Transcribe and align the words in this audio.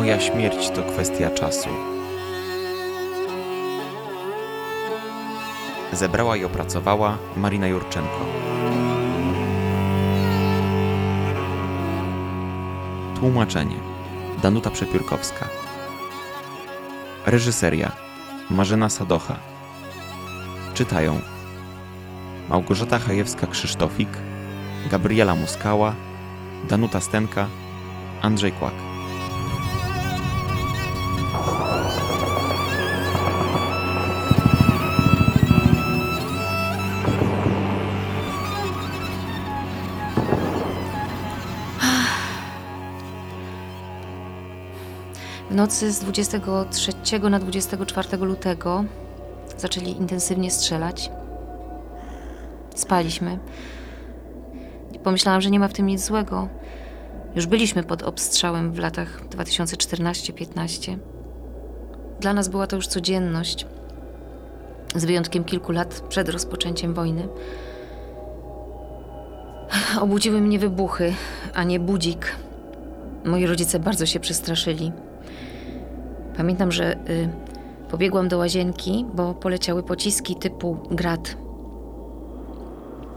Moja 0.00 0.20
śmierć 0.20 0.70
to 0.70 0.82
kwestia 0.82 1.30
czasu. 1.30 1.68
Zebrała 5.92 6.36
i 6.36 6.44
opracowała 6.44 7.18
Marina 7.36 7.66
Jurczenko. 7.66 8.20
Tłumaczenie 13.18 13.76
Danuta 14.42 14.70
Przepiórkowska. 14.70 15.46
Reżyseria 17.26 17.92
Marzena 18.50 18.88
Sadocha. 18.88 19.36
Czytają 20.74 21.20
Małgorzata 22.48 22.98
Chajewska-Krzysztofik, 22.98 24.08
Gabriela 24.90 25.34
Muskała, 25.34 25.94
Danuta 26.68 27.00
Stenka, 27.00 27.46
Andrzej 28.22 28.52
Kłak. 28.52 28.89
Nocy 45.60 45.92
z 45.92 46.00
23 46.00 46.92
na 47.30 47.38
24 47.38 48.16
lutego 48.16 48.84
zaczęli 49.58 49.90
intensywnie 49.90 50.50
strzelać. 50.50 51.10
Spaliśmy. 52.74 53.38
Pomyślałam, 55.04 55.40
że 55.40 55.50
nie 55.50 55.60
ma 55.60 55.68
w 55.68 55.72
tym 55.72 55.86
nic 55.86 56.04
złego. 56.04 56.48
Już 57.34 57.46
byliśmy 57.46 57.82
pod 57.82 58.02
obstrzałem 58.02 58.72
w 58.72 58.78
latach 58.78 59.26
2014-15. 59.28 60.98
Dla 62.20 62.32
nas 62.32 62.48
była 62.48 62.66
to 62.66 62.76
już 62.76 62.86
codzienność, 62.86 63.66
z 64.94 65.04
wyjątkiem 65.04 65.44
kilku 65.44 65.72
lat 65.72 66.00
przed 66.08 66.28
rozpoczęciem 66.28 66.94
wojny. 66.94 67.28
Obudziły 70.00 70.40
mnie 70.40 70.58
wybuchy, 70.58 71.14
a 71.54 71.64
nie 71.64 71.80
budzik. 71.80 72.36
Moi 73.24 73.46
rodzice 73.46 73.78
bardzo 73.78 74.06
się 74.06 74.20
przestraszyli. 74.20 74.92
Pamiętam, 76.40 76.72
że 76.72 76.96
y, 77.10 77.28
pobiegłam 77.90 78.28
do 78.28 78.38
łazienki, 78.38 79.06
bo 79.14 79.34
poleciały 79.34 79.82
pociski 79.82 80.36
typu 80.36 80.76
grad. 80.90 81.36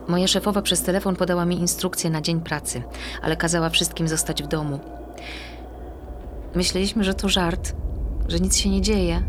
Moja 0.08 0.28
szefowa 0.28 0.62
przez 0.62 0.82
telefon 0.82 1.16
podała 1.16 1.46
mi 1.46 1.60
instrukcję 1.60 2.10
na 2.10 2.22
dzień 2.22 2.42
pracy, 2.42 2.82
ale 3.22 3.38
kazała 3.38 3.70
wszystkim 3.70 4.08
zostać 4.08 4.44
w 4.44 4.48
domu. 4.48 4.80
Myśleliśmy, 6.56 7.04
że 7.04 7.14
to 7.14 7.30
żart, 7.30 7.76
że 8.28 8.40
nic 8.40 8.58
się 8.58 8.70
nie 8.70 8.82
dzieje. 8.82 9.24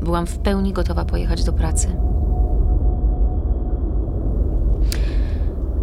Byłam 0.00 0.26
w 0.26 0.38
pełni 0.38 0.72
gotowa 0.72 1.04
pojechać 1.04 1.44
do 1.44 1.52
pracy. 1.52 1.88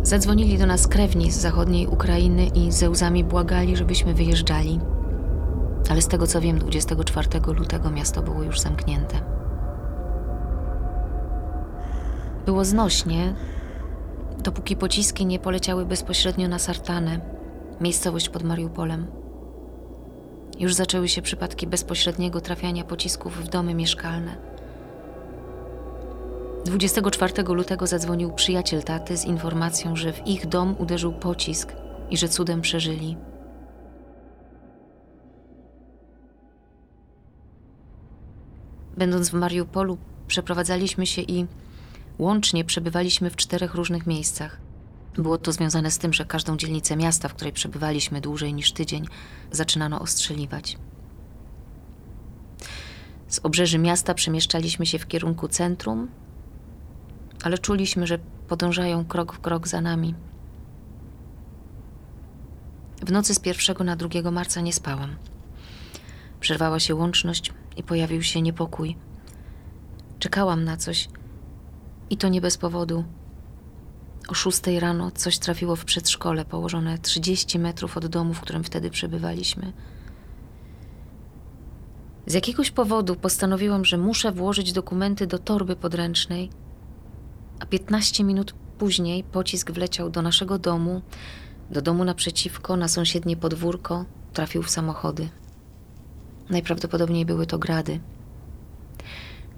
Zadzwonili 0.04 0.58
do 0.58 0.66
nas 0.66 0.88
krewni 0.88 1.32
z 1.32 1.38
zachodniej 1.38 1.88
Ukrainy 1.88 2.46
i 2.46 2.72
ze 2.72 2.90
łzami 2.90 3.24
błagali, 3.24 3.78
żebyśmy 3.78 4.14
wyjeżdżali. 4.14 4.80
Ale 5.90 6.02
z 6.02 6.08
tego 6.08 6.28
co 6.28 6.42
wiem, 6.42 6.60
24 6.60 7.28
lutego 7.48 7.90
miasto 7.90 8.22
było 8.22 8.44
już 8.44 8.60
zamknięte. 8.60 9.16
Było 12.46 12.66
znośnie, 12.66 13.34
dopóki 14.40 14.76
pociski 14.76 15.26
nie 15.26 15.40
poleciały 15.40 15.86
bezpośrednio 15.86 16.48
na 16.48 16.60
Sartanę, 16.60 17.20
miejscowość 17.82 18.30
pod 18.30 18.44
Mariupolem. 18.44 19.08
Już 20.60 20.74
zaczęły 20.74 21.08
się 21.08 21.22
przypadki 21.22 21.68
bezpośredniego 21.68 22.42
trafiania 22.42 22.84
pocisków 22.84 23.38
w 23.38 23.48
domy 23.48 23.74
mieszkalne. 23.74 24.38
24 26.66 27.44
lutego 27.44 27.88
zadzwonił 27.88 28.32
przyjaciel 28.32 28.84
taty 28.84 29.18
z 29.18 29.26
informacją, 29.26 29.96
że 29.96 30.14
w 30.14 30.28
ich 30.28 30.48
dom 30.48 30.76
uderzył 30.80 31.14
pocisk 31.14 31.74
i 32.10 32.18
że 32.18 32.30
cudem 32.30 32.62
przeżyli. 32.62 33.18
Będąc 39.04 39.30
w 39.30 39.34
Mariupolu, 39.34 39.98
przeprowadzaliśmy 40.28 41.06
się 41.06 41.22
i 41.22 41.46
łącznie 42.18 42.66
przebywaliśmy 42.66 43.30
w 43.30 43.36
czterech 43.36 43.76
różnych 43.76 44.08
miejscach. 44.08 44.58
Było 45.16 45.38
to 45.38 45.52
związane 45.52 45.92
z 45.92 45.98
tym, 45.98 46.14
że 46.14 46.26
każdą 46.26 46.58
dzielnicę 46.58 46.96
miasta, 46.96 47.28
w 47.28 47.34
której 47.34 47.54
przebywaliśmy 47.54 48.22
dłużej 48.22 48.54
niż 48.54 48.72
tydzień, 48.72 49.08
zaczynano 49.52 50.00
ostrzeliwać. 50.00 50.78
Z 53.28 53.40
obrzeży 53.44 53.80
miasta 53.80 54.14
przemieszczaliśmy 54.14 54.86
się 54.86 55.00
w 55.00 55.08
kierunku 55.08 55.48
centrum, 55.48 56.08
ale 57.44 57.58
czuliśmy, 57.58 58.08
że 58.08 58.20
podążają 58.48 59.06
krok 59.06 59.34
w 59.34 59.40
krok 59.40 59.68
za 59.68 59.82
nami. 59.82 60.16
W 63.06 63.12
nocy 63.12 63.34
z 63.34 63.46
1 63.46 63.86
na 63.86 63.96
2 63.96 64.32
marca 64.32 64.62
nie 64.62 64.74
spałam. 64.74 65.16
Przerwała 66.40 66.80
się 66.80 66.96
łączność 66.96 67.52
i 67.78 67.84
pojawił 67.84 68.24
się 68.24 68.42
niepokój. 68.42 68.98
Czekałam 70.20 70.64
na 70.64 70.78
coś 70.78 71.10
i 72.10 72.18
to 72.18 72.30
nie 72.30 72.42
bez 72.42 72.58
powodu. 72.58 73.04
O 74.28 74.34
szóstej 74.34 74.80
rano 74.80 75.12
coś 75.12 75.38
trafiło 75.40 75.76
w 75.76 75.86
przedszkole 75.86 76.46
położone 76.46 76.98
30 76.98 77.60
metrów 77.60 77.98
od 77.98 78.08
domu, 78.08 78.34
w 78.34 78.42
którym 78.42 78.64
wtedy 78.64 78.90
przebywaliśmy. 78.90 79.74
Z 82.26 82.34
jakiegoś 82.34 82.72
powodu 82.72 83.16
postanowiłam, 83.16 83.86
że 83.86 83.98
muszę 83.98 84.32
włożyć 84.32 84.74
dokumenty 84.74 85.28
do 85.28 85.40
torby 85.40 85.76
podręcznej, 85.76 86.50
a 87.60 87.66
15 87.66 88.24
minut 88.24 88.54
później 88.78 89.24
pocisk 89.24 89.72
wleciał 89.72 90.10
do 90.10 90.22
naszego 90.22 90.60
domu, 90.60 91.02
do 91.72 91.82
domu 91.82 92.04
naprzeciwko, 92.04 92.78
na 92.78 92.88
sąsiednie 92.88 93.38
podwórko, 93.38 94.06
trafił 94.34 94.64
w 94.64 94.70
samochody. 94.70 95.30
Najprawdopodobniej 96.50 97.26
były 97.26 97.46
to 97.46 97.60
grady. 97.60 98.00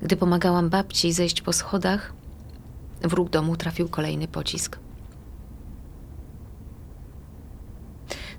Gdy 0.01 0.16
pomagałam 0.16 0.69
babci 0.69 1.13
zejść 1.13 1.41
po 1.41 1.53
schodach, 1.53 2.13
w 3.01 3.13
róg 3.13 3.29
domu 3.29 3.57
trafił 3.57 3.90
kolejny 3.90 4.28
pocisk. 4.28 4.79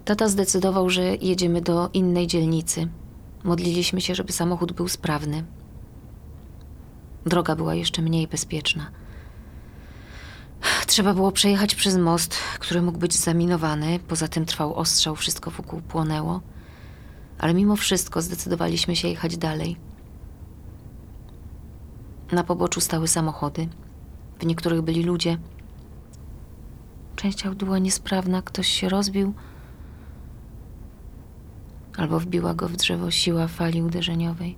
Tata 0.04 0.28
zdecydował, 0.28 0.90
że 0.90 1.02
jedziemy 1.02 1.60
do 1.60 1.90
innej 1.92 2.26
dzielnicy. 2.26 2.88
Modliliśmy 3.44 4.00
się, 4.00 4.14
żeby 4.14 4.32
samochód 4.32 4.72
był 4.72 4.88
sprawny. 4.88 5.44
Droga 7.26 7.56
była 7.56 7.74
jeszcze 7.74 8.02
mniej 8.02 8.28
bezpieczna. 8.28 8.90
Trzeba 10.86 11.14
było 11.14 11.32
przejechać 11.32 11.74
przez 11.74 11.96
most, 11.96 12.34
który 12.58 12.82
mógł 12.82 12.98
być 12.98 13.14
zaminowany. 13.14 13.98
Poza 14.08 14.28
tym 14.28 14.44
trwał 14.44 14.74
ostrzał, 14.74 15.16
wszystko 15.16 15.50
wokół 15.50 15.80
płonęło. 15.80 16.40
Ale 17.38 17.54
mimo 17.54 17.76
wszystko 17.76 18.22
zdecydowaliśmy 18.22 18.96
się 18.96 19.08
jechać 19.08 19.36
dalej. 19.36 19.76
Na 22.32 22.44
poboczu 22.44 22.80
stały 22.80 23.08
samochody. 23.08 23.68
W 24.40 24.46
niektórych 24.46 24.82
byli 24.82 25.02
ludzie. 25.02 25.38
Część 27.16 27.46
aut 27.46 27.64
była 27.64 27.78
niesprawna, 27.78 28.42
ktoś 28.42 28.68
się 28.68 28.88
rozbił, 28.88 29.34
albo 31.96 32.20
wbiła 32.20 32.54
go 32.54 32.68
w 32.68 32.76
drzewo 32.76 33.10
siła 33.10 33.48
fali 33.48 33.82
uderzeniowej. 33.82 34.56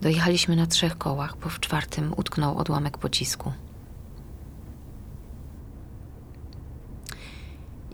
Dojechaliśmy 0.00 0.56
na 0.56 0.66
trzech 0.66 0.98
kołach, 0.98 1.36
bo 1.42 1.48
w 1.48 1.60
czwartym 1.60 2.12
utknął 2.16 2.58
odłamek 2.58 2.98
pocisku. 2.98 3.52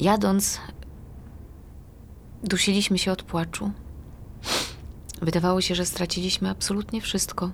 Jadąc, 0.00 0.60
dusiliśmy 2.44 2.98
się 2.98 3.12
od 3.12 3.22
płaczu. 3.22 3.70
Wydawało 5.22 5.60
się, 5.60 5.74
że 5.74 5.86
straciliśmy 5.86 6.50
absolutnie 6.50 7.00
wszystko. 7.00 7.50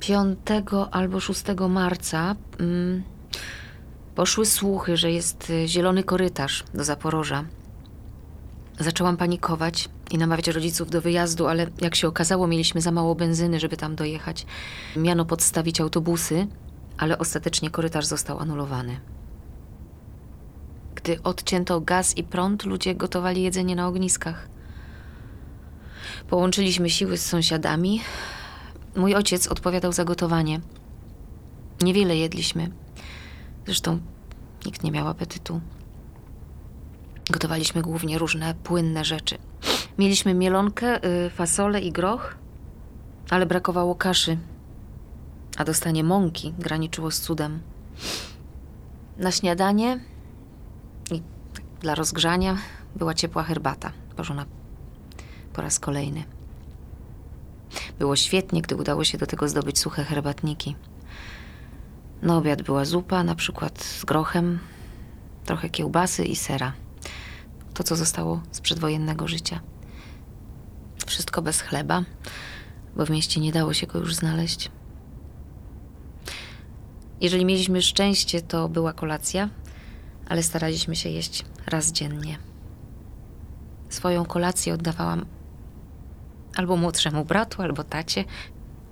5 0.00 0.38
albo 0.90 1.20
6 1.20 1.42
marca 1.68 2.36
mm, 2.60 3.02
poszły 4.14 4.46
słuchy, 4.46 4.96
że 4.96 5.12
jest 5.12 5.50
y, 5.50 5.68
zielony 5.68 6.04
korytarz 6.04 6.64
do 6.74 6.84
Zaporoża. 6.84 7.44
Zaczęłam 8.78 9.16
panikować 9.16 9.88
i 10.10 10.18
namawiać 10.18 10.48
rodziców 10.48 10.90
do 10.90 11.00
wyjazdu, 11.00 11.46
ale 11.46 11.66
jak 11.80 11.94
się 11.94 12.08
okazało, 12.08 12.46
mieliśmy 12.46 12.80
za 12.80 12.92
mało 12.92 13.14
benzyny, 13.14 13.60
żeby 13.60 13.76
tam 13.76 13.96
dojechać. 13.96 14.46
Miano 14.96 15.24
podstawić 15.24 15.80
autobusy, 15.80 16.46
ale 16.98 17.18
ostatecznie 17.18 17.70
korytarz 17.70 18.06
został 18.06 18.38
anulowany. 18.38 19.00
Gdy 21.06 21.22
odcięto 21.22 21.80
gaz 21.80 22.16
i 22.16 22.24
prąd, 22.24 22.64
ludzie 22.64 22.94
gotowali 22.94 23.42
jedzenie 23.42 23.76
na 23.76 23.88
ogniskach. 23.88 24.48
Połączyliśmy 26.28 26.90
siły 26.90 27.18
z 27.18 27.26
sąsiadami. 27.26 28.00
Mój 28.96 29.14
ojciec 29.14 29.46
odpowiadał 29.46 29.92
za 29.92 30.04
gotowanie. 30.04 30.60
Niewiele 31.82 32.16
jedliśmy. 32.16 32.70
Zresztą 33.66 33.98
nikt 34.66 34.82
nie 34.82 34.90
miał 34.90 35.08
apetytu. 35.08 35.60
Gotowaliśmy 37.30 37.82
głównie 37.82 38.18
różne 38.18 38.54
płynne 38.54 39.04
rzeczy. 39.04 39.38
Mieliśmy 39.98 40.34
mielonkę, 40.34 41.04
y, 41.26 41.30
fasolę 41.30 41.80
i 41.80 41.92
groch, 41.92 42.36
ale 43.30 43.46
brakowało 43.46 43.94
kaszy, 43.94 44.38
a 45.56 45.64
dostanie 45.64 46.04
mąki 46.04 46.54
graniczyło 46.58 47.10
z 47.10 47.20
cudem. 47.20 47.60
Na 49.18 49.32
śniadanie 49.32 50.00
dla 51.80 51.94
rozgrzania 51.94 52.56
była 52.96 53.14
ciepła 53.14 53.42
herbata, 53.42 53.92
porzona 54.16 54.46
po 55.52 55.62
raz 55.62 55.78
kolejny. 55.78 56.24
Było 57.98 58.16
świetnie, 58.16 58.62
gdy 58.62 58.76
udało 58.76 59.04
się 59.04 59.18
do 59.18 59.26
tego 59.26 59.48
zdobyć 59.48 59.78
suche 59.78 60.04
herbatniki. 60.04 60.76
Na 62.22 62.36
obiad 62.36 62.62
była 62.62 62.84
zupa, 62.84 63.24
na 63.24 63.34
przykład 63.34 63.84
z 63.84 64.04
grochem, 64.04 64.58
trochę 65.44 65.70
kiełbasy 65.70 66.24
i 66.24 66.36
sera. 66.36 66.72
To, 67.74 67.84
co 67.84 67.96
zostało 67.96 68.40
z 68.50 68.60
przedwojennego 68.60 69.28
życia. 69.28 69.60
Wszystko 71.06 71.42
bez 71.42 71.60
chleba, 71.60 72.02
bo 72.96 73.06
w 73.06 73.10
mieście 73.10 73.40
nie 73.40 73.52
dało 73.52 73.74
się 73.74 73.86
go 73.86 73.98
już 73.98 74.14
znaleźć. 74.14 74.70
Jeżeli 77.20 77.44
mieliśmy 77.44 77.82
szczęście, 77.82 78.42
to 78.42 78.68
była 78.68 78.92
kolacja, 78.92 79.48
ale 80.28 80.42
staraliśmy 80.42 80.96
się 80.96 81.08
jeść 81.08 81.44
raz 81.66 81.92
dziennie. 81.92 82.38
Swoją 83.88 84.24
kolację 84.24 84.74
oddawałam 84.74 85.26
albo 86.56 86.76
młodszemu 86.76 87.24
bratu, 87.24 87.62
albo 87.62 87.84
tacie, 87.84 88.24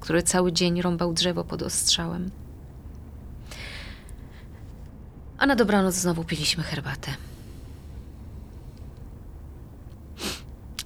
który 0.00 0.22
cały 0.22 0.52
dzień 0.52 0.82
rąbał 0.82 1.12
drzewo 1.12 1.44
pod 1.44 1.62
ostrzałem. 1.62 2.30
A 5.38 5.46
na 5.46 5.56
dobranoc 5.56 5.94
znowu 5.94 6.24
piliśmy 6.24 6.62
herbatę. 6.62 7.10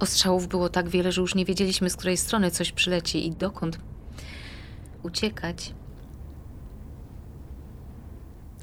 Ostrzałów 0.01 0.49
było 0.49 0.69
tak 0.69 0.89
wiele, 0.89 1.13
że 1.13 1.21
już 1.21 1.35
nie 1.35 1.45
wiedzieliśmy, 1.45 1.91
z 1.91 1.97
której 1.97 2.17
strony 2.17 2.51
coś 2.51 2.73
przyleci 2.73 3.27
i 3.27 3.33
dokąd 3.33 3.79
uciekać. 5.03 5.75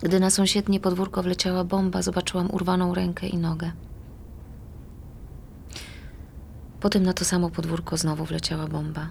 Gdy 0.06 0.20
na 0.20 0.30
sąsiednie 0.30 0.80
podwórko 0.80 1.24
wleciała 1.24 1.64
bomba, 1.64 2.02
zobaczyłam 2.02 2.52
urwaną 2.52 2.94
rękę 2.94 3.28
i 3.28 3.38
nogę. 3.38 3.72
Potem 6.80 7.04
na 7.04 7.14
to 7.14 7.26
samo 7.26 7.50
podwórko 7.50 7.98
znowu 7.98 8.26
wleciała 8.26 8.68
bomba. 8.68 9.10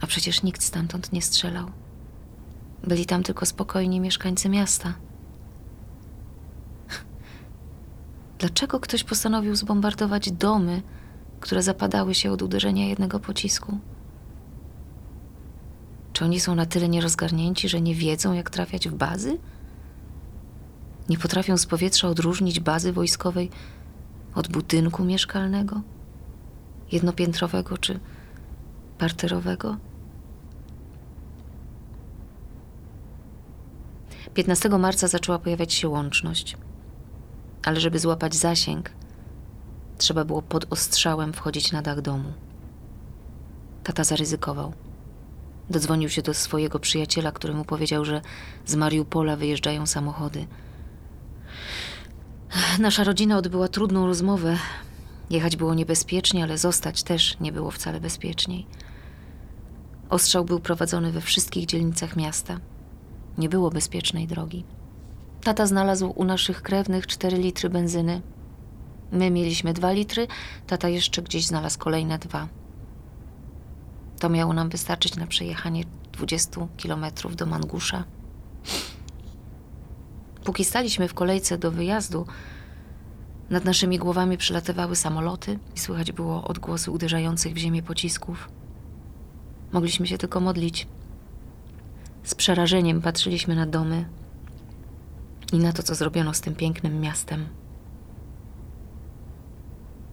A 0.00 0.06
przecież 0.06 0.42
nikt 0.42 0.62
stamtąd 0.62 1.12
nie 1.12 1.22
strzelał. 1.22 1.66
Byli 2.84 3.06
tam 3.06 3.22
tylko 3.22 3.46
spokojni 3.46 4.00
mieszkańcy 4.00 4.48
miasta. 4.48 4.94
Dlaczego 8.38 8.80
ktoś 8.80 9.04
postanowił 9.04 9.56
zbombardować 9.56 10.32
domy, 10.32 10.82
które 11.40 11.62
zapadały 11.62 12.14
się 12.14 12.32
od 12.32 12.42
uderzenia 12.42 12.86
jednego 12.86 13.20
pocisku? 13.20 13.78
Czy 16.14 16.24
oni 16.24 16.40
są 16.40 16.54
na 16.54 16.66
tyle 16.66 16.88
nierozgarnięci, 16.88 17.68
że 17.68 17.80
nie 17.80 17.94
wiedzą, 17.94 18.32
jak 18.32 18.50
trafiać 18.50 18.88
w 18.88 18.94
bazy? 18.94 19.38
Nie 21.08 21.18
potrafią 21.18 21.56
z 21.56 21.66
powietrza 21.66 22.08
odróżnić 22.08 22.60
bazy 22.60 22.92
wojskowej 22.92 23.50
od 24.34 24.48
budynku 24.48 25.04
mieszkalnego? 25.04 25.80
Jednopiętrowego 26.92 27.78
czy 27.78 28.00
parterowego? 28.98 29.76
15 34.34 34.68
marca 34.68 35.08
zaczęła 35.08 35.38
pojawiać 35.38 35.72
się 35.72 35.88
łączność. 35.88 36.56
Ale 37.64 37.80
żeby 37.80 37.98
złapać 37.98 38.34
zasięg, 38.34 38.90
trzeba 39.98 40.24
było 40.24 40.42
pod 40.42 40.72
ostrzałem 40.72 41.32
wchodzić 41.32 41.72
na 41.72 41.82
dach 41.82 42.00
domu. 42.00 42.32
Tata 43.84 44.04
zaryzykował. 44.04 44.72
Dodzwonił 45.70 46.08
się 46.08 46.22
do 46.22 46.34
swojego 46.34 46.78
przyjaciela, 46.78 47.32
który 47.32 47.54
mu 47.54 47.64
powiedział, 47.64 48.04
że 48.04 48.20
z 48.66 48.74
Mariupola 48.74 49.36
wyjeżdżają 49.36 49.86
samochody. 49.86 50.46
Nasza 52.78 53.04
rodzina 53.04 53.38
odbyła 53.38 53.68
trudną 53.68 54.06
rozmowę. 54.06 54.56
Jechać 55.30 55.56
było 55.56 55.74
niebezpiecznie, 55.74 56.42
ale 56.42 56.58
zostać 56.58 57.02
też 57.02 57.40
nie 57.40 57.52
było 57.52 57.70
wcale 57.70 58.00
bezpieczniej. 58.00 58.66
Ostrzał 60.10 60.44
był 60.44 60.60
prowadzony 60.60 61.12
we 61.12 61.20
wszystkich 61.20 61.66
dzielnicach 61.66 62.16
miasta. 62.16 62.60
Nie 63.38 63.48
było 63.48 63.70
bezpiecznej 63.70 64.26
drogi. 64.26 64.64
Tata 65.42 65.66
znalazł 65.66 66.12
u 66.16 66.24
naszych 66.24 66.62
krewnych 66.62 67.06
4 67.06 67.36
litry 67.36 67.70
benzyny. 67.70 68.22
My 69.12 69.30
mieliśmy 69.30 69.72
2 69.72 69.92
litry, 69.92 70.26
tata 70.66 70.88
jeszcze 70.88 71.22
gdzieś 71.22 71.46
znalazł 71.46 71.78
kolejne 71.78 72.18
dwa. 72.18 72.48
To 74.24 74.30
miało 74.30 74.52
nam 74.52 74.68
wystarczyć 74.68 75.16
na 75.16 75.26
przejechanie 75.26 75.84
20 76.12 76.60
kilometrów 76.76 77.36
do 77.36 77.46
Mangusza. 77.46 78.04
Póki 80.44 80.64
staliśmy 80.64 81.08
w 81.08 81.14
kolejce 81.14 81.58
do 81.58 81.70
wyjazdu, 81.70 82.26
nad 83.50 83.64
naszymi 83.64 83.98
głowami 83.98 84.38
przylatywały 84.38 84.96
samoloty 84.96 85.58
i 85.76 85.78
słychać 85.78 86.12
było 86.12 86.44
odgłosy 86.44 86.90
uderzających 86.90 87.54
w 87.54 87.56
ziemię 87.56 87.82
pocisków. 87.82 88.48
Mogliśmy 89.72 90.06
się 90.06 90.18
tylko 90.18 90.40
modlić. 90.40 90.86
Z 92.22 92.34
przerażeniem 92.34 93.02
patrzyliśmy 93.02 93.54
na 93.54 93.66
domy 93.66 94.04
i 95.52 95.58
na 95.58 95.72
to, 95.72 95.82
co 95.82 95.94
zrobiono 95.94 96.34
z 96.34 96.40
tym 96.40 96.54
pięknym 96.54 97.00
miastem. 97.00 97.46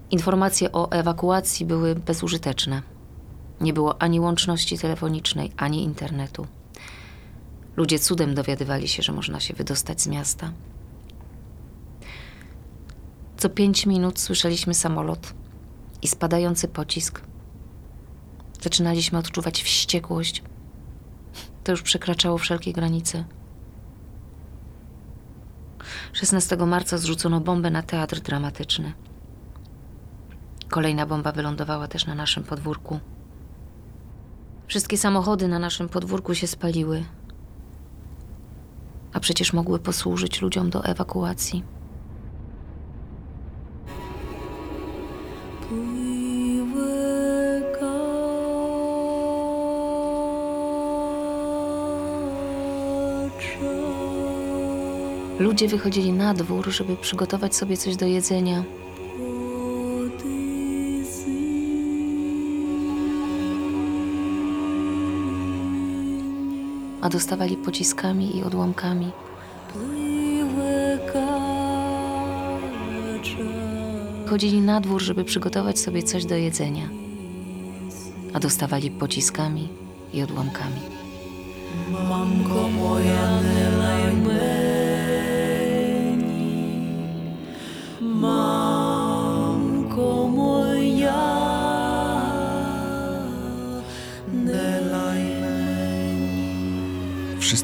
Informacje 0.09 0.71
o 0.71 0.91
ewakuacji 0.91 1.65
były 1.65 1.95
bezużyteczne. 1.95 3.00
Nie 3.61 3.73
było 3.73 4.01
ani 4.01 4.19
łączności 4.19 4.77
telefonicznej, 4.77 5.51
ani 5.57 5.83
internetu. 5.83 6.47
Ludzie 7.77 7.99
cudem 7.99 8.35
dowiadywali 8.35 8.87
się, 8.87 9.03
że 9.03 9.11
można 9.11 9.39
się 9.39 9.53
wydostać 9.53 10.01
z 10.01 10.07
miasta. 10.07 10.51
Co 13.37 13.49
pięć 13.49 13.85
minut 13.85 14.19
słyszeliśmy 14.19 14.73
samolot 14.73 15.33
i 16.01 16.07
spadający 16.07 16.67
pocisk. 16.67 17.21
Zaczynaliśmy 18.61 19.19
odczuwać 19.19 19.63
wściekłość. 19.63 20.43
To 21.63 21.71
już 21.71 21.81
przekraczało 21.81 22.37
wszelkie 22.37 22.73
granice. 22.73 23.25
16 26.13 26.57
marca 26.57 26.97
zrzucono 26.97 27.39
bombę 27.39 27.71
na 27.71 27.83
teatr 27.83 28.19
dramatyczny. 28.19 28.93
Kolejna 30.69 31.05
bomba 31.05 31.31
wylądowała 31.31 31.87
też 31.87 32.05
na 32.05 32.15
naszym 32.15 32.43
podwórku. 32.43 32.99
Wszystkie 34.71 34.97
samochody 34.97 35.47
na 35.47 35.59
naszym 35.59 35.89
podwórku 35.89 36.35
się 36.35 36.47
spaliły, 36.47 37.03
a 39.13 39.19
przecież 39.19 39.53
mogły 39.53 39.79
posłużyć 39.79 40.41
ludziom 40.41 40.69
do 40.69 40.85
ewakuacji. 40.85 41.63
Ludzie 55.39 55.67
wychodzili 55.67 56.13
na 56.13 56.33
dwór, 56.33 56.69
żeby 56.69 56.97
przygotować 56.97 57.55
sobie 57.55 57.77
coś 57.77 57.95
do 57.95 58.05
jedzenia. 58.05 58.63
A 67.01 67.09
dostawali 67.09 67.57
pociskami 67.57 68.37
i 68.37 68.43
odłamkami. 68.43 69.11
Chodzili 74.29 74.61
na 74.61 74.81
dwór, 74.81 75.01
żeby 75.01 75.23
przygotować 75.23 75.79
sobie 75.79 76.03
coś 76.03 76.25
do 76.25 76.35
jedzenia. 76.35 76.89
A 78.33 78.39
dostawali 78.39 78.91
pociskami 78.91 79.69
i 80.13 80.23
odłamkami. 80.23 80.81
Mamko 82.09 82.69
moja 82.69 83.41
nie 83.41 83.69
laj 83.77 84.13
meni 84.13 84.51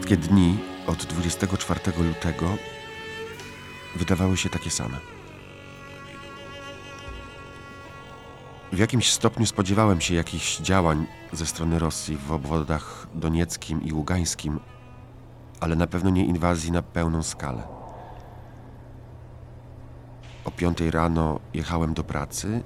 Wszystkie 0.08 0.30
dni 0.30 0.58
od 0.88 1.06
24 1.06 1.80
lutego 2.04 2.46
wydawały 3.96 4.38
się 4.38 4.50
takie 4.50 4.70
same. 4.70 4.98
W 8.72 8.78
jakimś 8.78 9.12
stopniu 9.12 9.46
spodziewałem 9.46 10.02
się 10.02 10.16
jakichś 10.16 10.58
działań 10.58 11.06
ze 11.34 11.46
strony 11.46 11.80
Rosji 11.80 12.18
w 12.18 12.32
obwodach 12.32 13.08
donieckim 13.16 13.84
i 13.84 13.94
ługańskim, 13.94 14.60
ale 15.60 15.76
na 15.76 15.88
pewno 15.88 16.10
nie 16.10 16.26
inwazji 16.26 16.72
na 16.72 16.82
pełną 16.82 17.24
skalę. 17.24 17.64
O 20.46 20.52
piątej 20.52 20.92
rano 20.92 21.40
jechałem 21.54 21.94
do 21.94 22.04
pracy 22.04 22.64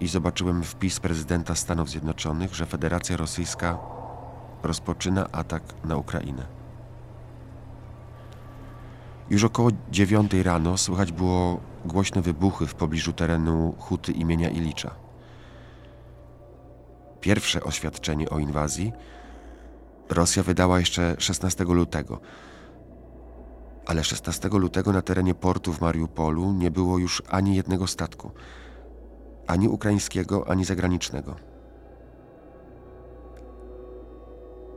i 0.00 0.08
zobaczyłem 0.08 0.62
wpis 0.62 1.00
prezydenta 1.00 1.54
Stanów 1.54 1.90
Zjednoczonych, 1.90 2.54
że 2.54 2.66
Federacja 2.66 3.16
Rosyjska 3.16 3.99
rozpoczyna 4.62 5.28
atak 5.32 5.62
na 5.84 5.96
Ukrainę. 5.96 6.46
Już 9.30 9.44
około 9.44 9.70
dziewiątej 9.90 10.42
rano 10.42 10.76
słychać 10.76 11.12
było 11.12 11.60
głośne 11.84 12.22
wybuchy 12.22 12.66
w 12.66 12.74
pobliżu 12.74 13.12
terenu 13.12 13.74
huty 13.78 14.12
imienia 14.12 14.48
Ilicza. 14.48 14.90
Pierwsze 17.20 17.64
oświadczenie 17.64 18.30
o 18.30 18.38
inwazji 18.38 18.92
Rosja 20.10 20.42
wydała 20.42 20.78
jeszcze 20.78 21.16
16 21.18 21.64
lutego. 21.64 22.20
Ale 23.86 24.04
16 24.04 24.48
lutego 24.48 24.92
na 24.92 25.02
terenie 25.02 25.34
portu 25.34 25.72
w 25.72 25.80
Mariupolu 25.80 26.52
nie 26.52 26.70
było 26.70 26.98
już 26.98 27.22
ani 27.28 27.56
jednego 27.56 27.86
statku, 27.86 28.30
ani 29.46 29.68
ukraińskiego, 29.68 30.50
ani 30.50 30.64
zagranicznego. 30.64 31.49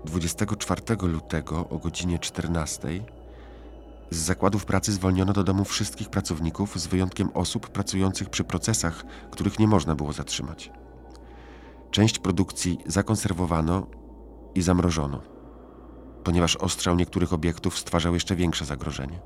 24 0.06 0.82
lutego 1.02 1.70
o 1.70 1.78
godzinie 1.78 2.20
14 2.20 2.88
z 4.10 4.18
zakładów 4.18 4.66
pracy 4.66 4.92
zwolniono 4.92 5.34
do 5.34 5.44
domu 5.44 5.66
wszystkich 5.66 6.10
pracowników, 6.10 6.80
z 6.80 6.88
wyjątkiem 6.88 7.30
osób 7.34 7.70
pracujących 7.70 8.30
przy 8.30 8.44
procesach, 8.44 9.04
których 9.32 9.60
nie 9.60 9.68
można 9.68 9.96
było 9.96 10.14
zatrzymać. 10.14 10.72
Część 11.92 12.20
produkcji 12.20 12.78
zakonserwowano 12.86 13.88
i 14.56 14.62
zamrożono, 14.62 15.22
ponieważ 16.24 16.56
ostrzał 16.56 16.96
niektórych 16.96 17.34
obiektów 17.34 17.80
stwarzał 17.80 18.14
jeszcze 18.14 18.36
większe 18.36 18.66
zagrożenie. 18.66 19.20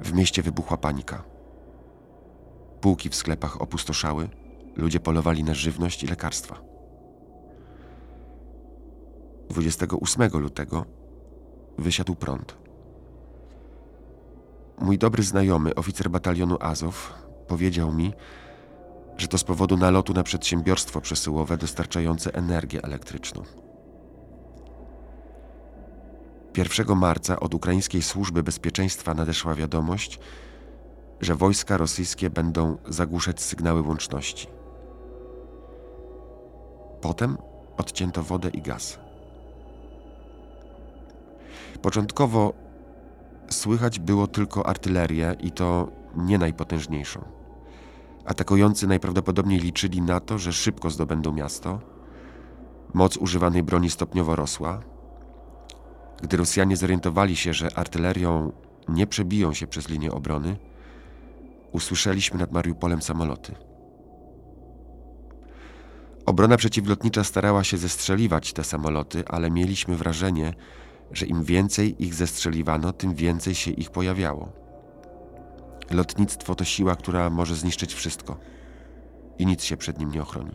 W 0.00 0.12
mieście 0.12 0.42
wybuchła 0.42 0.76
panika. 0.76 1.22
Półki 2.80 3.10
w 3.10 3.14
sklepach 3.14 3.62
opustoszały, 3.62 4.28
ludzie 4.76 5.00
polowali 5.00 5.44
na 5.44 5.54
żywność 5.54 6.04
i 6.04 6.06
lekarstwa. 6.06 6.73
28 9.54 10.30
lutego 10.32 10.84
wysiadł 11.78 12.14
prąd. 12.14 12.56
Mój 14.78 14.98
dobry 14.98 15.22
znajomy, 15.22 15.74
oficer 15.74 16.10
batalionu 16.10 16.56
Azow, 16.60 17.12
powiedział 17.48 17.92
mi, 17.92 18.12
że 19.16 19.28
to 19.28 19.38
z 19.38 19.44
powodu 19.44 19.76
nalotu 19.76 20.12
na 20.12 20.22
przedsiębiorstwo 20.22 21.00
przesyłowe 21.00 21.56
dostarczające 21.56 22.34
energię 22.34 22.82
elektryczną. 22.82 23.42
1 26.56 26.96
marca 26.96 27.40
od 27.40 27.54
ukraińskiej 27.54 28.02
służby 28.02 28.42
bezpieczeństwa 28.42 29.14
nadeszła 29.14 29.54
wiadomość, 29.54 30.18
że 31.20 31.34
wojska 31.34 31.76
rosyjskie 31.76 32.30
będą 32.30 32.76
zagłuszać 32.88 33.42
sygnały 33.42 33.82
łączności. 33.82 34.46
Potem 37.00 37.38
odcięto 37.76 38.22
wodę 38.22 38.48
i 38.48 38.62
gaz. 38.62 39.03
Początkowo 41.84 42.52
słychać 43.50 43.98
było 43.98 44.26
tylko 44.26 44.66
artylerię 44.66 45.36
i 45.40 45.50
to 45.50 45.90
nie 46.16 46.38
najpotężniejszą. 46.38 47.24
Atakujący 48.24 48.86
najprawdopodobniej 48.86 49.60
liczyli 49.60 50.02
na 50.02 50.20
to, 50.20 50.38
że 50.38 50.52
szybko 50.52 50.90
zdobędą 50.90 51.32
miasto. 51.32 51.80
Moc 52.94 53.16
używanej 53.16 53.62
broni 53.62 53.90
stopniowo 53.90 54.36
rosła. 54.36 54.82
Gdy 56.22 56.36
Rosjanie 56.36 56.76
zorientowali 56.76 57.36
się, 57.36 57.52
że 57.52 57.78
artylerią 57.78 58.52
nie 58.88 59.06
przebiją 59.06 59.52
się 59.52 59.66
przez 59.66 59.88
linię 59.88 60.12
obrony, 60.12 60.56
usłyszeliśmy 61.72 62.38
nad 62.38 62.52
Mariupolem 62.52 63.02
samoloty. 63.02 63.54
Obrona 66.26 66.56
przeciwlotnicza 66.56 67.24
starała 67.24 67.64
się 67.64 67.76
zestrzeliwać 67.76 68.52
te 68.52 68.64
samoloty, 68.64 69.24
ale 69.28 69.50
mieliśmy 69.50 69.96
wrażenie, 69.96 70.54
że 71.14 71.26
im 71.26 71.44
więcej 71.44 72.04
ich 72.04 72.14
zestrzeliwano, 72.14 72.92
tym 72.92 73.14
więcej 73.14 73.54
się 73.54 73.70
ich 73.70 73.90
pojawiało. 73.90 74.52
Lotnictwo 75.90 76.54
to 76.54 76.64
siła, 76.64 76.96
która 76.96 77.30
może 77.30 77.54
zniszczyć 77.54 77.94
wszystko 77.94 78.36
i 79.38 79.46
nic 79.46 79.62
się 79.62 79.76
przed 79.76 79.98
nim 79.98 80.10
nie 80.10 80.22
ochroni. 80.22 80.54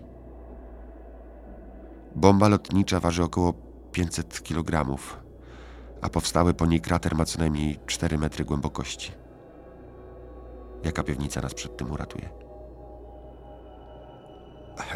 Bomba 2.16 2.48
lotnicza 2.48 3.00
waży 3.00 3.24
około 3.24 3.54
500 3.92 4.42
kg, 4.42 5.00
a 6.02 6.10
powstały 6.10 6.54
po 6.54 6.66
niej 6.66 6.82
krater 6.82 7.16
ma 7.16 7.26
co 7.26 7.40
najmniej 7.40 7.80
4 7.86 8.18
metry 8.18 8.46
głębokości. 8.46 9.12
Jaka 10.84 11.04
piwnica 11.04 11.42
nas 11.42 11.54
przed 11.54 11.78
tym 11.78 11.92
uratuje? 11.92 12.30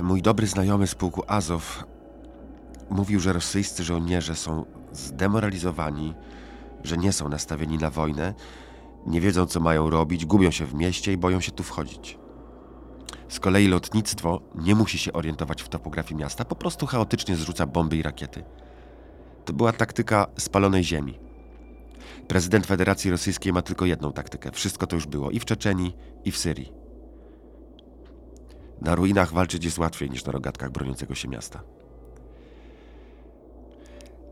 Mój 0.02 0.22
dobry 0.22 0.48
znajomy 0.48 0.88
z 0.88 0.96
pułku 0.96 1.24
Azow 1.28 1.84
mówił, 2.90 3.20
że 3.20 3.34
rosyjscy 3.34 3.84
żołnierze 3.84 4.36
są 4.36 4.66
zdemoralizowani, 4.94 6.14
że 6.84 6.98
nie 6.98 7.12
są 7.12 7.30
nastawieni 7.30 7.78
na 7.78 7.90
wojnę, 7.90 8.34
nie 9.06 9.22
wiedzą 9.22 9.46
co 9.46 9.60
mają 9.60 9.90
robić, 9.90 10.26
gubią 10.26 10.52
się 10.52 10.66
w 10.66 10.74
mieście 10.74 11.14
i 11.14 11.18
boją 11.18 11.40
się 11.40 11.52
tu 11.52 11.64
wchodzić. 11.64 12.18
Z 13.30 13.40
kolei 13.40 13.68
lotnictwo 13.68 14.42
nie 14.56 14.76
musi 14.76 14.98
się 14.98 15.14
orientować 15.14 15.62
w 15.62 15.70
topografii 15.70 16.20
miasta, 16.20 16.46
po 16.46 16.56
prostu 16.56 16.86
chaotycznie 16.86 17.36
zrzuca 17.36 17.66
bomby 17.66 17.98
i 17.98 18.02
rakiety. 18.02 18.44
To 19.46 19.54
była 19.54 19.74
taktyka 19.74 20.28
spalonej 20.38 20.84
ziemi. 20.84 21.20
Prezydent 22.28 22.66
Federacji 22.66 23.12
Rosyjskiej 23.12 23.54
ma 23.54 23.62
tylko 23.62 23.86
jedną 23.86 24.12
taktykę. 24.12 24.52
Wszystko 24.52 24.88
to 24.88 24.96
już 24.96 25.08
było 25.08 25.32
i 25.32 25.40
w 25.40 25.46
Czeczenii, 25.46 25.96
i 26.26 26.32
w 26.32 26.38
Syrii. 26.38 26.74
Na 28.82 28.96
ruinach 28.96 29.34
walczyć 29.34 29.66
jest 29.66 29.78
łatwiej 29.78 30.10
niż 30.10 30.26
na 30.26 30.32
rogatkach 30.32 30.72
broniącego 30.72 31.16
się 31.16 31.28
miasta. 31.28 31.64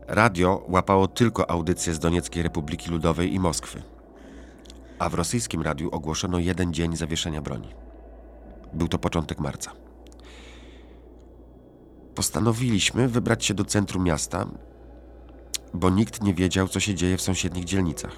Radio 0.08 0.64
łapało 0.68 1.08
tylko 1.08 1.50
audycje 1.50 1.94
z 1.94 1.98
Donieckiej 1.98 2.42
Republiki 2.42 2.90
Ludowej 2.90 3.34
i 3.34 3.40
Moskwy, 3.40 3.82
a 4.98 5.08
w 5.08 5.14
rosyjskim 5.14 5.62
radiu 5.62 5.90
ogłoszono 5.90 6.38
jeden 6.38 6.72
dzień 6.72 6.96
zawieszenia 6.96 7.42
broni. 7.42 7.68
Był 8.72 8.88
to 8.88 8.98
początek 8.98 9.38
marca. 9.38 9.72
Postanowiliśmy 12.14 13.08
wybrać 13.08 13.44
się 13.44 13.54
do 13.54 13.64
centrum 13.64 14.04
miasta, 14.04 14.46
bo 15.74 15.90
nikt 15.90 16.22
nie 16.22 16.34
wiedział, 16.34 16.68
co 16.68 16.80
się 16.80 16.94
dzieje 16.94 17.16
w 17.16 17.22
sąsiednich 17.22 17.64
dzielnicach. 17.64 18.16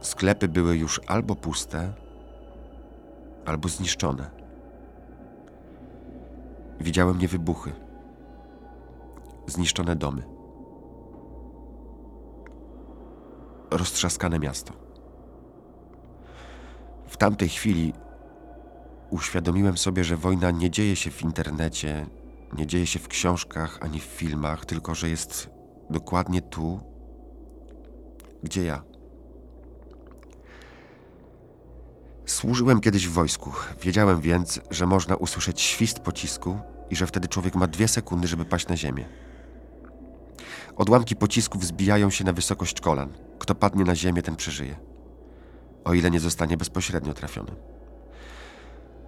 Sklepy 0.00 0.48
były 0.48 0.76
już 0.76 1.00
albo 1.06 1.34
puste, 1.36 1.92
albo 3.46 3.68
zniszczone. 3.68 4.30
Widziałem 6.80 7.18
niewybuchy, 7.18 7.72
zniszczone 9.46 9.96
domy, 9.96 10.22
roztrzaskane 13.70 14.38
miasto. 14.38 14.72
W 17.06 17.16
tamtej 17.16 17.48
chwili 17.48 17.92
uświadomiłem 19.10 19.78
sobie, 19.78 20.04
że 20.04 20.16
wojna 20.16 20.50
nie 20.50 20.70
dzieje 20.70 20.96
się 20.96 21.10
w 21.10 21.22
internecie, 21.22 22.06
nie 22.58 22.66
dzieje 22.66 22.86
się 22.86 22.98
w 22.98 23.08
książkach 23.08 23.78
ani 23.80 24.00
w 24.00 24.04
filmach, 24.04 24.66
tylko 24.66 24.94
że 24.94 25.08
jest 25.08 25.50
dokładnie 25.90 26.42
tu, 26.42 26.80
gdzie 28.42 28.64
ja. 28.64 28.82
Służyłem 32.26 32.80
kiedyś 32.80 33.08
w 33.08 33.12
wojsku. 33.12 33.52
Wiedziałem 33.82 34.20
więc, 34.20 34.60
że 34.70 34.86
można 34.86 35.16
usłyszeć 35.16 35.60
świst 35.60 35.98
pocisku 35.98 36.58
i 36.90 36.96
że 36.96 37.06
wtedy 37.06 37.28
człowiek 37.28 37.54
ma 37.54 37.66
dwie 37.66 37.88
sekundy, 37.88 38.28
żeby 38.28 38.44
paść 38.44 38.68
na 38.68 38.76
ziemię. 38.76 39.29
Odłamki 40.80 41.16
pocisków 41.16 41.64
zbijają 41.64 42.10
się 42.10 42.24
na 42.24 42.32
wysokość 42.32 42.80
kolan. 42.80 43.12
Kto 43.38 43.54
padnie 43.54 43.84
na 43.84 43.96
ziemię, 43.96 44.22
ten 44.22 44.36
przeżyje. 44.36 44.76
O 45.84 45.94
ile 45.94 46.10
nie 46.10 46.20
zostanie 46.20 46.56
bezpośrednio 46.56 47.14
trafiony. 47.14 47.50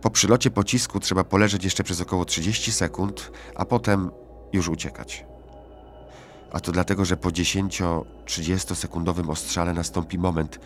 Po 0.00 0.10
przylocie 0.10 0.50
pocisku 0.50 1.00
trzeba 1.00 1.24
poleżeć 1.24 1.64
jeszcze 1.64 1.84
przez 1.84 2.00
około 2.00 2.24
30 2.24 2.72
sekund, 2.72 3.32
a 3.54 3.64
potem 3.64 4.10
już 4.52 4.68
uciekać. 4.68 5.26
A 6.52 6.60
to 6.60 6.72
dlatego, 6.72 7.04
że 7.04 7.16
po 7.16 7.28
10-30 7.28 8.74
sekundowym 8.74 9.30
ostrzale 9.30 9.72
nastąpi 9.72 10.18
moment, 10.18 10.60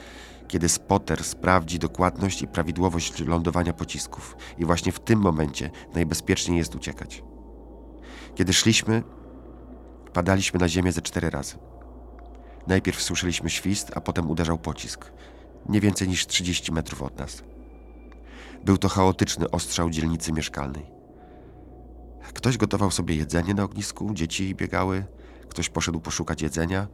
kiedy 0.48 0.68
spotter 0.68 1.24
sprawdzi 1.24 1.78
dokładność 1.78 2.42
i 2.42 2.48
prawidłowość 2.48 3.20
lądowania 3.20 3.72
pocisków. 3.72 4.36
I 4.58 4.64
właśnie 4.64 4.92
w 4.92 5.00
tym 5.00 5.20
momencie 5.20 5.70
najbezpieczniej 5.94 6.58
jest 6.58 6.74
uciekać. 6.74 7.22
Kiedy 8.34 8.52
szliśmy, 8.52 9.02
padaliśmy 10.16 10.60
na 10.60 10.68
ziemię 10.68 10.92
ze 10.92 11.02
cztery 11.02 11.30
razy. 11.30 11.56
Najpierw 12.66 13.02
słyszeliśmy 13.02 13.50
świst, 13.50 13.92
a 13.94 14.00
potem 14.00 14.30
uderzał 14.30 14.58
pocisk. 14.58 15.12
Nie 15.68 15.80
więcej 15.80 16.08
niż 16.08 16.26
30 16.26 16.72
metrów 16.72 17.02
od 17.02 17.18
nas. 17.18 17.42
Był 18.64 18.78
to 18.78 18.88
chaotyczny 18.88 19.50
ostrzał 19.50 19.90
dzielnicy 19.90 20.32
mieszkalnej. 20.32 20.86
Ktoś 22.34 22.56
gotował 22.56 22.90
sobie 22.90 23.14
jedzenie 23.14 23.54
na 23.54 23.64
ognisku, 23.64 24.14
dzieci 24.14 24.54
biegały, 24.54 25.04
ktoś 25.48 25.68
poszedł 25.68 26.00
poszukać 26.00 26.42
jedzenia, 26.42 26.86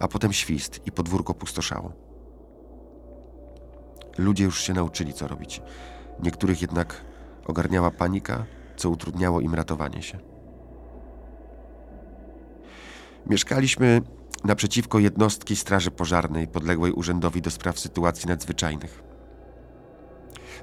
a 0.00 0.08
potem 0.08 0.32
świst 0.32 0.80
i 0.86 0.92
podwórko 0.92 1.34
pustoszało. 1.34 1.92
Ludzie 4.18 4.44
już 4.44 4.60
się 4.60 4.72
nauczyli, 4.72 5.12
co 5.12 5.28
robić. 5.28 5.62
Niektórych 6.22 6.62
jednak 6.62 7.04
ogarniała 7.46 7.90
panika, 7.90 8.44
co 8.76 8.90
utrudniało 8.90 9.40
im 9.40 9.54
ratowanie 9.54 10.02
się. 10.02 10.31
Mieszkaliśmy 13.26 14.02
naprzeciwko 14.44 14.98
jednostki 14.98 15.56
Straży 15.56 15.90
Pożarnej 15.90 16.48
podległej 16.48 16.92
Urzędowi 16.92 17.42
do 17.42 17.50
Spraw 17.50 17.78
Sytuacji 17.78 18.28
Nadzwyczajnych. 18.28 19.02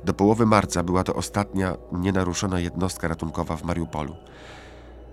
Do 0.05 0.13
połowy 0.13 0.45
marca 0.45 0.83
była 0.83 1.03
to 1.03 1.15
ostatnia 1.15 1.75
nienaruszona 1.91 2.59
jednostka 2.59 3.07
ratunkowa 3.07 3.55
w 3.55 3.63
Mariupolu, 3.63 4.15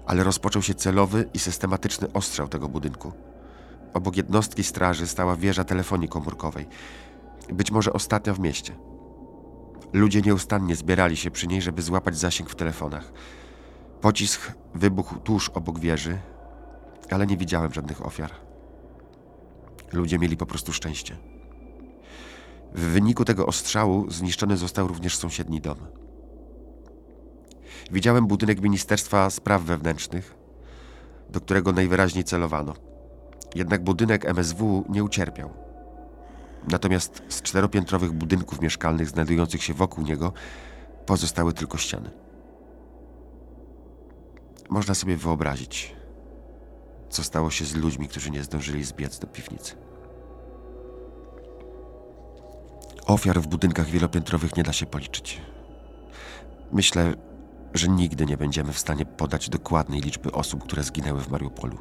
ale 0.07 0.25
rozpoczął 0.25 0.63
się 0.63 0.75
celowy 0.75 1.29
i 1.35 1.39
systematyczny 1.39 2.13
ostrzał 2.13 2.49
tego 2.49 2.69
budynku. 2.69 3.13
Obok 3.95 4.17
jednostki 4.17 4.65
straży 4.65 5.07
stała 5.07 5.37
wieża 5.37 5.65
telefonii 5.65 6.09
komórkowej, 6.09 6.67
być 7.53 7.71
może 7.71 7.93
ostatnia 7.93 8.35
w 8.35 8.41
mieście. 8.41 8.77
Ludzie 9.93 10.23
nieustannie 10.23 10.77
zbierali 10.77 11.17
się 11.17 11.31
przy 11.31 11.47
niej, 11.47 11.63
żeby 11.63 11.83
złapać 11.83 12.19
zasięg 12.19 12.51
w 12.51 12.55
telefonach. 12.55 13.13
Pocisk 14.01 14.53
wybuchł 14.75 15.17
tuż 15.17 15.49
obok 15.49 15.79
wieży, 15.79 16.19
ale 17.11 17.27
nie 17.27 17.37
widziałem 17.37 17.73
żadnych 17.73 18.07
ofiar. 18.07 18.31
Ludzie 19.93 20.19
mieli 20.19 20.37
po 20.37 20.47
prostu 20.47 20.73
szczęście. 20.73 21.17
W 22.75 22.81
wyniku 22.81 23.25
tego 23.25 23.47
ostrzału 23.47 24.11
zniszczony 24.11 24.57
został 24.57 24.89
również 24.89 25.17
sąsiedni 25.17 25.61
dom. 25.61 25.77
Widziałem 27.93 28.27
budynek 28.27 28.61
Ministerstwa 28.61 29.31
Spraw 29.31 29.63
Wewnętrznych, 29.63 30.35
do 31.31 31.41
którego 31.41 31.73
najwyraźniej 31.73 32.25
celowano. 32.25 32.75
Jednak 33.55 33.85
budynek 33.85 34.25
MSW 34.25 34.85
nie 34.89 35.05
ucierpiał. 35.05 35.51
Natomiast 36.69 37.23
z 37.29 37.43
czteropiętrowych 37.43 38.13
budynków 38.13 38.61
mieszkalnych 38.61 39.09
znajdujących 39.09 39.63
się 39.63 39.75
wokół 39.75 40.05
niego 40.05 40.33
pozostały 41.07 41.53
tylko 41.53 41.79
ściany. 41.79 42.11
Można 44.69 44.95
sobie 44.95 45.17
wyobrazić, 45.17 45.96
co 47.11 47.25
stało 47.25 47.51
się 47.51 47.65
z 47.65 47.75
ludźmi, 47.75 48.09
którzy 48.09 48.31
nie 48.31 48.45
zdążyli 48.45 48.85
zbiec 48.85 49.19
do 49.19 49.27
piwnicy. 49.27 49.75
Ofiar 53.07 53.41
w 53.41 53.47
budynkach 53.47 53.87
wielopiętrowych 53.87 54.57
nie 54.57 54.63
da 54.63 54.73
się 54.73 54.87
policzyć. 54.87 55.41
Myślę, 56.73 57.15
że 57.75 57.89
nigdy 57.89 58.27
nie 58.27 58.37
będziemy 58.37 58.73
w 58.73 58.79
stanie 58.79 59.07
podać 59.07 59.49
dokładnej 59.49 60.01
liczby 60.01 60.33
osób, 60.33 60.63
które 60.65 60.83
zginęły 60.83 61.21
w 61.21 61.31
Mariupolu. 61.31 61.79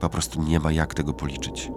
Po 0.00 0.08
prostu 0.08 0.42
nie 0.42 0.60
ma 0.60 0.72
jak 0.72 0.94
tego 0.94 1.14
policzyć. 1.14 1.70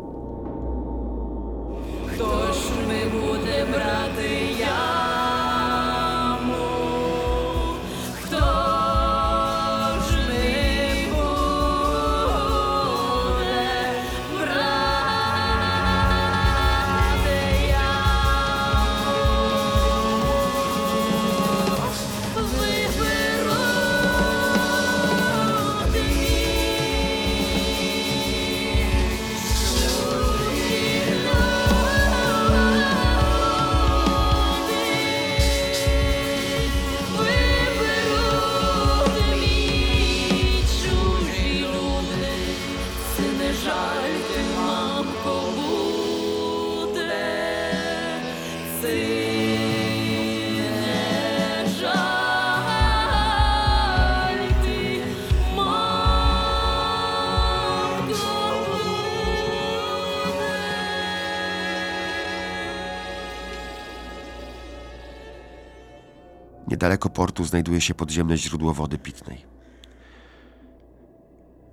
Niedaleko 66.82 67.10
portu 67.10 67.46
znajduje 67.46 67.82
się 67.82 67.94
podziemne 67.94 68.38
źródło 68.38 68.74
wody 68.74 68.98
pitnej. 68.98 69.46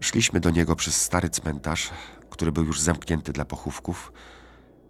Szliśmy 0.00 0.40
do 0.40 0.50
niego 0.50 0.76
przez 0.76 1.02
stary 1.02 1.30
cmentarz, 1.30 1.90
który 2.30 2.52
był 2.52 2.64
już 2.64 2.80
zamknięty 2.80 3.32
dla 3.32 3.44
pochówków, 3.44 4.12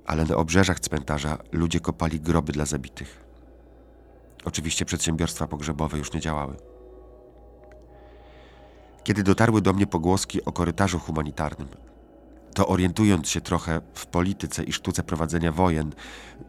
ale 0.07 0.24
na 0.24 0.37
obrzeżach 0.37 0.81
cmentarza 0.81 1.38
ludzie 1.52 1.81
kopali 1.81 2.20
groby 2.20 2.52
dla 2.52 2.64
zabitych. 2.64 3.24
Oczywiście 4.44 4.85
przedsiębiorstwa 4.85 5.46
pogrzebowe 5.46 5.98
już 5.98 6.12
nie 6.12 6.20
działały. 6.20 6.57
Kiedy 9.04 9.22
dotarły 9.22 9.62
do 9.62 9.72
mnie 9.72 9.87
pogłoski 9.87 10.44
o 10.44 10.52
korytarzu 10.52 10.98
humanitarnym, 10.98 11.68
to 12.54 12.68
orientując 12.68 13.28
się 13.28 13.40
trochę 13.40 13.81
w 13.94 14.07
polityce 14.07 14.64
i 14.64 14.72
sztuce 14.72 15.02
prowadzenia 15.02 15.52
wojen, 15.52 15.92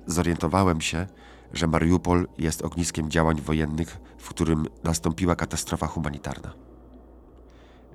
zorientowałem 0.08 0.82
się, 0.82 1.08
że 1.54 1.68
Mariupol 1.68 2.28
jest 2.38 2.62
ogniskiem 2.62 3.10
działań 3.12 3.42
wojennych, 3.42 4.00
w 4.18 4.30
którym 4.30 4.66
nastąpiła 4.84 5.36
katastrofa 5.36 5.88
humanitarna. 5.88 6.54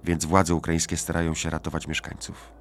Więc 0.04 0.24
władze 0.24 0.54
ukraińskie 0.54 0.96
starają 0.96 1.34
się 1.34 1.50
ratować 1.50 1.88
mieszkańców. 1.88 2.52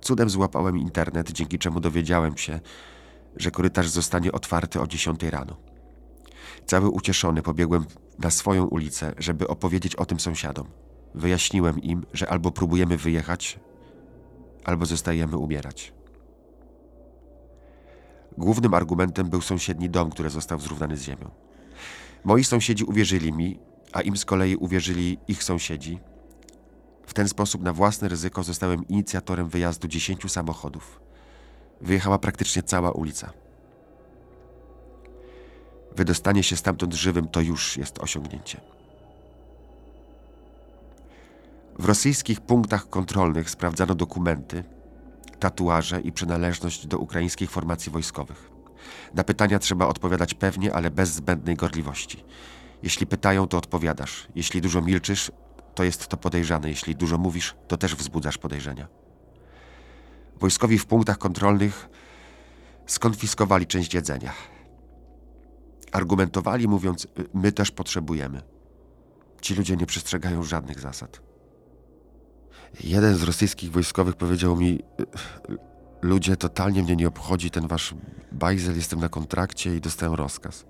Cudem 0.00 0.30
złapałem 0.30 0.78
internet, 0.78 1.32
dzięki 1.32 1.58
czemu 1.58 1.80
dowiedziałem 1.80 2.36
się, 2.36 2.60
że 3.36 3.50
korytarz 3.50 3.88
zostanie 3.88 4.32
otwarty 4.32 4.80
o 4.80 4.86
10 4.86 5.22
rano. 5.22 5.56
Cały 6.66 6.88
ucieszony 6.88 7.42
pobiegłem 7.42 7.84
na 8.18 8.30
swoją 8.30 8.64
ulicę, 8.64 9.14
żeby 9.18 9.48
opowiedzieć 9.48 9.96
o 9.96 10.06
tym 10.06 10.20
sąsiadom. 10.20 10.66
Wyjaśniłem 11.14 11.78
im, 11.78 12.06
że 12.12 12.30
albo 12.30 12.50
próbujemy 12.50 12.96
wyjechać, 12.96 13.60
albo 14.64 14.86
zostajemy 14.86 15.36
umierać. 15.36 15.92
Głównym 18.38 18.74
argumentem 18.74 19.28
był 19.28 19.40
sąsiedni 19.40 19.90
dom, 19.90 20.10
który 20.10 20.30
został 20.30 20.60
zrównany 20.60 20.96
z 20.96 21.02
ziemią. 21.02 21.30
Moi 22.24 22.44
sąsiedzi 22.44 22.84
uwierzyli 22.84 23.32
mi, 23.32 23.58
a 23.92 24.00
im 24.00 24.16
z 24.16 24.24
kolei 24.24 24.56
uwierzyli 24.56 25.18
ich 25.28 25.44
sąsiedzi. 25.44 25.98
W 27.06 27.14
ten 27.14 27.28
sposób 27.28 27.62
na 27.62 27.72
własne 27.72 28.08
ryzyko 28.08 28.42
zostałem 28.42 28.88
inicjatorem 28.88 29.48
wyjazdu 29.48 29.88
10 29.88 30.32
samochodów. 30.32 31.00
Wyjechała 31.80 32.18
praktycznie 32.18 32.62
cała 32.62 32.92
ulica. 32.92 33.32
Wydostanie 35.96 36.42
się 36.42 36.56
stamtąd 36.56 36.94
żywym 36.94 37.28
to 37.28 37.40
już 37.40 37.76
jest 37.76 37.98
osiągnięcie. 37.98 38.60
W 41.78 41.84
rosyjskich 41.84 42.40
punktach 42.40 42.88
kontrolnych 42.88 43.50
sprawdzano 43.50 43.94
dokumenty, 43.94 44.64
tatuaże 45.38 46.00
i 46.00 46.12
przynależność 46.12 46.86
do 46.86 46.98
ukraińskich 46.98 47.50
formacji 47.50 47.92
wojskowych. 47.92 48.50
Na 49.14 49.24
pytania 49.24 49.58
trzeba 49.58 49.86
odpowiadać 49.86 50.34
pewnie, 50.34 50.74
ale 50.74 50.90
bez 50.90 51.10
zbędnej 51.10 51.56
gorliwości. 51.56 52.24
Jeśli 52.82 53.06
pytają, 53.06 53.46
to 53.46 53.58
odpowiadasz. 53.58 54.28
Jeśli 54.34 54.60
dużo 54.60 54.82
milczysz, 54.82 55.32
to 55.74 55.84
jest 55.84 56.08
to 56.08 56.16
podejrzane. 56.16 56.68
Jeśli 56.68 56.96
dużo 56.96 57.18
mówisz, 57.18 57.54
to 57.68 57.76
też 57.76 57.96
wzbudzasz 57.96 58.38
podejrzenia. 58.38 58.88
Wojskowi 60.40 60.78
w 60.78 60.86
punktach 60.86 61.18
kontrolnych 61.18 61.88
skonfiskowali 62.86 63.66
część 63.66 63.94
jedzenia. 63.94 64.32
Argumentowali, 65.92 66.68
mówiąc: 66.68 67.06
My 67.34 67.52
też 67.52 67.70
potrzebujemy. 67.70 68.42
Ci 69.40 69.54
ludzie 69.54 69.76
nie 69.76 69.86
przestrzegają 69.86 70.42
żadnych 70.42 70.80
zasad. 70.80 71.33
Jeden 72.80 73.16
z 73.16 73.22
rosyjskich 73.22 73.72
wojskowych 73.72 74.16
powiedział 74.16 74.56
mi: 74.56 74.80
Ludzie, 76.02 76.36
totalnie 76.36 76.82
mnie 76.82 76.96
nie 76.96 77.08
obchodzi 77.08 77.50
ten 77.50 77.68
wasz 77.68 77.94
bajzel, 78.32 78.76
jestem 78.76 79.00
na 79.00 79.08
kontrakcie 79.08 79.76
i 79.76 79.80
dostałem 79.80 80.14
rozkaz. 80.14 80.64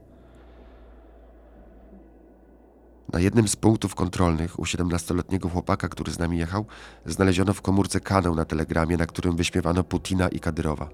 Na 3.12 3.20
jednym 3.20 3.48
z 3.48 3.56
punktów 3.56 3.94
kontrolnych 3.94 4.58
u 4.58 4.62
17-letniego 4.62 5.48
chłopaka, 5.48 5.88
który 5.88 6.12
z 6.12 6.18
nami 6.18 6.38
jechał, 6.38 6.66
znaleziono 7.06 7.52
w 7.52 7.62
komórce 7.62 8.00
kanał 8.00 8.34
na 8.34 8.44
telegramie, 8.44 8.96
na 8.96 9.06
którym 9.06 9.36
wyśmiewano 9.36 9.84
Putina 9.84 10.28
i 10.28 10.40
Kadyrowa. 10.40 10.88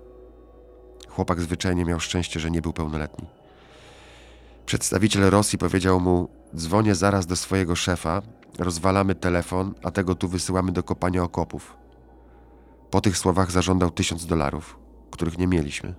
Chłopak 1.09 1.41
zwyczajnie 1.41 1.85
miał 1.85 2.01
szczęście, 2.01 2.41
że 2.41 2.51
nie 2.51 2.63
był 2.63 2.73
pełnoletni. 2.73 3.27
Przedstawiciel 4.67 5.31
Rosji 5.31 5.59
powiedział 5.59 6.01
mu: 6.01 6.29
Dzwonię 6.57 6.95
zaraz 6.95 7.27
do 7.27 7.37
swojego 7.37 7.77
szefa, 7.77 8.23
rozwalamy 8.59 9.15
telefon, 9.15 9.75
a 9.83 9.91
tego 9.91 10.15
tu 10.15 10.29
wysyłamy 10.29 10.73
do 10.73 10.83
kopania 10.83 11.23
okopów. 11.23 11.77
Po 12.91 13.01
tych 13.01 13.19
słowach 13.19 13.51
zażądał 13.51 13.91
tysiąc 13.91 14.27
dolarów, 14.27 14.79
których 15.11 15.39
nie 15.39 15.47
mieliśmy. 15.47 15.95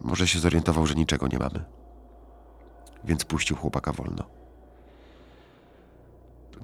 Może 0.00 0.28
się 0.28 0.38
zorientował, 0.38 0.86
że 0.86 0.94
niczego 0.94 1.28
nie 1.28 1.38
mamy. 1.38 1.64
Więc 3.04 3.24
puścił 3.24 3.56
chłopaka 3.56 3.92
wolno. 3.92 4.24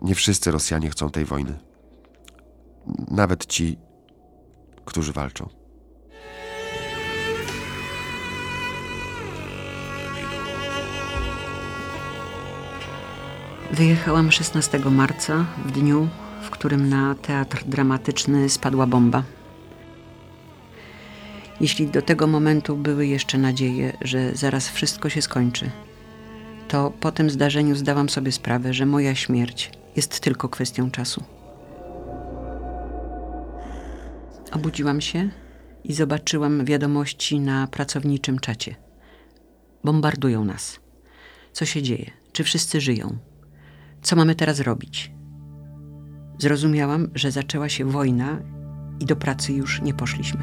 Nie 0.03 0.15
wszyscy 0.15 0.51
Rosjanie 0.51 0.91
chcą 0.91 1.11
tej 1.11 1.25
wojny. 1.25 1.59
Nawet 3.11 3.47
ci, 3.47 3.79
którzy 4.85 5.13
walczą. 5.13 5.49
Wyjechałam 13.73 14.33
16 14.33 14.79
marca, 14.79 15.47
w 15.65 15.71
dniu, 15.73 16.09
w 16.43 16.51
którym 16.51 16.89
na 16.89 17.15
teatr 17.15 17.65
dramatyczny 17.65 18.49
spadła 18.49 18.87
bomba. 18.87 19.23
Jeśli 21.61 21.87
do 21.87 22.03
tego 22.03 22.27
momentu 22.27 22.77
były 22.77 23.07
jeszcze 23.07 23.39
nadzieje, 23.39 23.97
że 24.01 24.35
zaraz 24.35 24.69
wszystko 24.69 25.09
się 25.09 25.23
skończy, 25.23 25.71
to 26.69 26.93
po 27.01 27.13
tym 27.13 27.31
zdarzeniu 27.31 27.77
zdałam 27.77 28.09
sobie 28.09 28.33
sprawę, 28.33 28.75
że 28.75 28.87
moja 28.87 29.15
śmierć 29.15 29.71
jest 29.97 30.21
tylko 30.21 30.49
kwestią 30.49 30.91
czasu. 30.91 31.25
Obudziłam 34.53 35.01
się 35.01 35.29
i 35.85 35.93
zobaczyłam 35.93 36.65
wiadomości 36.65 37.41
na 37.41 37.67
pracowniczym 37.67 38.39
czacie. 38.39 38.75
Bombardują 39.85 40.45
nas. 40.45 40.81
Co 41.53 41.65
się 41.65 41.83
dzieje? 41.83 42.11
Czy 42.33 42.45
wszyscy 42.45 42.81
żyją? 42.81 43.19
Co 44.07 44.17
mamy 44.17 44.35
teraz 44.35 44.61
robić? 44.61 45.13
Zrozumiałam, 46.39 47.09
że 47.15 47.31
zaczęła 47.31 47.69
się 47.69 47.85
wojna 47.85 48.39
i 49.01 49.07
do 49.07 49.17
pracy 49.17 49.53
już 49.53 49.83
nie 49.83 49.95
poszliśmy. 49.95 50.43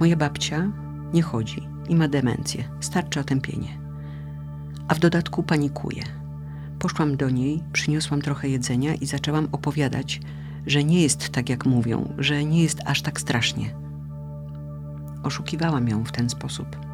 Moja 0.00 0.16
babcia 0.16 0.72
nie 1.12 1.22
chodzi 1.22 1.68
i 1.88 1.96
ma 1.96 2.08
demencję, 2.08 2.64
starcze 2.80 3.20
otępienie. 3.20 3.78
A 4.88 4.94
w 4.94 4.98
dodatku 4.98 5.42
panikuje. 5.42 6.02
Poszłam 6.78 7.16
do 7.16 7.30
niej, 7.30 7.62
przyniosłam 7.72 8.22
trochę 8.22 8.48
jedzenia 8.48 8.94
i 8.94 9.06
zaczęłam 9.06 9.48
opowiadać, 9.52 10.20
że 10.66 10.84
nie 10.84 11.02
jest 11.02 11.28
tak 11.28 11.48
jak 11.48 11.66
mówią, 11.66 12.14
że 12.18 12.44
nie 12.44 12.62
jest 12.62 12.80
aż 12.84 13.02
tak 13.02 13.20
strasznie. 13.20 13.74
Oszukiwałam 15.22 15.88
ją 15.88 16.04
w 16.04 16.12
ten 16.12 16.30
sposób. 16.30 16.87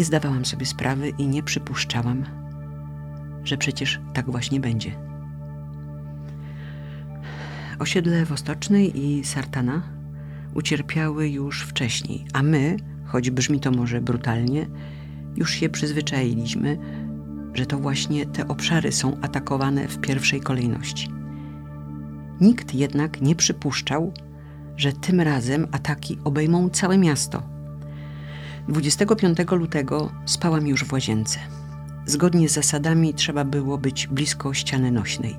Nie 0.00 0.06
zdawałam 0.06 0.44
sobie 0.44 0.66
sprawy 0.66 1.08
i 1.18 1.28
nie 1.28 1.42
przypuszczałam, 1.42 2.24
że 3.44 3.56
przecież 3.56 4.00
tak 4.14 4.30
właśnie 4.30 4.60
będzie. 4.60 4.92
Osiedle 7.78 8.24
Wostocznej 8.24 9.04
i 9.04 9.24
Sartana 9.24 9.82
ucierpiały 10.54 11.28
już 11.28 11.62
wcześniej, 11.62 12.26
a 12.32 12.42
my, 12.42 12.76
choć 13.06 13.30
brzmi 13.30 13.60
to 13.60 13.70
może 13.70 14.00
brutalnie, 14.00 14.66
już 15.36 15.50
się 15.50 15.68
przyzwyczailiśmy, 15.68 16.78
że 17.54 17.66
to 17.66 17.78
właśnie 17.78 18.26
te 18.26 18.48
obszary 18.48 18.92
są 18.92 19.20
atakowane 19.20 19.88
w 19.88 19.98
pierwszej 19.98 20.40
kolejności. 20.40 21.10
Nikt 22.40 22.74
jednak 22.74 23.20
nie 23.20 23.34
przypuszczał, 23.34 24.12
że 24.76 24.92
tym 24.92 25.20
razem 25.20 25.66
ataki 25.72 26.18
obejmą 26.24 26.68
całe 26.68 26.98
miasto. 26.98 27.59
25 28.70 29.38
lutego 29.50 30.10
spałam 30.26 30.66
już 30.66 30.84
w 30.84 30.92
łazience. 30.92 31.38
Zgodnie 32.06 32.48
z 32.48 32.52
zasadami 32.52 33.14
trzeba 33.14 33.44
było 33.44 33.78
być 33.78 34.06
blisko 34.06 34.54
ściany 34.54 34.92
nośnej. 34.92 35.36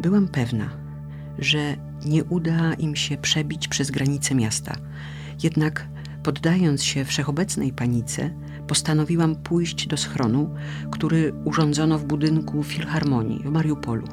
Byłam 0.00 0.28
pewna, 0.28 0.70
że 1.38 1.76
nie 2.04 2.24
uda 2.24 2.74
im 2.74 2.96
się 2.96 3.16
przebić 3.16 3.68
przez 3.68 3.90
granice 3.90 4.34
miasta. 4.34 4.76
Jednak 5.42 5.88
poddając 6.22 6.84
się 6.84 7.04
wszechobecnej 7.04 7.72
panice, 7.72 8.30
postanowiłam 8.66 9.36
pójść 9.36 9.86
do 9.86 9.96
schronu, 9.96 10.54
który 10.90 11.32
urządzono 11.44 11.98
w 11.98 12.04
budynku 12.04 12.62
Filharmonii 12.62 13.42
w 13.44 13.50
Mariupolu, 13.50 14.06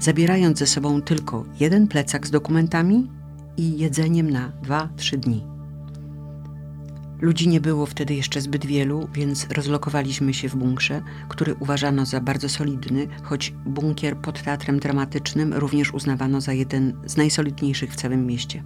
zabierając 0.00 0.58
ze 0.58 0.66
sobą 0.66 1.02
tylko 1.02 1.44
jeden 1.60 1.88
plecak 1.88 2.26
z 2.26 2.30
dokumentami 2.30 3.10
i 3.56 3.78
jedzeniem 3.78 4.30
na 4.30 4.52
2-3 4.62 5.16
dni. 5.16 5.55
Ludzi 7.20 7.48
nie 7.48 7.60
było 7.60 7.86
wtedy 7.86 8.14
jeszcze 8.14 8.40
zbyt 8.40 8.66
wielu, 8.66 9.08
więc 9.14 9.46
rozlokowaliśmy 9.50 10.34
się 10.34 10.48
w 10.48 10.56
bunkrze, 10.56 11.02
który 11.28 11.54
uważano 11.54 12.06
za 12.06 12.20
bardzo 12.20 12.48
solidny, 12.48 13.08
choć 13.22 13.54
bunkier 13.66 14.16
pod 14.16 14.42
teatrem 14.42 14.78
dramatycznym 14.78 15.54
również 15.54 15.94
uznawano 15.94 16.40
za 16.40 16.52
jeden 16.52 16.92
z 17.04 17.16
najsolidniejszych 17.16 17.92
w 17.92 17.96
całym 17.96 18.26
mieście. 18.26 18.62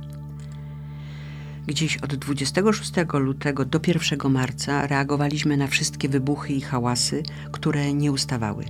Gdzieś 1.66 1.96
od 1.96 2.14
26 2.14 2.92
lutego 3.14 3.64
do 3.64 3.80
1 3.86 4.32
marca 4.32 4.86
reagowaliśmy 4.86 5.56
na 5.56 5.66
wszystkie 5.66 6.08
wybuchy 6.08 6.52
i 6.52 6.60
hałasy, 6.60 7.22
które 7.52 7.94
nie 7.94 8.12
ustawały. 8.12 8.64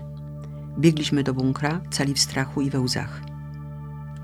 Biegliśmy 0.78 1.22
do 1.22 1.34
bunkra, 1.34 1.80
cali 1.90 2.14
w 2.14 2.20
strachu 2.20 2.60
i 2.60 2.70
we 2.70 2.80
łzach. 2.80 3.20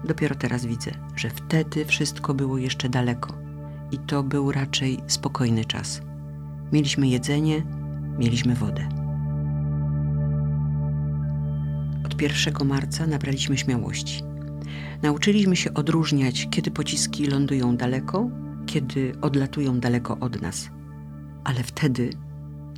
Dopiero 0.04 0.34
teraz 0.34 0.66
widzę, 0.66 0.90
że 1.16 1.30
wtedy 1.30 1.84
wszystko 1.84 2.34
było 2.34 2.58
jeszcze 2.58 2.88
daleko 2.88 3.45
i 3.92 3.98
to 3.98 4.22
był 4.22 4.52
raczej 4.52 5.00
spokojny 5.06 5.64
czas. 5.64 6.02
Mieliśmy 6.72 7.08
jedzenie, 7.08 7.62
mieliśmy 8.18 8.54
wodę. 8.54 8.88
Od 12.04 12.22
1 12.22 12.68
marca 12.68 13.06
nabraliśmy 13.06 13.58
śmiałości. 13.58 14.22
Nauczyliśmy 15.02 15.56
się 15.56 15.74
odróżniać, 15.74 16.48
kiedy 16.50 16.70
pociski 16.70 17.26
lądują 17.26 17.76
daleko, 17.76 18.30
kiedy 18.66 19.14
odlatują 19.20 19.80
daleko 19.80 20.18
od 20.18 20.42
nas. 20.42 20.70
Ale 21.44 21.62
wtedy 21.62 22.10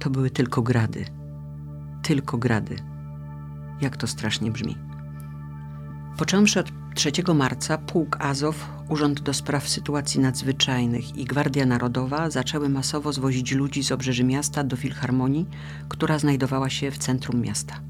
to 0.00 0.10
były 0.10 0.30
tylko 0.30 0.62
grady. 0.62 1.04
Tylko 2.02 2.38
grady. 2.38 2.76
Jak 3.80 3.96
to 3.96 4.06
strasznie 4.06 4.50
brzmi. 4.50 4.76
Począwszy 6.18 6.60
od 6.60 6.72
3 6.98 7.12
marca, 7.34 7.78
pułk 7.78 8.16
Azow, 8.20 8.68
Urząd 8.88 9.20
do 9.20 9.34
Spraw 9.34 9.68
Sytuacji 9.68 10.20
Nadzwyczajnych 10.20 11.16
i 11.16 11.24
Gwardia 11.24 11.66
Narodowa 11.66 12.30
zaczęły 12.30 12.68
masowo 12.68 13.12
zwozić 13.12 13.52
ludzi 13.52 13.84
z 13.84 13.92
obrzeży 13.92 14.24
miasta 14.24 14.64
do 14.64 14.76
Filharmonii, 14.76 15.46
która 15.88 16.18
znajdowała 16.18 16.70
się 16.70 16.90
w 16.90 16.98
centrum 16.98 17.40
miasta. 17.40 17.80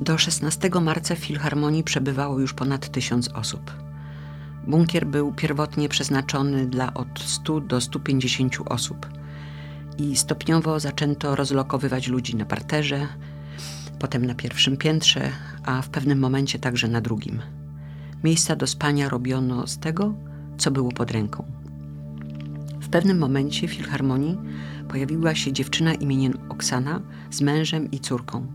Do 0.00 0.18
16 0.18 0.70
marca 0.80 1.14
w 1.14 1.18
Filharmonii 1.18 1.84
przebywało 1.84 2.40
już 2.40 2.54
ponad 2.54 2.88
tysiąc 2.88 3.28
osób. 3.28 3.72
Bunkier 4.66 5.06
był 5.06 5.32
pierwotnie 5.32 5.88
przeznaczony 5.88 6.66
dla 6.66 6.94
od 6.94 7.20
100 7.20 7.60
do 7.60 7.80
150 7.80 8.56
osób 8.66 9.08
i 9.98 10.16
stopniowo 10.16 10.80
zaczęto 10.80 11.36
rozlokowywać 11.36 12.08
ludzi 12.08 12.36
na 12.36 12.44
parterze, 12.44 13.08
potem 14.02 14.26
na 14.26 14.34
pierwszym 14.34 14.76
piętrze, 14.76 15.30
a 15.64 15.82
w 15.82 15.88
pewnym 15.88 16.18
momencie 16.18 16.58
także 16.58 16.88
na 16.88 17.00
drugim. 17.00 17.42
Miejsca 18.24 18.56
do 18.56 18.66
spania 18.66 19.08
robiono 19.08 19.66
z 19.66 19.78
tego, 19.78 20.14
co 20.58 20.70
było 20.70 20.92
pod 20.92 21.10
ręką. 21.10 21.44
W 22.80 22.88
pewnym 22.88 23.18
momencie 23.18 23.68
w 23.68 23.70
filharmonii 23.70 24.38
pojawiła 24.88 25.34
się 25.34 25.52
dziewczyna 25.52 25.94
imieniem 25.94 26.32
Oksana 26.48 27.00
z 27.30 27.40
mężem 27.40 27.90
i 27.90 28.00
córką. 28.00 28.46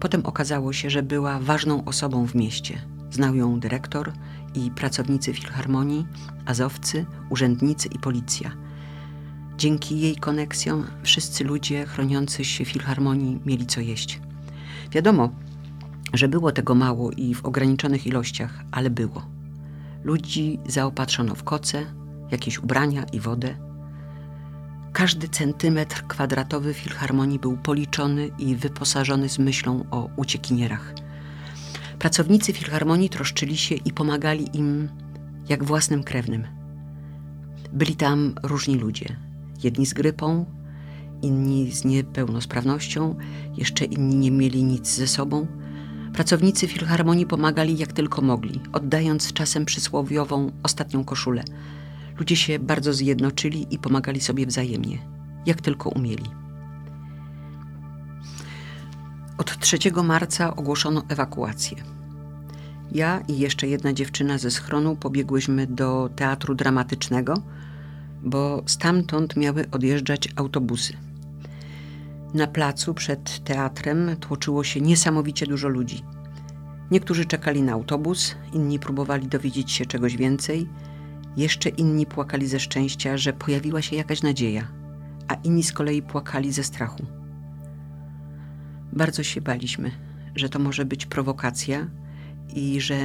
Potem 0.00 0.26
okazało 0.26 0.72
się, 0.72 0.90
że 0.90 1.02
była 1.02 1.38
ważną 1.38 1.84
osobą 1.84 2.26
w 2.26 2.34
mieście. 2.34 2.78
Znał 3.10 3.34
ją 3.34 3.60
dyrektor 3.60 4.12
i 4.54 4.70
pracownicy 4.70 5.32
filharmonii, 5.32 6.06
azowcy, 6.46 7.06
urzędnicy 7.30 7.88
i 7.88 7.98
policja. 7.98 8.50
Dzięki 9.58 10.00
jej 10.00 10.16
koneksjom 10.16 10.86
wszyscy 11.02 11.44
ludzie 11.44 11.86
chroniący 11.86 12.44
się 12.44 12.64
filharmonii 12.64 13.40
mieli 13.46 13.66
co 13.66 13.80
jeść. 13.80 14.23
Wiadomo, 14.94 15.30
że 16.12 16.28
było 16.28 16.52
tego 16.52 16.74
mało 16.74 17.10
i 17.10 17.34
w 17.34 17.44
ograniczonych 17.44 18.06
ilościach, 18.06 18.64
ale 18.70 18.90
było. 18.90 19.26
Ludzi 20.04 20.58
zaopatrzono 20.66 21.34
w 21.34 21.44
koce, 21.44 21.86
jakieś 22.30 22.58
ubrania 22.58 23.04
i 23.12 23.20
wodę. 23.20 23.54
Każdy 24.92 25.28
centymetr 25.28 26.06
kwadratowy 26.06 26.74
filharmonii 26.74 27.38
był 27.38 27.56
policzony 27.56 28.30
i 28.38 28.56
wyposażony 28.56 29.28
z 29.28 29.38
myślą 29.38 29.84
o 29.90 30.10
uciekinierach. 30.16 30.94
Pracownicy 31.98 32.52
filharmonii 32.52 33.08
troszczyli 33.08 33.56
się 33.56 33.74
i 33.74 33.92
pomagali 33.92 34.56
im 34.56 34.88
jak 35.48 35.64
własnym 35.64 36.04
krewnym. 36.04 36.46
Byli 37.72 37.96
tam 37.96 38.34
różni 38.42 38.76
ludzie. 38.76 39.16
Jedni 39.62 39.86
z 39.86 39.94
grypą, 39.94 40.46
inni 41.24 41.72
z 41.72 41.84
niepełnosprawnością, 41.84 43.14
jeszcze 43.56 43.84
inni 43.84 44.16
nie 44.16 44.30
mieli 44.30 44.64
nic 44.64 44.88
ze 44.88 45.06
sobą. 45.06 45.46
Pracownicy 46.12 46.68
filharmonii 46.68 47.26
pomagali 47.26 47.78
jak 47.78 47.92
tylko 47.92 48.22
mogli, 48.22 48.60
oddając 48.72 49.32
czasem 49.32 49.64
przysłowiową 49.64 50.52
ostatnią 50.62 51.04
koszulę. 51.04 51.44
Ludzie 52.18 52.36
się 52.36 52.58
bardzo 52.58 52.92
zjednoczyli 52.92 53.66
i 53.70 53.78
pomagali 53.78 54.20
sobie 54.20 54.46
wzajemnie, 54.46 54.98
jak 55.46 55.60
tylko 55.60 55.90
umieli. 55.90 56.24
Od 59.38 59.58
3 59.58 59.78
marca 60.04 60.56
ogłoszono 60.56 61.02
ewakuację. 61.08 61.76
Ja 62.92 63.20
i 63.28 63.38
jeszcze 63.38 63.66
jedna 63.66 63.92
dziewczyna 63.92 64.38
ze 64.38 64.50
schronu 64.50 64.96
pobiegłyśmy 64.96 65.66
do 65.66 66.10
teatru 66.16 66.54
dramatycznego, 66.54 67.34
bo 68.22 68.62
stamtąd 68.66 69.36
miały 69.36 69.64
odjeżdżać 69.70 70.28
autobusy. 70.36 71.03
Na 72.34 72.46
placu 72.46 72.94
przed 72.94 73.44
teatrem 73.44 74.16
tłoczyło 74.20 74.64
się 74.64 74.80
niesamowicie 74.80 75.46
dużo 75.46 75.68
ludzi. 75.68 76.02
Niektórzy 76.90 77.24
czekali 77.24 77.62
na 77.62 77.72
autobus, 77.72 78.34
inni 78.52 78.78
próbowali 78.78 79.28
dowiedzieć 79.28 79.72
się 79.72 79.86
czegoś 79.86 80.16
więcej, 80.16 80.68
jeszcze 81.36 81.68
inni 81.68 82.06
płakali 82.06 82.46
ze 82.46 82.60
szczęścia, 82.60 83.16
że 83.16 83.32
pojawiła 83.32 83.82
się 83.82 83.96
jakaś 83.96 84.22
nadzieja, 84.22 84.68
a 85.28 85.34
inni 85.34 85.62
z 85.62 85.72
kolei 85.72 86.02
płakali 86.02 86.52
ze 86.52 86.64
strachu. 86.64 87.06
Bardzo 88.92 89.22
się 89.22 89.40
baliśmy, 89.40 89.90
że 90.34 90.48
to 90.48 90.58
może 90.58 90.84
być 90.84 91.06
prowokacja 91.06 91.86
i 92.54 92.80
że 92.80 92.96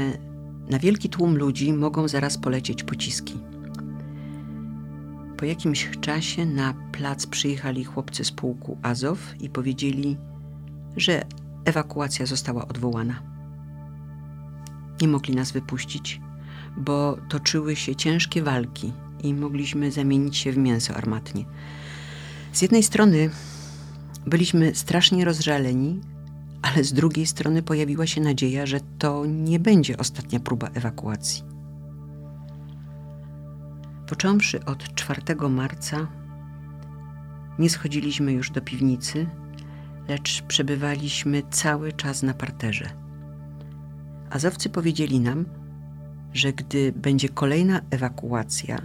na 0.69 0.79
wielki 0.79 1.09
tłum 1.09 1.37
ludzi 1.37 1.73
mogą 1.73 2.07
zaraz 2.07 2.37
polecieć 2.37 2.83
pociski. 2.83 3.39
Po 5.39 5.45
jakimś 5.45 5.89
czasie 6.01 6.45
na 6.45 6.73
plac 6.91 7.25
przyjechali 7.25 7.83
chłopcy 7.83 8.25
z 8.25 8.31
pułku 8.31 8.77
Azow 8.81 9.33
i 9.41 9.49
powiedzieli, 9.49 10.17
że 10.97 11.25
ewakuacja 11.65 12.25
została 12.25 12.67
odwołana. 12.67 13.21
Nie 15.01 15.07
mogli 15.07 15.35
nas 15.35 15.51
wypuścić, 15.51 16.21
bo 16.77 17.17
toczyły 17.29 17.75
się 17.75 17.95
ciężkie 17.95 18.43
walki 18.43 18.93
i 19.23 19.33
mogliśmy 19.33 19.91
zamienić 19.91 20.37
się 20.37 20.51
w 20.51 20.57
mięso 20.57 20.95
armatnie. 20.95 21.45
Z 22.53 22.61
jednej 22.61 22.83
strony 22.83 23.29
byliśmy 24.25 24.75
strasznie 24.75 25.25
rozżaleni, 25.25 25.99
ale 26.61 26.83
z 26.83 26.93
drugiej 26.93 27.27
strony 27.27 27.63
pojawiła 27.63 28.07
się 28.07 28.21
nadzieja, 28.21 28.65
że 28.65 28.79
to 28.97 29.25
nie 29.25 29.59
będzie 29.59 29.97
ostatnia 29.97 30.39
próba 30.39 30.69
ewakuacji. 30.73 31.58
Począwszy 34.09 34.65
od 34.65 34.93
4 34.95 35.21
marca, 35.49 36.07
nie 37.59 37.69
schodziliśmy 37.69 38.31
już 38.31 38.51
do 38.51 38.61
piwnicy, 38.61 39.27
lecz 40.07 40.41
przebywaliśmy 40.41 41.43
cały 41.51 41.93
czas 41.93 42.23
na 42.23 42.33
parterze. 42.33 42.89
Azowcy 44.29 44.69
powiedzieli 44.69 45.19
nam, 45.19 45.45
że 46.33 46.53
gdy 46.53 46.91
będzie 46.91 47.29
kolejna 47.29 47.81
ewakuacja, 47.89 48.77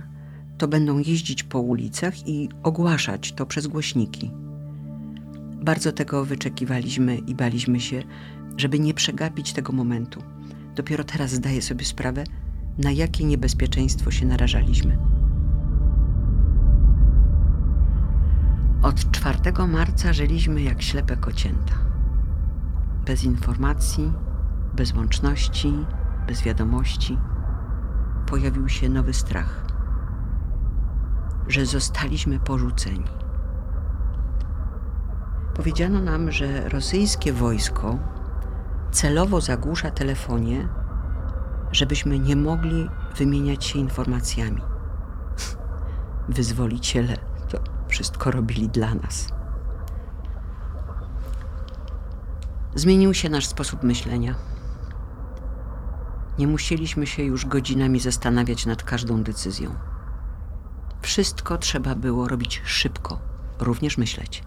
to 0.59 0.69
będą 0.69 0.99
jeździć 0.99 1.43
po 1.43 1.61
ulicach 1.61 2.29
i 2.29 2.49
ogłaszać 2.63 3.33
to 3.33 3.47
przez 3.47 3.67
głośniki. 3.67 4.31
Bardzo 5.63 5.93
tego 5.93 6.25
wyczekiwaliśmy 6.25 7.17
i 7.17 7.35
baliśmy 7.35 7.81
się, 7.81 8.03
żeby 8.57 8.79
nie 8.79 8.95
przegapić 8.95 9.53
tego 9.53 9.73
momentu. 9.73 10.23
Dopiero 10.75 11.05
teraz 11.05 11.31
zdaję 11.31 11.63
sobie 11.63 11.85
sprawę, 11.85 12.25
na 12.79 12.91
jakie 12.91 13.25
niebezpieczeństwo 13.25 14.11
się 14.11 14.27
narażaliśmy. 14.27 14.99
Od 18.83 19.11
4 19.11 19.39
marca 19.69 20.13
żyliśmy 20.13 20.63
jak 20.63 20.83
ślepe 20.83 21.17
kocięta. 21.17 21.75
Bez 23.07 23.25
informacji, 23.25 24.13
bez 24.75 24.95
łączności, 24.95 25.75
bez 26.27 26.43
wiadomości. 26.43 27.19
Pojawił 28.27 28.69
się 28.69 28.89
nowy 28.89 29.13
strach, 29.13 29.67
że 31.49 31.67
zostaliśmy 31.67 32.39
porzuceni. 32.39 33.05
Powiedziano 35.55 36.01
nam, 36.01 36.31
że 36.31 36.69
rosyjskie 36.69 37.33
wojsko 37.33 37.99
celowo 38.91 39.41
zagłusza 39.41 39.91
telefonie, 39.91 40.69
żebyśmy 41.75 42.19
nie 42.19 42.37
mogli 42.37 42.89
wymieniać 43.17 43.65
się 43.65 43.79
informacjami. 43.79 44.63
Wyzwoliciele 46.29 47.17
to 47.49 47.59
wszystko 47.89 48.31
robili 48.31 48.69
dla 48.69 48.95
nas. 48.95 49.29
Zmienił 52.75 53.15
się 53.15 53.29
nasz 53.29 53.47
sposób 53.47 53.83
myślenia. 53.83 54.35
Nie 56.39 56.47
musieliśmy 56.47 57.07
się 57.07 57.23
już 57.23 57.47
godzinami 57.47 58.01
zastanawiać 58.01 58.67
nad 58.67 58.83
każdą 58.83 59.23
decyzją. 59.23 59.75
Wszystko 61.03 61.59
trzeba 61.59 61.95
było 61.95 62.29
robić 62.29 62.63
szybko, 62.65 63.19
również 63.61 63.99
myśleć. 63.99 64.45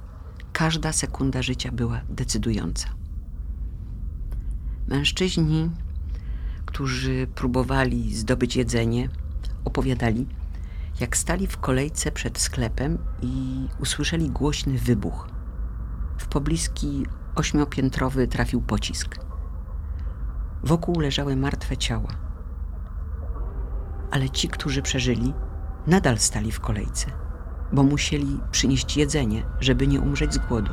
Każda 0.53 0.93
sekunda 0.93 1.41
życia 1.41 1.71
była 1.71 2.01
decydująca. 2.09 2.89
Mężczyźni, 4.87 5.69
którzy 6.67 7.27
próbowali 7.36 8.15
zdobyć 8.15 8.56
jedzenie, 8.56 9.10
opowiadali, 9.65 10.27
jak 10.99 11.17
stali 11.17 11.47
w 11.47 11.58
kolejce 11.58 12.12
przed 12.12 12.39
sklepem 12.39 12.97
i 13.21 13.67
usłyszeli 13.80 14.30
głośny 14.30 14.77
wybuch. 14.77 15.27
W 16.17 16.27
pobliski 16.27 17.06
ośmiopiętrowy 17.36 18.27
trafił 18.27 18.62
pocisk. 18.62 19.15
Wokół 20.63 20.99
leżały 20.99 21.36
martwe 21.36 21.77
ciała. 21.77 22.10
Ale 24.12 24.30
ci, 24.30 24.47
którzy 24.47 24.82
przeżyli, 24.82 25.34
nadal 25.88 26.17
stali 26.17 26.51
w 26.51 26.60
kolejce, 26.60 27.12
bo 27.73 27.84
musieli 27.84 28.39
przynieść 28.51 28.97
jedzenie, 28.97 29.43
żeby 29.60 29.88
nie 29.88 30.01
umrzeć 30.01 30.34
z 30.34 30.38
głodu. 30.38 30.71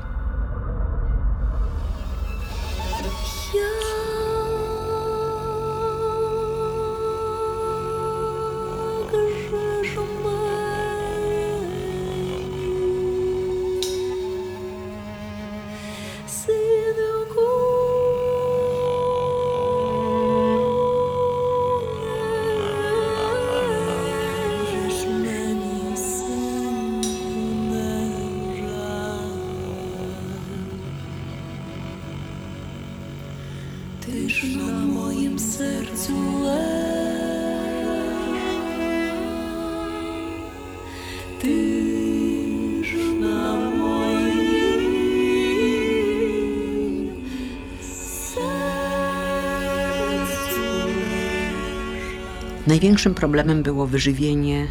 Największym 52.74 53.14
problemem 53.14 53.62
było 53.62 53.86
wyżywienie 53.86 54.66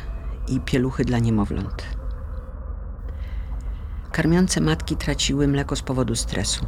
i 0.48 0.60
pieluchy 0.60 1.06
dla 1.06 1.20
niemowląt. 1.20 1.84
Karmiące 4.12 4.62
matki 4.62 4.96
traciły 4.96 5.48
mleko 5.48 5.76
z 5.76 5.82
powodu 5.82 6.16
stresu. 6.16 6.66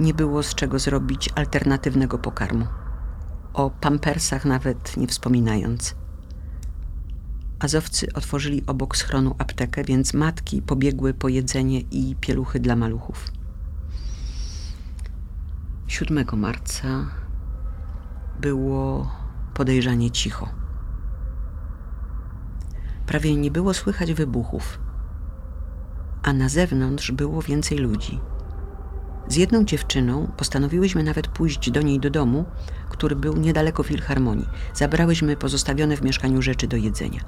Nie 0.00 0.14
było 0.14 0.42
z 0.42 0.54
czego 0.54 0.78
zrobić 0.78 1.30
alternatywnego 1.34 2.18
pokarmu. 2.18 2.66
O 3.54 3.70
pampersach 3.70 4.44
nawet 4.44 4.96
nie 4.96 5.06
wspominając. 5.06 5.94
Azowcy 7.58 8.12
otworzyli 8.14 8.62
obok 8.66 8.96
schronu 8.96 9.34
aptekę, 9.38 9.84
więc 9.84 10.14
matki 10.14 10.62
pobiegły 10.62 11.14
po 11.14 11.28
jedzenie 11.28 11.80
i 11.80 12.16
pieluchy 12.20 12.60
dla 12.60 12.76
maluchów. 12.76 13.30
7 15.86 16.24
marca 16.36 17.06
było 18.40 19.10
podejrzanie 19.56 20.10
cicho. 20.10 20.48
Prawie 23.06 23.36
nie 23.36 23.50
było 23.50 23.74
słychać 23.74 24.12
wybuchów, 24.12 24.78
a 26.22 26.32
na 26.32 26.48
zewnątrz 26.48 27.12
było 27.12 27.42
więcej 27.42 27.78
ludzi. 27.78 28.20
Z 29.28 29.36
jedną 29.36 29.64
dziewczyną 29.64 30.30
postanowiłyśmy 30.36 31.02
nawet 31.02 31.28
pójść 31.28 31.70
do 31.70 31.82
niej 31.82 32.00
do 32.00 32.10
domu, 32.10 32.44
który 32.90 33.16
był 33.16 33.36
niedaleko 33.36 33.82
filharmonii. 33.82 34.48
Zabrałyśmy 34.74 35.36
pozostawione 35.36 35.96
w 35.96 36.02
mieszkaniu 36.02 36.42
rzeczy 36.42 36.68
do 36.68 36.76
jedzenia. 36.76 37.20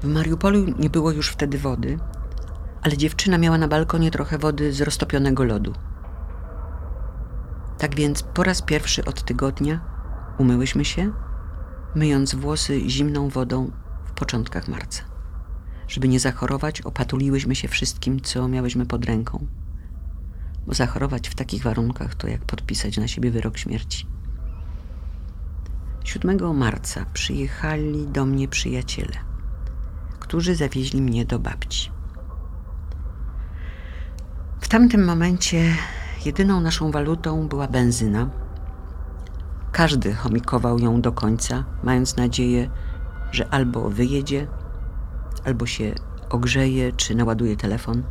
W 0.00 0.06
Mariupolu 0.06 0.64
nie 0.78 0.90
było 0.90 1.12
już 1.12 1.28
wtedy 1.30 1.58
wody, 1.58 1.98
ale 2.82 2.96
dziewczyna 2.96 3.38
miała 3.38 3.58
na 3.58 3.68
balkonie 3.68 4.10
trochę 4.10 4.38
wody 4.38 4.72
z 4.72 4.80
roztopionego 4.80 5.44
lodu. 5.44 5.72
Tak 7.78 7.94
więc 7.94 8.22
po 8.22 8.42
raz 8.42 8.62
pierwszy 8.62 9.04
od 9.04 9.22
tygodnia 9.22 9.80
umyłyśmy 10.38 10.84
się, 10.84 11.12
myjąc 11.94 12.34
włosy 12.34 12.90
zimną 12.90 13.28
wodą 13.28 13.70
w 14.04 14.12
początkach 14.12 14.68
marca. 14.68 15.02
Żeby 15.88 16.08
nie 16.08 16.20
zachorować, 16.20 16.80
opatuliłyśmy 16.80 17.54
się 17.54 17.68
wszystkim, 17.68 18.20
co 18.20 18.48
miałyśmy 18.48 18.86
pod 18.86 19.04
ręką. 19.04 19.46
bo 20.66 20.74
zachorować 20.74 21.28
w 21.28 21.34
takich 21.34 21.62
warunkach 21.62 22.14
to 22.14 22.28
jak 22.28 22.44
podpisać 22.44 22.96
na 22.96 23.08
siebie 23.08 23.30
wyrok 23.30 23.58
śmierci. 23.58 24.06
7 26.04 26.56
marca 26.56 27.06
przyjechali 27.12 28.06
do 28.06 28.26
mnie 28.26 28.48
przyjaciele, 28.48 29.16
którzy 30.18 30.54
zawieźli 30.54 31.02
mnie 31.02 31.24
do 31.24 31.38
babci. 31.38 31.90
W 34.60 34.68
tamtym 34.68 35.04
momencie 35.04 35.76
jedyną 36.26 36.60
naszą 36.60 36.90
walutą 36.90 37.48
była 37.48 37.68
benzyna. 37.68 38.30
Każdy 39.72 40.14
chomikował 40.14 40.78
ją 40.78 41.00
do 41.00 41.12
końca, 41.12 41.64
mając 41.82 42.16
nadzieję, 42.16 42.70
że 43.32 43.48
albo 43.48 43.90
wyjedzie, 43.90 44.46
albo 45.44 45.66
się 45.66 45.94
ogrzeje, 46.30 46.92
czy 46.92 47.14
naładuje 47.14 47.56
telefon. 47.56 48.02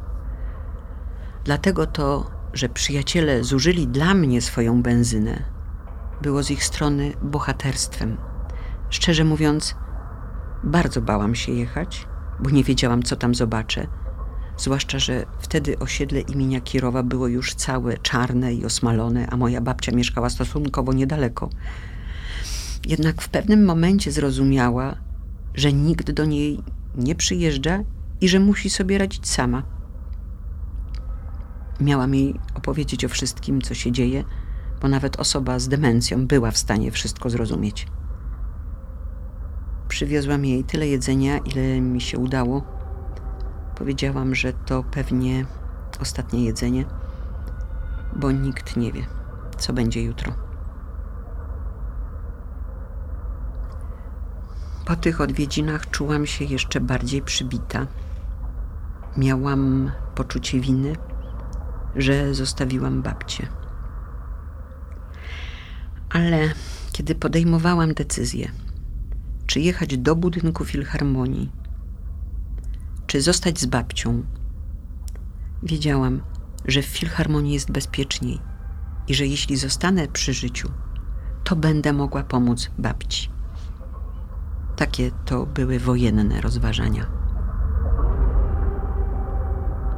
Dlatego 1.43 1.87
to, 1.87 2.31
że 2.53 2.69
przyjaciele 2.69 3.43
zużyli 3.43 3.87
dla 3.87 4.13
mnie 4.13 4.41
swoją 4.41 4.81
benzynę, 4.81 5.43
było 6.21 6.43
z 6.43 6.51
ich 6.51 6.63
strony 6.63 7.13
bohaterstwem. 7.21 8.17
Szczerze 8.89 9.23
mówiąc, 9.23 9.75
bardzo 10.63 11.01
bałam 11.01 11.35
się 11.35 11.51
jechać, 11.51 12.07
bo 12.39 12.49
nie 12.49 12.63
wiedziałam, 12.63 13.03
co 13.03 13.15
tam 13.15 13.35
zobaczę. 13.35 13.87
Zwłaszcza, 14.61 14.99
że 14.99 15.25
wtedy 15.39 15.79
osiedle 15.79 16.19
imienia 16.19 16.61
Kirowa 16.61 17.03
było 17.03 17.27
już 17.27 17.55
całe 17.55 17.97
czarne 17.97 18.53
i 18.53 18.65
osmalone, 18.65 19.27
a 19.29 19.37
moja 19.37 19.61
babcia 19.61 19.91
mieszkała 19.91 20.29
stosunkowo 20.29 20.93
niedaleko. 20.93 21.49
Jednak 22.85 23.21
w 23.21 23.29
pewnym 23.29 23.65
momencie 23.65 24.11
zrozumiała, 24.11 24.95
że 25.55 25.73
nikt 25.73 26.11
do 26.11 26.25
niej 26.25 26.59
nie 26.95 27.15
przyjeżdża 27.15 27.79
i 28.21 28.29
że 28.29 28.39
musi 28.39 28.69
sobie 28.69 28.97
radzić 28.97 29.27
sama. 29.27 29.63
Miałam 31.79 32.15
jej 32.15 32.35
opowiedzieć 32.55 33.05
o 33.05 33.09
wszystkim, 33.09 33.61
co 33.61 33.73
się 33.73 33.91
dzieje, 33.91 34.23
bo 34.81 34.87
nawet 34.87 35.19
osoba 35.19 35.59
z 35.59 35.67
demencją 35.67 36.27
była 36.27 36.51
w 36.51 36.57
stanie 36.57 36.91
wszystko 36.91 37.29
zrozumieć. 37.29 37.87
Przywiozłam 39.87 40.45
jej 40.45 40.63
tyle 40.63 40.87
jedzenia, 40.87 41.37
ile 41.37 41.81
mi 41.81 42.01
się 42.01 42.17
udało. 42.17 42.80
Powiedziałam, 43.81 44.35
że 44.35 44.53
to 44.53 44.83
pewnie 44.83 45.45
ostatnie 45.99 46.45
jedzenie, 46.45 46.85
bo 48.15 48.31
nikt 48.31 48.77
nie 48.77 48.91
wie, 48.91 49.05
co 49.57 49.73
będzie 49.73 50.03
jutro. 50.03 50.33
Po 54.85 54.95
tych 54.95 55.21
odwiedzinach 55.21 55.89
czułam 55.89 56.25
się 56.25 56.45
jeszcze 56.45 56.81
bardziej 56.81 57.21
przybita. 57.21 57.87
Miałam 59.17 59.91
poczucie 60.15 60.59
winy, 60.59 60.95
że 61.95 62.33
zostawiłam 62.33 63.01
babcię. 63.01 63.47
Ale 66.09 66.49
kiedy 66.91 67.15
podejmowałam 67.15 67.93
decyzję, 67.93 68.51
czy 69.47 69.59
jechać 69.59 69.97
do 69.97 70.15
budynku 70.15 70.65
filharmonii, 70.65 71.60
czy 73.11 73.21
zostać 73.21 73.59
z 73.59 73.65
babcią, 73.65 74.23
wiedziałam, 75.63 76.21
że 76.65 76.81
w 76.81 76.85
filharmonii 76.85 77.53
jest 77.53 77.71
bezpieczniej 77.71 78.39
i 79.07 79.15
że 79.15 79.27
jeśli 79.27 79.57
zostanę 79.57 80.07
przy 80.07 80.33
życiu, 80.33 80.71
to 81.43 81.55
będę 81.55 81.93
mogła 81.93 82.23
pomóc 82.23 82.71
babci. 82.77 83.29
Takie 84.75 85.11
to 85.25 85.45
były 85.45 85.79
wojenne 85.79 86.41
rozważania. 86.41 87.05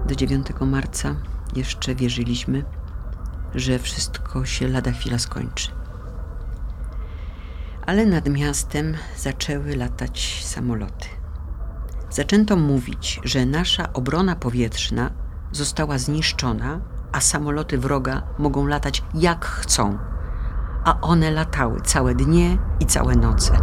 Do 0.07 0.15
9 0.15 0.47
marca 0.61 1.15
jeszcze 1.55 1.95
wierzyliśmy, 1.95 2.65
że 3.55 3.79
wszystko 3.79 4.45
się 4.45 4.67
lada 4.67 4.91
chwila 4.91 5.19
skończy. 5.19 5.71
Ale 7.85 8.05
nad 8.05 8.29
miastem 8.29 8.93
zaczęły 9.17 9.75
latać 9.75 10.43
samoloty. 10.43 11.22
Zaczęto 12.13 12.55
mówić, 12.55 13.19
że 13.23 13.45
nasza 13.45 13.93
obrona 13.93 14.35
powietrzna 14.35 15.11
została 15.51 15.97
zniszczona, 15.97 16.79
a 17.11 17.21
samoloty 17.21 17.77
wroga 17.77 18.21
mogą 18.37 18.67
latać 18.67 19.03
jak 19.13 19.45
chcą. 19.45 19.97
A 20.83 21.01
one 21.01 21.31
latały 21.31 21.81
całe 21.81 22.15
dnie 22.15 22.57
i 22.79 22.85
całe 22.85 23.15
noce. 23.15 23.57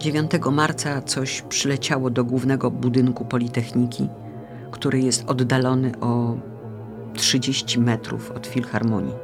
9 0.00 0.30
marca 0.52 1.02
coś 1.02 1.42
przyleciało 1.42 2.10
do 2.10 2.24
głównego 2.24 2.70
budynku 2.70 3.24
Politechniki, 3.24 4.08
który 4.70 5.00
jest 5.00 5.24
oddalony 5.26 5.92
o 6.00 6.36
30 7.14 7.80
metrów 7.80 8.30
od 8.30 8.46
filharmonii. 8.46 9.14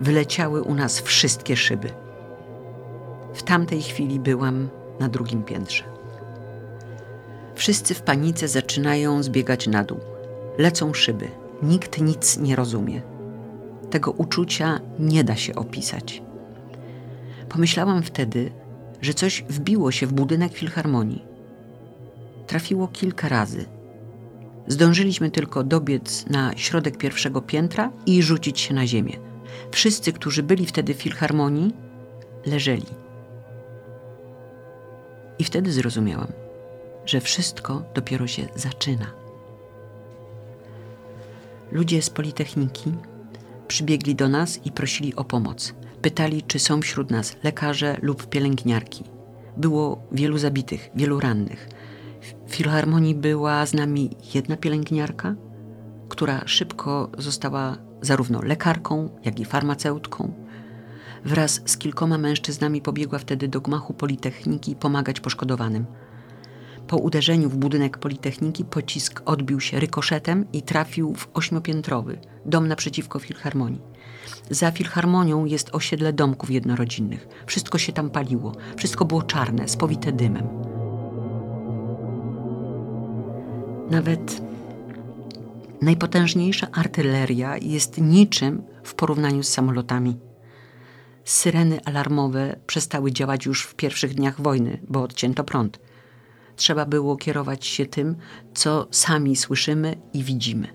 Wyleciały 0.00 0.62
u 0.62 0.74
nas 0.74 1.00
wszystkie 1.00 1.56
szyby. 1.56 2.05
W 3.36 3.42
tamtej 3.42 3.82
chwili 3.82 4.20
byłam 4.20 4.68
na 5.00 5.08
drugim 5.08 5.42
piętrze. 5.42 5.84
Wszyscy 7.54 7.94
w 7.94 8.02
panice 8.02 8.48
zaczynają 8.48 9.22
zbiegać 9.22 9.66
na 9.66 9.84
dół. 9.84 9.98
Lecą 10.58 10.94
szyby. 10.94 11.28
Nikt 11.62 12.00
nic 12.00 12.38
nie 12.38 12.56
rozumie. 12.56 13.02
Tego 13.90 14.10
uczucia 14.10 14.80
nie 14.98 15.24
da 15.24 15.36
się 15.36 15.54
opisać. 15.54 16.22
Pomyślałam 17.48 18.02
wtedy, 18.02 18.50
że 19.00 19.14
coś 19.14 19.44
wbiło 19.48 19.90
się 19.90 20.06
w 20.06 20.12
budynek 20.12 20.52
filharmonii. 20.52 21.24
Trafiło 22.46 22.88
kilka 22.88 23.28
razy. 23.28 23.64
Zdążyliśmy 24.66 25.30
tylko 25.30 25.64
dobiec 25.64 26.26
na 26.26 26.56
środek 26.56 26.96
pierwszego 26.96 27.42
piętra 27.42 27.92
i 28.06 28.22
rzucić 28.22 28.60
się 28.60 28.74
na 28.74 28.86
ziemię. 28.86 29.16
Wszyscy, 29.70 30.12
którzy 30.12 30.42
byli 30.42 30.66
wtedy 30.66 30.94
w 30.94 31.02
filharmonii, 31.02 31.74
leżeli. 32.46 33.05
I 35.38 35.44
wtedy 35.44 35.72
zrozumiałam, 35.72 36.32
że 37.06 37.20
wszystko 37.20 37.82
dopiero 37.94 38.26
się 38.26 38.48
zaczyna. 38.54 39.06
Ludzie 41.72 42.02
z 42.02 42.10
Politechniki 42.10 42.92
przybiegli 43.68 44.14
do 44.14 44.28
nas 44.28 44.60
i 44.66 44.72
prosili 44.72 45.14
o 45.14 45.24
pomoc. 45.24 45.74
Pytali, 46.02 46.42
czy 46.42 46.58
są 46.58 46.80
wśród 46.82 47.10
nas 47.10 47.36
lekarze 47.42 47.96
lub 48.02 48.26
pielęgniarki. 48.26 49.04
Było 49.56 50.02
wielu 50.12 50.38
zabitych, 50.38 50.90
wielu 50.94 51.20
rannych. 51.20 51.68
W 52.46 52.54
filharmonii 52.54 53.14
była 53.14 53.66
z 53.66 53.74
nami 53.74 54.10
jedna 54.34 54.56
pielęgniarka, 54.56 55.34
która 56.08 56.42
szybko 56.46 57.10
została 57.18 57.76
zarówno 58.02 58.42
lekarką, 58.42 59.08
jak 59.24 59.40
i 59.40 59.44
farmaceutką. 59.44 60.45
Wraz 61.26 61.60
z 61.64 61.78
kilkoma 61.78 62.18
mężczyznami 62.18 62.80
pobiegła 62.80 63.18
wtedy 63.18 63.48
do 63.48 63.60
gmachu 63.60 63.94
Politechniki 63.94 64.76
pomagać 64.76 65.20
poszkodowanym. 65.20 65.86
Po 66.86 66.96
uderzeniu 66.96 67.50
w 67.50 67.56
budynek 67.56 67.98
Politechniki 67.98 68.64
pocisk 68.64 69.22
odbił 69.24 69.60
się 69.60 69.80
rykoszetem 69.80 70.46
i 70.52 70.62
trafił 70.62 71.14
w 71.14 71.28
ośmiopiętrowy 71.34 72.18
dom 72.44 72.68
naprzeciwko 72.68 73.18
filharmonii. 73.18 73.80
Za 74.50 74.70
filharmonią 74.70 75.44
jest 75.44 75.74
osiedle 75.74 76.12
domków 76.12 76.50
jednorodzinnych. 76.50 77.28
Wszystko 77.46 77.78
się 77.78 77.92
tam 77.92 78.10
paliło, 78.10 78.52
wszystko 78.76 79.04
było 79.04 79.22
czarne, 79.22 79.68
spowite 79.68 80.12
dymem. 80.12 80.48
Nawet 83.90 84.42
najpotężniejsza 85.82 86.66
artyleria 86.72 87.56
jest 87.56 88.00
niczym 88.00 88.62
w 88.82 88.94
porównaniu 88.94 89.42
z 89.42 89.48
samolotami. 89.48 90.25
Syreny 91.26 91.84
alarmowe 91.84 92.56
przestały 92.66 93.12
działać 93.12 93.46
już 93.46 93.62
w 93.62 93.74
pierwszych 93.74 94.14
dniach 94.14 94.40
wojny, 94.40 94.78
bo 94.88 95.02
odcięto 95.02 95.44
prąd. 95.44 95.78
Trzeba 96.56 96.86
było 96.86 97.16
kierować 97.16 97.66
się 97.66 97.86
tym, 97.86 98.16
co 98.54 98.88
sami 98.90 99.36
słyszymy 99.36 99.96
i 100.12 100.22
widzimy. 100.24 100.68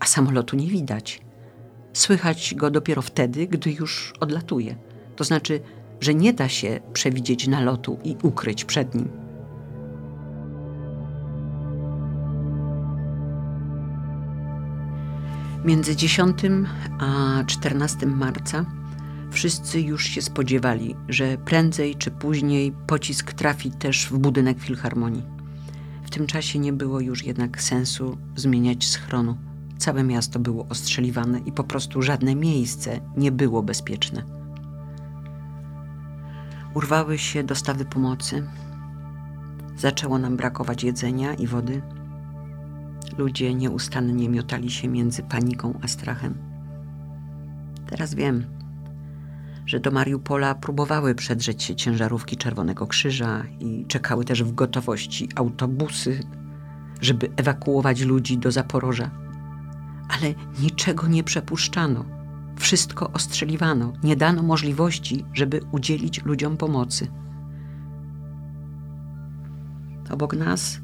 A 0.00 0.06
samolotu 0.06 0.56
nie 0.56 0.66
widać. 0.66 1.20
Słychać 1.92 2.54
go 2.54 2.70
dopiero 2.70 3.02
wtedy, 3.02 3.46
gdy 3.46 3.72
już 3.72 4.12
odlatuje. 4.20 4.76
To 5.16 5.24
znaczy, 5.24 5.60
że 6.00 6.14
nie 6.14 6.32
da 6.32 6.48
się 6.48 6.80
przewidzieć 6.92 7.48
nalotu 7.48 7.98
i 8.04 8.16
ukryć 8.22 8.64
przed 8.64 8.94
nim. 8.94 9.08
Między 15.64 15.96
10 15.96 16.38
a 16.98 17.44
14 17.46 18.06
marca 18.06 18.81
wszyscy 19.32 19.80
już 19.80 20.04
się 20.04 20.22
spodziewali, 20.22 20.96
że 21.08 21.38
prędzej 21.38 21.94
czy 21.94 22.10
później 22.10 22.72
pocisk 22.86 23.32
trafi 23.32 23.70
też 23.70 24.06
w 24.06 24.18
budynek 24.18 24.58
filharmonii. 24.58 25.22
W 26.02 26.10
tym 26.10 26.26
czasie 26.26 26.58
nie 26.58 26.72
było 26.72 27.00
już 27.00 27.24
jednak 27.24 27.62
sensu 27.62 28.18
zmieniać 28.36 28.88
schronu. 28.88 29.36
Całe 29.78 30.04
miasto 30.04 30.38
było 30.38 30.66
ostrzeliwane 30.68 31.38
i 31.38 31.52
po 31.52 31.64
prostu 31.64 32.02
żadne 32.02 32.34
miejsce 32.34 33.00
nie 33.16 33.32
było 33.32 33.62
bezpieczne. 33.62 34.22
Urwały 36.74 37.18
się 37.18 37.44
dostawy 37.44 37.84
pomocy. 37.84 38.46
Zaczęło 39.76 40.18
nam 40.18 40.36
brakować 40.36 40.84
jedzenia 40.84 41.34
i 41.34 41.46
wody. 41.46 41.82
Ludzie 43.18 43.54
nieustannie 43.54 44.28
miotali 44.28 44.70
się 44.70 44.88
między 44.88 45.22
paniką 45.22 45.78
a 45.82 45.88
strachem. 45.88 46.34
Teraz 47.86 48.14
wiem, 48.14 48.44
że 49.66 49.80
do 49.80 49.90
Mariupola 49.90 50.54
próbowały 50.54 51.14
przedrzeć 51.14 51.62
się 51.62 51.74
ciężarówki 51.74 52.36
Czerwonego 52.36 52.86
Krzyża 52.86 53.42
i 53.60 53.84
czekały 53.88 54.24
też 54.24 54.42
w 54.42 54.54
gotowości 54.54 55.28
autobusy, 55.34 56.20
żeby 57.00 57.30
ewakuować 57.36 58.00
ludzi 58.00 58.38
do 58.38 58.52
Zaporoża. 58.52 59.10
Ale 60.08 60.34
niczego 60.60 61.06
nie 61.08 61.24
przepuszczano. 61.24 62.04
Wszystko 62.56 63.10
ostrzeliwano. 63.12 63.92
Nie 64.02 64.16
dano 64.16 64.42
możliwości, 64.42 65.24
żeby 65.32 65.60
udzielić 65.72 66.24
ludziom 66.24 66.56
pomocy. 66.56 67.08
Obok 70.10 70.36
nas 70.36 70.80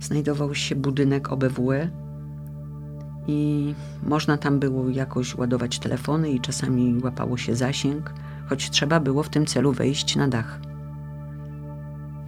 znajdował 0.00 0.54
się 0.54 0.76
budynek 0.76 1.32
OBWE 1.32 1.90
i 3.28 3.74
można 4.02 4.38
tam 4.38 4.58
było 4.58 4.88
jakoś 4.88 5.36
ładować 5.36 5.78
telefony 5.78 6.30
i 6.30 6.40
czasami 6.40 7.00
łapało 7.04 7.36
się 7.36 7.54
zasięg, 7.56 8.14
choć 8.48 8.70
trzeba 8.70 9.00
było 9.00 9.22
w 9.22 9.28
tym 9.28 9.46
celu 9.46 9.72
wejść 9.72 10.16
na 10.16 10.28
dach. 10.28 10.60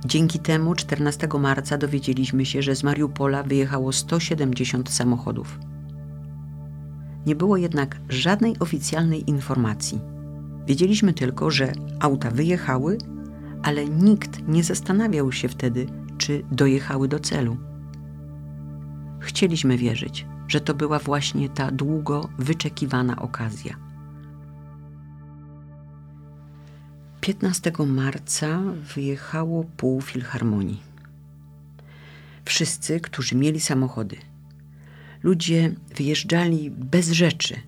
Dzięki 0.05 0.39
temu 0.39 0.75
14 0.75 1.29
marca 1.39 1.79
dowiedzieliśmy 1.79 2.47
się, 2.47 2.63
że 2.63 2.77
z 2.77 2.83
Mariupola 2.83 3.43
wyjechało 3.43 3.93
170 3.93 4.91
samochodów. 4.91 5.59
Nie 7.27 7.37
było 7.37 7.57
jednak 7.57 8.01
żadnej 8.09 8.59
oficjalnej 8.59 9.31
informacji. 9.31 10.01
Wiedzieliśmy 10.67 11.13
tylko, 11.13 11.51
że 11.51 11.73
auta 12.01 12.31
wyjechały, 12.31 12.99
ale 13.63 13.85
nikt 13.85 14.49
nie 14.49 14.65
zastanawiał 14.65 15.33
się 15.33 15.49
wtedy, 15.49 15.87
czy 16.19 16.43
dojechały 16.53 17.09
do 17.09 17.19
celu. 17.19 17.57
Chcieliśmy 19.21 19.77
wierzyć, 19.77 20.27
że 20.51 20.61
to 20.61 20.75
była 20.75 20.99
właśnie 20.99 21.49
ta 21.49 21.71
długo 21.71 22.29
wyczekiwana 22.39 23.17
okazja. 23.17 23.77
15 27.21 27.73
marca 27.87 28.61
wyjechało 28.95 29.65
pół 29.77 30.01
filharmonii. 30.01 30.83
Wszyscy, 32.45 33.01
którzy 33.01 33.37
mieli 33.37 33.61
samochody. 33.61 34.17
Ludzie 35.23 35.75
wyjeżdżali 35.97 36.71
bez 36.71 37.11
rzeczy, 37.11 37.61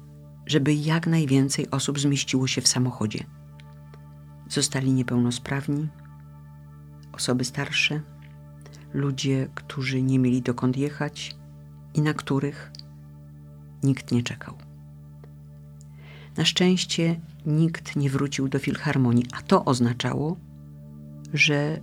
żeby 0.46 0.74
jak 0.74 1.06
najwięcej 1.06 1.70
osób 1.70 1.98
zmieściło 1.98 2.46
się 2.46 2.60
w 2.60 2.68
samochodzie. 2.68 3.24
Zostali 4.48 4.92
niepełnosprawni, 4.92 5.88
osoby 7.12 7.44
starsze, 7.44 8.00
ludzie, 8.94 9.48
którzy 9.54 10.02
nie 10.02 10.18
mieli 10.18 10.42
dokąd 10.42 10.76
jechać 10.76 11.41
i 11.94 12.02
na 12.02 12.14
których 12.14 12.72
nikt 13.82 14.12
nie 14.12 14.22
czekał. 14.22 14.54
Na 16.36 16.44
szczęście 16.44 17.20
nikt 17.46 17.96
nie 17.96 18.10
wrócił 18.10 18.48
do 18.48 18.58
filharmonii, 18.58 19.26
a 19.32 19.42
to 19.42 19.64
oznaczało, 19.64 20.36
że 21.34 21.80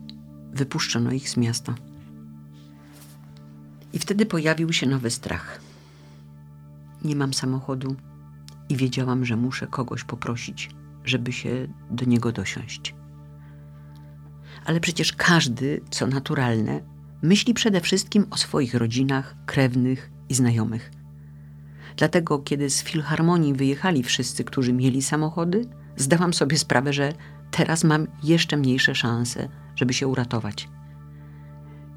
wypuszczono 0.53 1.11
ich 1.11 1.29
z 1.29 1.37
miasta. 1.37 1.75
I 3.93 3.99
wtedy 3.99 4.25
pojawił 4.25 4.73
się 4.73 4.87
nowy 4.87 5.09
strach. 5.09 5.61
Nie 7.03 7.15
mam 7.15 7.33
samochodu 7.33 7.95
i 8.69 8.75
wiedziałam, 8.75 9.25
że 9.25 9.35
muszę 9.35 9.67
kogoś 9.67 10.03
poprosić, 10.03 10.69
żeby 11.03 11.31
się 11.33 11.67
do 11.91 12.05
niego 12.05 12.31
dosiąść. 12.31 12.95
Ale 14.65 14.79
przecież 14.79 15.13
każdy, 15.13 15.81
co 15.89 16.07
naturalne, 16.07 16.81
myśli 17.21 17.53
przede 17.53 17.81
wszystkim 17.81 18.25
o 18.29 18.37
swoich 18.37 18.73
rodzinach, 18.73 19.35
krewnych 19.45 20.11
i 20.29 20.33
znajomych. 20.33 20.91
Dlatego, 21.97 22.39
kiedy 22.39 22.69
z 22.69 22.83
filharmonii 22.83 23.53
wyjechali 23.53 24.03
wszyscy, 24.03 24.43
którzy 24.43 24.73
mieli 24.73 25.01
samochody, 25.01 25.65
zdałam 25.95 26.33
sobie 26.33 26.57
sprawę, 26.57 26.93
że 26.93 27.13
teraz 27.51 27.83
mam 27.83 28.07
jeszcze 28.23 28.57
mniejsze 28.57 28.95
szanse, 28.95 29.49
żeby 29.75 29.93
się 29.93 30.07
uratować. 30.07 30.69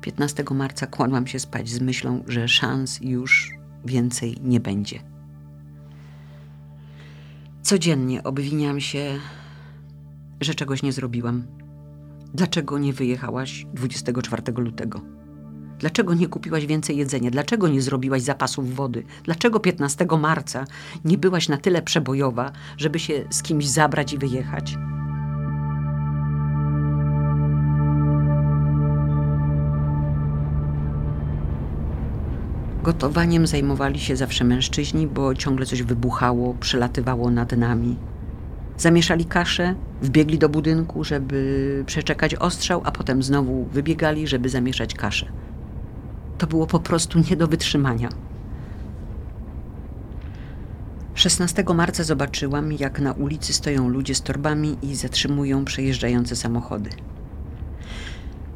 15 0.01 0.45
marca 0.51 0.87
kładłam 0.87 1.27
się 1.27 1.39
spać 1.39 1.69
z 1.69 1.81
myślą, 1.81 2.25
że 2.27 2.49
szans 2.49 3.01
już 3.01 3.53
więcej 3.85 4.37
nie 4.43 4.61
będzie. 4.61 5.03
Codziennie 7.63 8.23
obwiniam 8.23 8.81
się, 8.81 9.19
że 10.41 10.55
czegoś 10.55 10.83
nie 10.83 10.93
zrobiłam. 10.93 11.62
Dlaczego 12.35 12.79
nie 12.79 12.93
wyjechałaś 12.93 13.67
24 13.75 14.43
lutego? 14.57 15.01
Dlaczego 15.79 16.15
nie 16.15 16.29
kupiłaś 16.29 16.67
więcej 16.67 16.97
jedzenia? 16.97 17.31
Dlaczego 17.31 17.69
nie 17.69 17.83
zrobiłaś 17.83 18.23
zapasów 18.23 18.75
wody? 18.75 19.05
Dlaczego 19.25 19.61
15 19.61 20.07
marca 20.21 20.65
nie 21.05 21.19
byłaś 21.19 21.49
na 21.49 21.57
tyle 21.57 21.83
przebojowa, 21.83 22.53
żeby 22.77 22.99
się 22.99 23.25
z 23.31 23.43
kimś 23.43 23.67
zabrać 23.67 24.13
i 24.13 24.19
wyjechać? 24.19 24.77
Gotowaniem 32.83 33.47
zajmowali 33.47 34.01
się 34.01 34.17
zawsze 34.17 34.45
mężczyźni, 34.45 35.07
bo 35.07 35.35
ciągle 35.35 35.67
coś 35.67 35.83
wybuchało, 35.83 36.55
przelatywało 36.61 37.31
nad 37.31 37.53
nami. 37.57 37.97
Zamieszali 38.83 39.25
kaszę, 39.25 39.75
wbiegli 40.03 40.39
do 40.39 40.49
budynku, 40.49 41.05
żeby 41.05 41.83
przeczekać 41.87 42.35
ostrzał, 42.35 42.83
a 42.85 42.93
potem 42.93 43.23
znowu 43.23 43.65
wybiegali, 43.65 44.27
żeby 44.27 44.49
zamieszać 44.49 44.95
kaszę. 44.95 45.27
To 46.39 46.47
było 46.47 46.67
po 46.67 46.81
prostu 46.81 47.19
nie 47.31 47.37
do 47.37 47.49
wytrzymania. 47.49 48.09
16 51.15 51.65
marca 51.75 52.05
zobaczyłam, 52.05 52.73
jak 52.73 53.01
na 53.01 53.13
ulicy 53.13 53.53
stoją 53.53 53.89
ludzie 53.89 54.15
z 54.15 54.23
torbami 54.23 54.77
i 54.83 54.95
zatrzymują 54.95 55.65
przejeżdżające 55.65 56.37
samochody. 56.37 56.91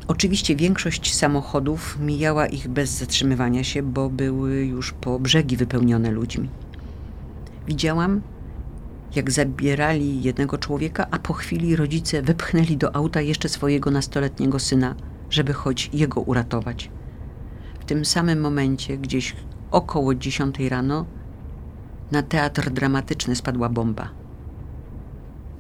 Oczywiście 0.09 0.57
większość 0.57 1.15
samochodów 1.15 1.99
mijała 2.01 2.47
ich 2.47 2.69
bez 2.69 2.91
zatrzymywania 2.91 3.65
się, 3.65 3.83
bo 3.83 4.11
były 4.11 4.65
już 4.65 4.93
po 4.93 5.19
brzegi 5.19 5.57
wypełnione 5.57 6.11
ludźmi. 6.11 6.49
Widziałam, 7.67 8.21
jak 9.17 9.31
zabierali 9.31 10.23
jednego 10.23 10.59
człowieka, 10.59 11.07
a 11.11 11.19
po 11.19 11.33
chwili 11.33 11.77
rodzice 11.77 12.23
wepchnęli 12.23 12.77
do 12.77 12.97
auta 12.97 13.21
jeszcze 13.21 13.49
swojego 13.49 13.91
nastoletniego 13.91 14.59
syna, 14.59 14.95
żeby 15.31 15.53
choć 15.53 15.91
jego 15.93 16.21
uratować. 16.21 16.91
W 17.81 17.85
tym 17.85 18.05
samym 18.05 18.41
momencie, 18.41 18.99
gdzieś 18.99 19.37
około 19.71 20.15
dziesiątej 20.15 20.69
rano, 20.69 21.07
na 22.13 22.23
teatr 22.23 22.71
dramatyczny 22.71 23.37
spadła 23.37 23.69
bomba. 23.69 24.09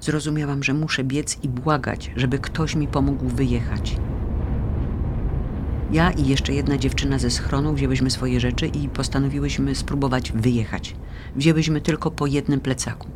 Zrozumiałam, 0.00 0.62
że 0.62 0.74
muszę 0.74 1.04
biec 1.04 1.38
i 1.42 1.48
błagać, 1.48 2.10
żeby 2.16 2.38
ktoś 2.38 2.76
mi 2.76 2.88
pomógł 2.88 3.28
wyjechać. 3.28 3.96
Ja 5.92 6.10
i 6.10 6.26
jeszcze 6.26 6.52
jedna 6.52 6.78
dziewczyna 6.78 7.18
ze 7.18 7.30
schronu 7.30 7.74
wzięłyśmy 7.74 8.10
swoje 8.10 8.40
rzeczy 8.40 8.66
i 8.66 8.88
postanowiłyśmy 8.88 9.74
spróbować 9.74 10.32
wyjechać. 10.32 10.96
Wzięłyśmy 11.36 11.80
tylko 11.80 12.10
po 12.10 12.26
jednym 12.26 12.60
plecaku. 12.60 13.08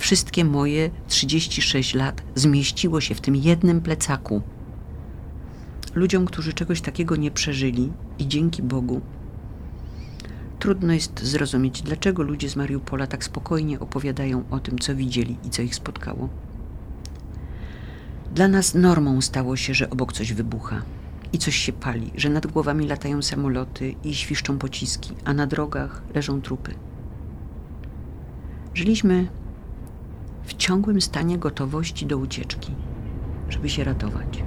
Wszystkie 0.00 0.44
moje 0.44 0.90
36 1.08 1.94
lat 1.94 2.22
zmieściło 2.34 3.00
się 3.00 3.14
w 3.14 3.20
tym 3.20 3.36
jednym 3.36 3.80
plecaku. 3.80 4.42
Ludziom, 5.94 6.26
którzy 6.26 6.52
czegoś 6.52 6.80
takiego 6.80 7.16
nie 7.16 7.30
przeżyli 7.30 7.92
i 8.18 8.28
dzięki 8.28 8.62
Bogu, 8.62 9.00
trudno 10.58 10.92
jest 10.92 11.22
zrozumieć, 11.22 11.82
dlaczego 11.82 12.22
ludzie 12.22 12.48
z 12.48 12.56
Mariupola 12.56 13.06
tak 13.06 13.24
spokojnie 13.24 13.80
opowiadają 13.80 14.44
o 14.50 14.58
tym, 14.60 14.78
co 14.78 14.94
widzieli 14.94 15.36
i 15.44 15.50
co 15.50 15.62
ich 15.62 15.74
spotkało. 15.74 16.28
Dla 18.34 18.48
nas 18.48 18.74
normą 18.74 19.20
stało 19.20 19.56
się, 19.56 19.74
że 19.74 19.90
obok 19.90 20.12
coś 20.12 20.32
wybucha 20.32 20.82
i 21.32 21.38
coś 21.38 21.56
się 21.56 21.72
pali, 21.72 22.10
że 22.16 22.28
nad 22.28 22.46
głowami 22.46 22.86
latają 22.86 23.22
samoloty 23.22 23.94
i 24.04 24.14
świszczą 24.14 24.58
pociski, 24.58 25.14
a 25.24 25.34
na 25.34 25.46
drogach 25.46 26.02
leżą 26.14 26.42
trupy. 26.42 26.74
Żyliśmy 28.74 29.39
w 30.50 30.54
ciągłym 30.54 31.00
stanie 31.00 31.38
gotowości 31.38 32.06
do 32.06 32.18
ucieczki, 32.18 32.74
żeby 33.48 33.68
się 33.68 33.84
ratować. 33.84 34.44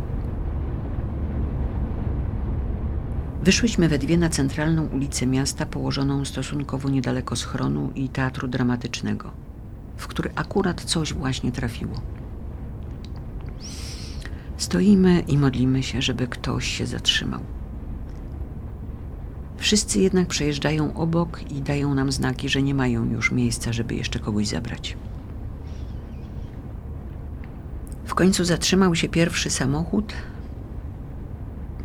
Wyszłyśmy 3.44 3.90
we 3.90 4.00
dwie 4.00 4.18
na 4.18 4.30
centralną 4.30 4.86
ulicę 4.88 5.28
miasta, 5.28 5.66
położoną 5.66 6.26
stosunkowo 6.26 6.90
niedaleko 6.90 7.36
schronu 7.36 7.92
i 7.96 8.10
teatru 8.10 8.48
dramatycznego, 8.48 9.32
w 9.98 10.08
który 10.08 10.32
akurat 10.36 10.82
coś 10.82 11.14
właśnie 11.14 11.52
trafiło. 11.52 12.02
Stoimy 14.58 15.20
i 15.20 15.38
modlimy 15.38 15.84
się, 15.84 16.02
żeby 16.02 16.28
ktoś 16.28 16.68
się 16.68 16.86
zatrzymał. 16.86 17.42
Wszyscy 19.58 20.00
jednak 20.00 20.28
przejeżdżają 20.28 20.94
obok 20.94 21.52
i 21.52 21.62
dają 21.62 21.94
nam 21.94 22.12
znaki, 22.12 22.50
że 22.50 22.62
nie 22.62 22.74
mają 22.74 23.06
już 23.06 23.32
miejsca, 23.32 23.74
żeby 23.74 23.96
jeszcze 23.96 24.20
kogoś 24.20 24.48
zabrać. 24.48 24.98
W 28.14 28.16
końcu 28.16 28.46
zatrzymał 28.46 28.96
się 28.96 29.10
pierwszy 29.10 29.50
samochód. 29.50 30.14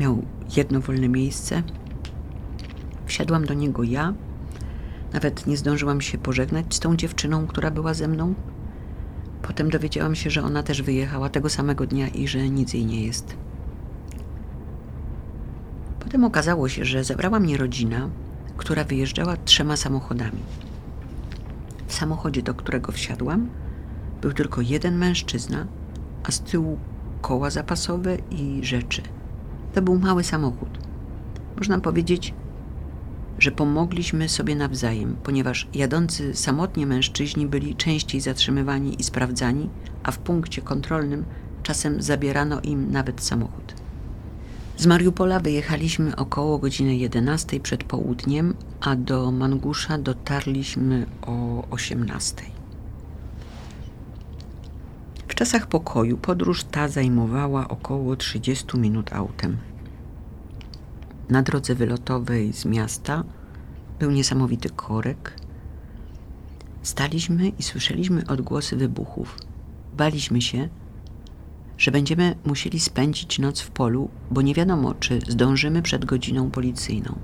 Miał 0.01 0.23
jedno 0.57 0.81
wolne 0.81 1.09
miejsce. 1.09 1.63
Wsiadłam 3.07 3.45
do 3.45 3.55
niego 3.55 3.83
ja. 3.83 4.15
Nawet 5.13 5.47
nie 5.47 5.57
zdążyłam 5.57 6.01
się 6.01 6.19
pożegnać 6.19 6.75
z 6.75 6.81
tą 6.81 6.97
dziewczyną, 6.97 7.47
która 7.47 7.71
była 7.71 7.95
ze 7.95 8.09
mną. 8.09 8.35
Potem 9.43 9.71
dowiedziałam 9.71 10.15
się, 10.15 10.31
że 10.31 10.43
ona 10.43 10.63
też 10.63 10.83
wyjechała 10.83 11.29
tego 11.29 11.49
samego 11.49 11.87
dnia 11.87 12.09
i 12.09 12.29
że 12.29 12.49
nic 12.49 12.75
jej 12.75 12.87
nie 12.87 13.07
jest. 13.07 13.37
Potem 16.01 16.25
okazało 16.25 16.69
się, 16.69 16.85
że 16.85 17.05
zabrała 17.05 17.41
mnie 17.41 17.57
rodzina, 17.57 18.09
która 18.57 18.85
wyjeżdżała 18.85 19.37
trzema 19.37 19.77
samochodami. 19.77 20.41
W 21.87 21.95
samochodzie, 21.95 22.43
do 22.43 22.55
którego 22.55 22.93
wsiadłam, 22.93 23.49
był 24.23 24.33
tylko 24.33 24.61
jeden 24.61 24.99
mężczyzna, 24.99 25.67
a 26.25 26.31
z 26.31 26.41
tyłu 26.41 26.79
koła 27.21 27.51
zapasowe 27.51 28.17
i 28.31 28.61
rzeczy. 28.63 29.03
To 29.75 29.83
był 29.83 29.99
mały 29.99 30.25
samochód. 30.25 30.69
Można 31.57 31.81
powiedzieć, 31.81 32.35
że 33.39 33.51
pomogliśmy 33.51 34.29
sobie 34.29 34.57
nawzajem, 34.57 35.17
ponieważ 35.23 35.69
jadący 35.75 36.35
samotnie 36.35 36.87
mężczyźni 36.87 37.47
byli 37.47 37.77
częściej 37.77 38.21
zatrzymywani 38.21 39.01
i 39.01 39.05
sprawdzani, 39.05 39.71
a 40.03 40.11
w 40.11 40.19
punkcie 40.19 40.63
kontrolnym 40.63 41.25
czasem 41.63 42.03
zabierano 42.03 42.61
im 42.61 42.93
nawet 42.93 43.23
samochód. 43.23 43.75
Z 44.77 44.87
Mariupola 44.87 45.41
wyjechaliśmy 45.41 46.17
około 46.17 46.59
godziny 46.59 46.97
11 46.97 47.61
przed 47.61 47.85
południem, 47.85 48.55
a 48.81 48.97
do 48.97 49.33
Mangusza 49.33 49.99
dotarliśmy 49.99 51.07
o 51.23 51.65
18. 51.71 52.58
Czasach 55.39 55.67
pokoju 55.67 56.17
podróż 56.17 56.65
ta 56.65 56.89
zajmowała 56.89 57.69
około 57.69 58.17
30 58.17 58.79
minut 58.79 59.13
autem. 59.13 59.57
Na 61.29 61.43
drodze 61.43 61.75
wylotowej 61.75 62.53
z 62.53 62.65
miasta 62.65 63.25
był 63.99 64.11
niesamowity 64.11 64.69
korek. 64.71 65.35
Staliśmy 66.83 67.49
i 67.49 67.63
słyszeliśmy 67.63 68.27
odgłosy 68.27 68.77
wybuchów. 68.77 69.39
Baliśmy 69.97 70.43
się, 70.43 70.69
że 71.77 71.91
będziemy 71.91 72.35
musieli 72.45 72.81
spędzić 72.81 73.39
noc 73.39 73.61
w 73.61 73.71
polu, 73.71 74.09
bo 74.31 74.43
nie 74.43 74.55
wiadomo, 74.55 74.95
czy 74.95 75.21
zdążymy 75.29 75.83
przed 75.83 76.05
godziną 76.05 76.51
policyjną. 76.51 77.19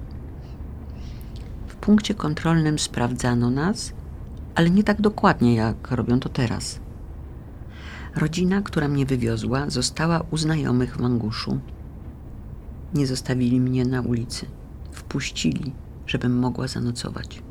W 1.67 1.75
punkcie 1.75 2.15
kontrolnym 2.15 2.79
sprawdzano 2.79 3.51
nas, 3.51 3.93
ale 4.55 4.71
nie 4.71 4.85
tak 4.85 5.01
dokładnie, 5.01 5.55
jak 5.55 5.91
robią 5.91 6.21
to 6.21 6.29
teraz. 6.29 6.84
Rodzina, 8.17 8.63
która 8.63 8.89
mnie 8.89 9.07
wywiozła, 9.07 9.71
została 9.71 10.25
u 10.31 10.37
znajomych 10.37 10.97
w 10.97 11.01
Manguszu. 11.01 11.59
Nie 12.95 13.07
zostawili 13.07 13.61
mnie 13.61 13.85
na 13.85 14.01
ulicy. 14.01 14.47
Wpuścili, 14.93 15.73
żebym 16.07 16.39
mogła 16.39 16.69
zanocować. 16.69 17.43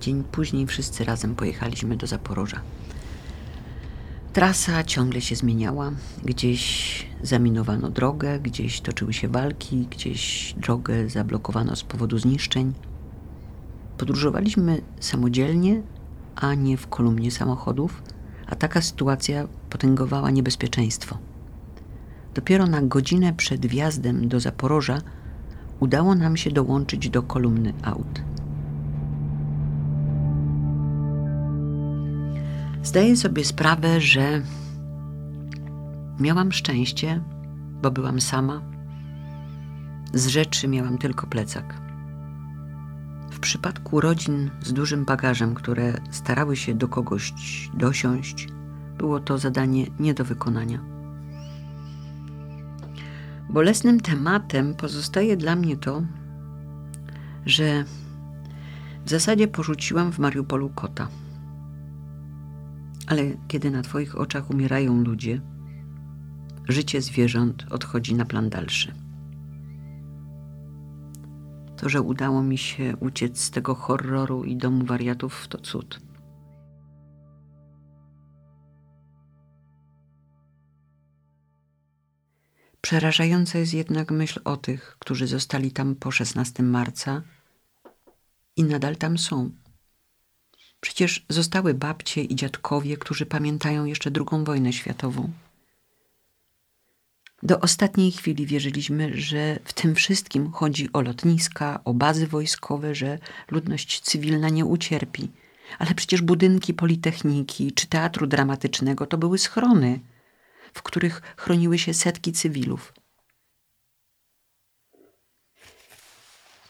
Dzień 0.00 0.24
później 0.32 0.66
wszyscy 0.66 1.04
razem 1.04 1.34
pojechaliśmy 1.34 1.96
do 1.96 2.06
Zaporoża. 2.06 2.60
Trasa 4.32 4.84
ciągle 4.84 5.20
się 5.20 5.36
zmieniała. 5.36 5.92
Gdzieś 6.24 7.06
zaminowano 7.22 7.90
drogę, 7.90 8.40
gdzieś 8.40 8.80
toczyły 8.80 9.12
się 9.12 9.28
walki, 9.28 9.86
gdzieś 9.90 10.54
drogę 10.58 11.08
zablokowano 11.08 11.76
z 11.76 11.82
powodu 11.82 12.18
zniszczeń. 12.18 12.72
Podróżowaliśmy 13.98 14.82
samodzielnie, 15.00 15.82
a 16.36 16.54
nie 16.54 16.76
w 16.76 16.88
kolumnie 16.88 17.30
samochodów, 17.30 18.02
a 18.50 18.56
taka 18.56 18.80
sytuacja 18.80 19.48
potęgowała 19.70 20.30
niebezpieczeństwo. 20.30 21.18
Dopiero 22.34 22.66
na 22.66 22.82
godzinę 22.82 23.32
przed 23.32 23.66
wjazdem 23.66 24.28
do 24.28 24.40
Zaporoża 24.40 24.98
udało 25.80 26.14
nam 26.14 26.36
się 26.36 26.50
dołączyć 26.50 27.10
do 27.10 27.22
kolumny 27.22 27.72
aut. 27.82 28.20
Zdaję 32.82 33.16
sobie 33.16 33.44
sprawę, 33.44 34.00
że 34.00 34.42
miałam 36.20 36.52
szczęście, 36.52 37.20
bo 37.82 37.90
byłam 37.90 38.20
sama. 38.20 38.62
Z 40.14 40.26
rzeczy 40.26 40.68
miałam 40.68 40.98
tylko 40.98 41.26
plecak. 41.26 41.89
W 43.40 43.42
przypadku 43.42 44.00
rodzin 44.00 44.50
z 44.62 44.72
dużym 44.72 45.04
bagażem, 45.04 45.54
które 45.54 46.00
starały 46.10 46.56
się 46.56 46.74
do 46.74 46.88
kogoś 46.88 47.32
dosiąść, 47.74 48.48
było 48.98 49.20
to 49.20 49.38
zadanie 49.38 49.86
nie 50.00 50.14
do 50.14 50.24
wykonania. 50.24 50.78
Bolesnym 53.50 54.00
tematem 54.00 54.74
pozostaje 54.74 55.36
dla 55.36 55.56
mnie 55.56 55.76
to, 55.76 56.02
że 57.46 57.84
w 59.04 59.10
zasadzie 59.10 59.48
porzuciłam 59.48 60.12
w 60.12 60.18
Mariupolu 60.18 60.68
kota. 60.68 61.08
Ale 63.06 63.22
kiedy 63.48 63.70
na 63.70 63.82
Twoich 63.82 64.18
oczach 64.18 64.50
umierają 64.50 65.04
ludzie, 65.04 65.40
życie 66.68 67.02
zwierząt 67.02 67.66
odchodzi 67.70 68.14
na 68.14 68.24
plan 68.24 68.50
dalszy. 68.50 68.92
To, 71.80 71.88
że 71.88 72.02
udało 72.02 72.42
mi 72.42 72.58
się 72.58 72.96
uciec 72.96 73.40
z 73.40 73.50
tego 73.50 73.74
horroru 73.74 74.44
i 74.44 74.56
domu 74.56 74.84
wariatów, 74.84 75.48
to 75.48 75.58
cud. 75.58 76.00
Przerażająca 82.80 83.58
jest 83.58 83.74
jednak 83.74 84.10
myśl 84.10 84.40
o 84.44 84.56
tych, 84.56 84.96
którzy 84.98 85.26
zostali 85.26 85.72
tam 85.72 85.94
po 85.94 86.10
16 86.10 86.62
marca 86.62 87.22
i 88.56 88.64
nadal 88.64 88.96
tam 88.96 89.18
są. 89.18 89.50
Przecież 90.80 91.26
zostały 91.28 91.74
babcie 91.74 92.22
i 92.22 92.36
dziadkowie, 92.36 92.96
którzy 92.96 93.26
pamiętają 93.26 93.84
jeszcze 93.84 94.10
II 94.16 94.44
wojnę 94.44 94.72
światową. 94.72 95.32
Do 97.42 97.60
ostatniej 97.60 98.12
chwili 98.12 98.46
wierzyliśmy, 98.46 99.20
że 99.20 99.58
w 99.64 99.72
tym 99.72 99.94
wszystkim 99.94 100.52
chodzi 100.52 100.92
o 100.92 101.00
lotniska, 101.00 101.80
o 101.84 101.94
bazy 101.94 102.26
wojskowe, 102.26 102.94
że 102.94 103.18
ludność 103.50 104.00
cywilna 104.00 104.48
nie 104.48 104.64
ucierpi. 104.64 105.30
Ale 105.78 105.94
przecież 105.94 106.22
budynki 106.22 106.74
Politechniki 106.74 107.72
czy 107.72 107.86
Teatru 107.86 108.26
Dramatycznego 108.26 109.06
to 109.06 109.18
były 109.18 109.38
schrony, 109.38 110.00
w 110.74 110.82
których 110.82 111.22
chroniły 111.36 111.78
się 111.78 111.94
setki 111.94 112.32
cywilów. 112.32 112.92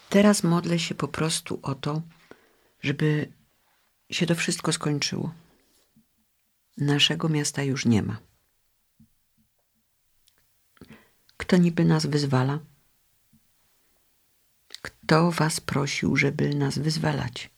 Teraz 0.09 0.43
modlę 0.43 0.79
się 0.79 0.95
po 0.95 1.07
prostu 1.07 1.59
o 1.61 1.75
to, 1.75 2.01
żeby 2.81 3.31
się 4.11 4.25
to 4.25 4.35
wszystko 4.35 4.71
skończyło. 4.71 5.33
Naszego 6.77 7.29
miasta 7.29 7.63
już 7.63 7.85
nie 7.85 8.03
ma. 8.03 8.30
Kto 11.41 11.57
niby 11.57 11.85
nas 11.85 12.05
wyzwala? 12.05 12.59
Kto 14.81 15.31
was 15.31 15.59
prosił, 15.59 16.15
żeby 16.15 16.55
nas 16.55 16.77
wyzwalać? 16.77 17.49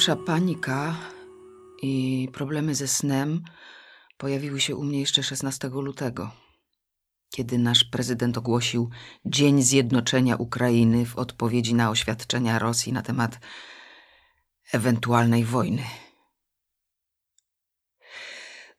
Pierwsza 0.00 0.16
panika 0.16 0.96
i 1.82 2.28
problemy 2.32 2.74
ze 2.74 2.88
snem 2.88 3.42
pojawiły 4.16 4.60
się 4.60 4.76
u 4.76 4.84
mnie 4.84 5.00
jeszcze 5.00 5.22
16 5.22 5.68
lutego, 5.68 6.30
kiedy 7.30 7.58
nasz 7.58 7.84
prezydent 7.84 8.38
ogłosił 8.38 8.90
Dzień 9.24 9.62
Zjednoczenia 9.62 10.36
Ukrainy 10.36 11.06
w 11.06 11.16
odpowiedzi 11.16 11.74
na 11.74 11.90
oświadczenia 11.90 12.58
Rosji 12.58 12.92
na 12.92 13.02
temat 13.02 13.38
ewentualnej 14.72 15.44
wojny. 15.44 15.82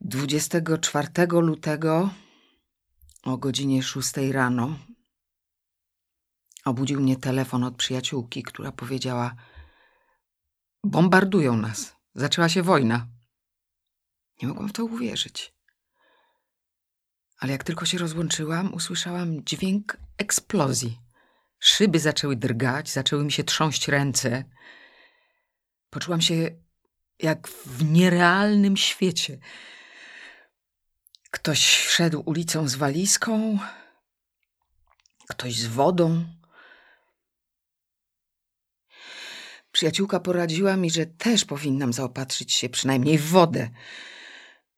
24 0.01 1.07
lutego 1.27 2.09
o 3.23 3.37
godzinie 3.37 3.83
6 3.83 4.17
rano 4.31 4.79
obudził 6.65 7.01
mnie 7.01 7.17
telefon 7.17 7.63
od 7.63 7.75
przyjaciółki, 7.75 8.43
która 8.43 8.71
powiedziała– 8.71 9.35
Bombardują 10.83 11.57
nas. 11.57 11.95
Zaczęła 12.15 12.49
się 12.49 12.63
wojna. 12.63 13.07
Nie 14.41 14.47
mogłam 14.47 14.69
w 14.69 14.73
to 14.73 14.85
uwierzyć. 14.85 15.53
Ale 17.37 17.51
jak 17.51 17.63
tylko 17.63 17.85
się 17.85 17.97
rozłączyłam, 17.97 18.73
usłyszałam 18.73 19.45
dźwięk 19.45 19.97
eksplozji. 20.17 20.99
Szyby 21.59 21.99
zaczęły 21.99 22.35
drgać, 22.35 22.89
zaczęły 22.89 23.23
mi 23.23 23.31
się 23.31 23.43
trząść 23.43 23.87
ręce. 23.87 24.43
Poczułam 25.89 26.21
się 26.21 26.51
jak 27.19 27.47
w 27.47 27.91
nierealnym 27.91 28.77
świecie. 28.77 29.37
Ktoś 31.31 31.87
szedł 31.87 32.23
ulicą 32.25 32.67
z 32.67 32.75
walizką, 32.75 33.59
ktoś 35.27 35.55
z 35.59 35.67
wodą. 35.67 36.25
Przyjaciółka 39.71 40.19
poradziła 40.19 40.77
mi, 40.77 40.91
że 40.91 41.05
też 41.05 41.45
powinnam 41.45 41.93
zaopatrzyć 41.93 42.53
się 42.53 42.69
przynajmniej 42.69 43.17
w 43.17 43.29
wodę, 43.29 43.69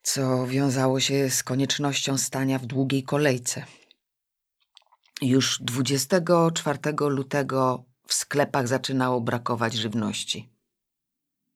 co 0.01 0.47
wiązało 0.47 0.99
się 0.99 1.29
z 1.29 1.43
koniecznością 1.43 2.17
stania 2.17 2.59
w 2.59 2.65
długiej 2.65 3.03
kolejce. 3.03 3.65
Już 5.21 5.59
24 5.61 6.79
lutego 6.99 7.85
w 8.07 8.13
sklepach 8.13 8.67
zaczynało 8.67 9.21
brakować 9.21 9.73
żywności. 9.73 10.49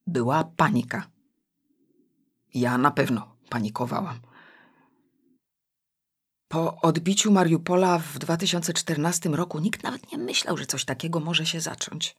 Była 0.08 0.44
panika. 0.44 1.08
Ja 2.54 2.78
na 2.78 2.92
pewno 2.92 3.36
panikowałam. 3.50 4.20
Po 6.48 6.82
odbiciu 6.82 7.32
Mariupola 7.32 8.00
w 8.00 8.20
2014 8.20 9.30
roku 9.30 9.60
nikt 9.60 9.84
nawet 9.84 10.12
nie 10.12 10.18
myślał, 10.18 10.58
że 10.58 10.66
coś 10.66 10.86
takiego 10.86 11.20
może 11.20 11.46
się 11.46 11.62
zacząć. 11.62 12.16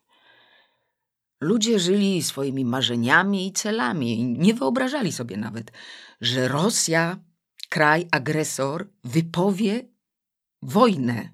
Ludzie 1.40 1.78
żyli 1.78 2.22
swoimi 2.22 2.64
marzeniami 2.64 3.46
i 3.46 3.52
celami 3.52 4.24
nie 4.38 4.54
wyobrażali 4.54 5.12
sobie 5.12 5.36
nawet, 5.36 5.72
że 6.20 6.48
Rosja, 6.48 7.18
kraj 7.68 8.08
agresor, 8.10 8.88
wypowie 9.04 9.88
wojnę 10.62 11.30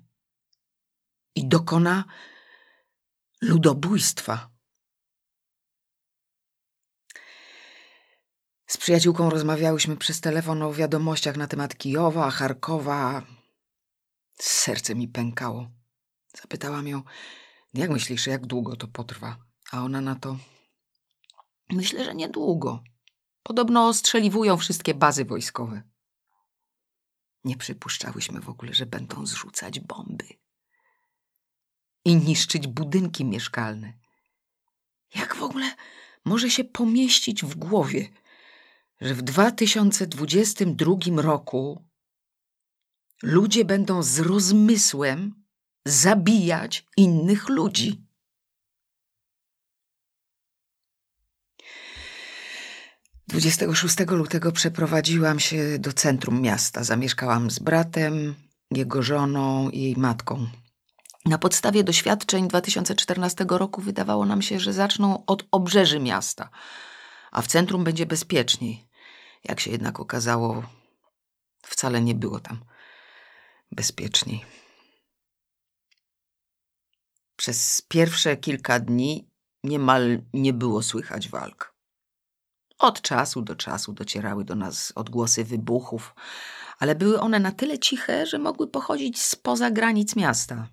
i 1.34 1.48
dokona 1.48 2.04
ludobójstwa. 3.40 4.50
Z 8.66 8.76
przyjaciółką 8.76 9.30
rozmawiałyśmy 9.30 9.96
przez 9.96 10.20
telefon 10.20 10.62
o 10.62 10.72
wiadomościach 10.72 11.36
na 11.36 11.46
temat 11.46 11.76
Kijowa, 11.76 12.30
Charkowa. 12.30 13.22
Serce 14.34 14.94
mi 14.94 15.08
pękało. 15.08 15.70
Zapytałam 16.40 16.88
ją, 16.88 17.02
jak 17.74 17.90
myślisz, 17.90 18.26
jak 18.26 18.46
długo 18.46 18.76
to 18.76 18.88
potrwa? 18.88 19.53
A 19.74 19.82
ona 19.82 20.00
na 20.00 20.14
to, 20.14 20.38
myślę, 21.70 22.04
że 22.04 22.14
niedługo. 22.14 22.82
Podobno 23.42 23.88
ostrzeliwują 23.88 24.56
wszystkie 24.56 24.94
bazy 24.94 25.24
wojskowe. 25.24 25.82
Nie 27.44 27.56
przypuszczałyśmy 27.56 28.40
w 28.40 28.48
ogóle, 28.48 28.74
że 28.74 28.86
będą 28.86 29.26
zrzucać 29.26 29.80
bomby 29.80 30.26
i 32.04 32.16
niszczyć 32.16 32.66
budynki 32.66 33.24
mieszkalne. 33.24 33.92
Jak 35.14 35.36
w 35.36 35.42
ogóle 35.42 35.74
może 36.24 36.50
się 36.50 36.64
pomieścić 36.64 37.44
w 37.44 37.54
głowie, 37.54 38.08
że 39.00 39.14
w 39.14 39.22
2022 39.22 41.22
roku 41.22 41.84
ludzie 43.22 43.64
będą 43.64 44.02
z 44.02 44.18
rozmysłem 44.18 45.44
zabijać 45.84 46.86
innych 46.96 47.48
ludzi? 47.48 48.03
26 53.28 53.96
lutego 54.10 54.52
przeprowadziłam 54.52 55.40
się 55.40 55.78
do 55.78 55.92
centrum 55.92 56.40
miasta. 56.40 56.84
Zamieszkałam 56.84 57.50
z 57.50 57.58
bratem, 57.58 58.34
jego 58.70 59.02
żoną 59.02 59.70
i 59.70 59.80
jej 59.80 59.96
matką. 59.96 60.46
Na 61.26 61.38
podstawie 61.38 61.84
doświadczeń 61.84 62.48
2014 62.48 63.46
roku 63.48 63.80
wydawało 63.80 64.26
nam 64.26 64.42
się, 64.42 64.60
że 64.60 64.72
zaczną 64.72 65.26
od 65.26 65.44
obrzeży 65.50 66.00
miasta, 66.00 66.50
a 67.32 67.42
w 67.42 67.46
centrum 67.46 67.84
będzie 67.84 68.06
bezpieczniej. 68.06 68.88
Jak 69.44 69.60
się 69.60 69.70
jednak 69.70 70.00
okazało, 70.00 70.62
wcale 71.62 72.00
nie 72.00 72.14
było 72.14 72.40
tam 72.40 72.64
bezpieczniej. 73.72 74.44
Przez 77.36 77.82
pierwsze 77.88 78.36
kilka 78.36 78.80
dni 78.80 79.30
niemal 79.64 80.22
nie 80.32 80.52
było 80.52 80.82
słychać 80.82 81.28
walk. 81.28 81.73
Od 82.78 83.00
czasu 83.00 83.42
do 83.42 83.56
czasu 83.56 83.92
docierały 83.92 84.44
do 84.44 84.54
nas 84.54 84.92
odgłosy 84.94 85.44
wybuchów, 85.44 86.14
ale 86.78 86.94
były 86.94 87.20
one 87.20 87.40
na 87.40 87.52
tyle 87.52 87.78
ciche, 87.78 88.26
że 88.26 88.38
mogły 88.38 88.68
pochodzić 88.68 89.22
spoza 89.22 89.70
granic 89.70 90.16
miasta. 90.16 90.68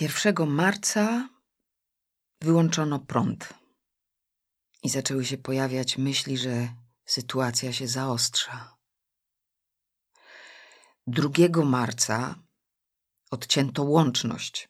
1 0.00 0.46
marca 0.46 1.28
wyłączono 2.40 2.98
prąd 2.98 3.54
i 4.82 4.88
zaczęły 4.88 5.24
się 5.24 5.38
pojawiać 5.38 5.98
myśli, 5.98 6.38
że 6.38 6.68
sytuacja 7.04 7.72
się 7.72 7.88
zaostrza. 7.88 8.76
2 11.06 11.64
marca 11.64 12.34
odcięto 13.30 13.82
łączność. 13.82 14.69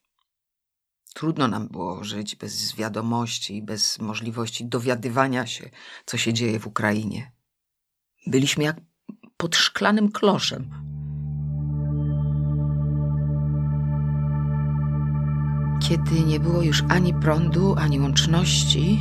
Trudno 1.15 1.49
nam 1.49 1.69
było 1.69 2.05
żyć 2.05 2.37
bez 2.37 2.77
wiadomości 2.77 3.57
i 3.57 3.63
bez 3.63 3.99
możliwości 3.99 4.65
dowiadywania 4.65 5.47
się, 5.47 5.71
co 6.07 6.19
się 6.19 6.33
dzieje 6.33 6.61
w 6.61 6.67
Ukrainie. 6.67 7.33
Byliśmy 8.27 8.65
jak 8.65 8.77
pod 9.37 9.57
szklanym 9.57 10.13
kloszem. 10.13 10.71
Kiedy 15.89 16.21
nie 16.21 16.41
było 16.41 16.63
już 16.63 16.83
ani 16.89 17.15
prądu, 17.15 17.75
ani 17.79 18.01
łączności, 18.01 19.01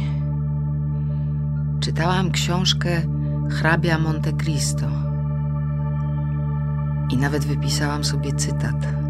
czytałam 1.79 2.31
książkę 2.31 3.01
hrabia 3.49 3.99
Monte 3.99 4.33
Cristo 4.33 4.85
i 7.09 7.17
nawet 7.17 7.45
wypisałam 7.45 8.03
sobie 8.03 8.33
cytat. 8.33 9.08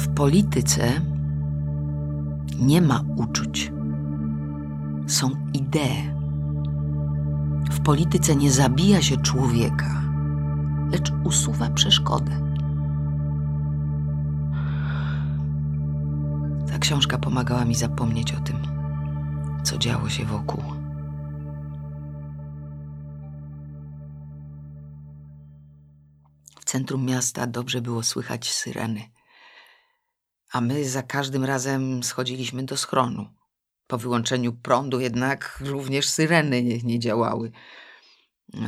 W 0.00 0.08
polityce 0.14 1.00
nie 2.60 2.82
ma 2.82 3.04
uczuć, 3.16 3.72
są 5.06 5.30
idee. 5.54 6.14
W 7.70 7.80
polityce 7.80 8.36
nie 8.36 8.50
zabija 8.50 9.02
się 9.02 9.16
człowieka, 9.16 10.02
lecz 10.92 11.12
usuwa 11.24 11.70
przeszkodę. 11.70 12.54
Ta 16.68 16.78
książka 16.78 17.18
pomagała 17.18 17.64
mi 17.64 17.74
zapomnieć 17.74 18.32
o 18.32 18.40
tym, 18.40 18.56
co 19.62 19.78
działo 19.78 20.08
się 20.08 20.24
wokół. 20.24 20.62
W 26.60 26.64
centrum 26.64 27.04
miasta 27.04 27.46
dobrze 27.46 27.80
było 27.80 28.02
słychać 28.02 28.50
syreny, 28.50 29.00
a 30.52 30.60
my 30.60 30.88
za 30.88 31.02
każdym 31.02 31.44
razem 31.44 32.02
schodziliśmy 32.02 32.64
do 32.64 32.76
schronu. 32.76 33.28
Po 33.86 33.98
wyłączeniu 33.98 34.52
prądu 34.52 35.00
jednak 35.00 35.62
również 35.64 36.08
syreny 36.08 36.62
nie, 36.62 36.78
nie 36.78 36.98
działały, 36.98 37.52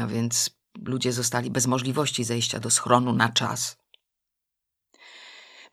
a 0.00 0.06
więc 0.06 0.50
ludzie 0.78 1.12
zostali 1.12 1.50
bez 1.50 1.66
możliwości 1.66 2.24
zejścia 2.24 2.60
do 2.60 2.70
schronu 2.70 3.12
na 3.12 3.28
czas. 3.28 3.82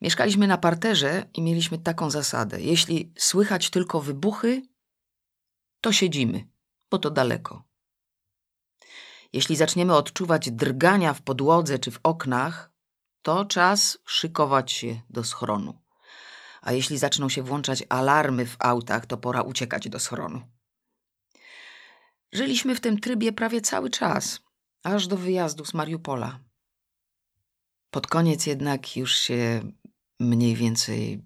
Mieszkaliśmy 0.01 0.47
na 0.47 0.57
parterze 0.57 1.25
i 1.33 1.41
mieliśmy 1.41 1.77
taką 1.77 2.09
zasadę: 2.09 2.61
jeśli 2.61 3.13
słychać 3.17 3.69
tylko 3.69 4.01
wybuchy, 4.01 4.61
to 5.81 5.91
siedzimy, 5.91 6.47
bo 6.91 6.97
to 6.97 7.09
daleko. 7.09 7.63
Jeśli 9.33 9.55
zaczniemy 9.55 9.95
odczuwać 9.95 10.51
drgania 10.51 11.13
w 11.13 11.21
podłodze 11.21 11.79
czy 11.79 11.91
w 11.91 11.99
oknach, 12.03 12.71
to 13.21 13.45
czas 13.45 13.97
szykować 14.05 14.71
się 14.71 15.01
do 15.09 15.23
schronu. 15.23 15.78
A 16.61 16.71
jeśli 16.71 16.97
zaczną 16.97 17.29
się 17.29 17.43
włączać 17.43 17.83
alarmy 17.89 18.45
w 18.45 18.55
autach, 18.59 19.05
to 19.05 19.17
pora 19.17 19.41
uciekać 19.41 19.89
do 19.89 19.99
schronu. 19.99 20.41
Żyliśmy 22.31 22.75
w 22.75 22.81
tym 22.81 22.99
trybie 22.99 23.33
prawie 23.33 23.61
cały 23.61 23.89
czas, 23.89 24.39
aż 24.83 25.07
do 25.07 25.17
wyjazdu 25.17 25.65
z 25.65 25.73
Mariupola. 25.73 26.39
Pod 27.91 28.07
koniec 28.07 28.45
jednak 28.45 28.97
już 28.97 29.15
się 29.15 29.71
mniej 30.19 30.55
więcej 30.55 31.23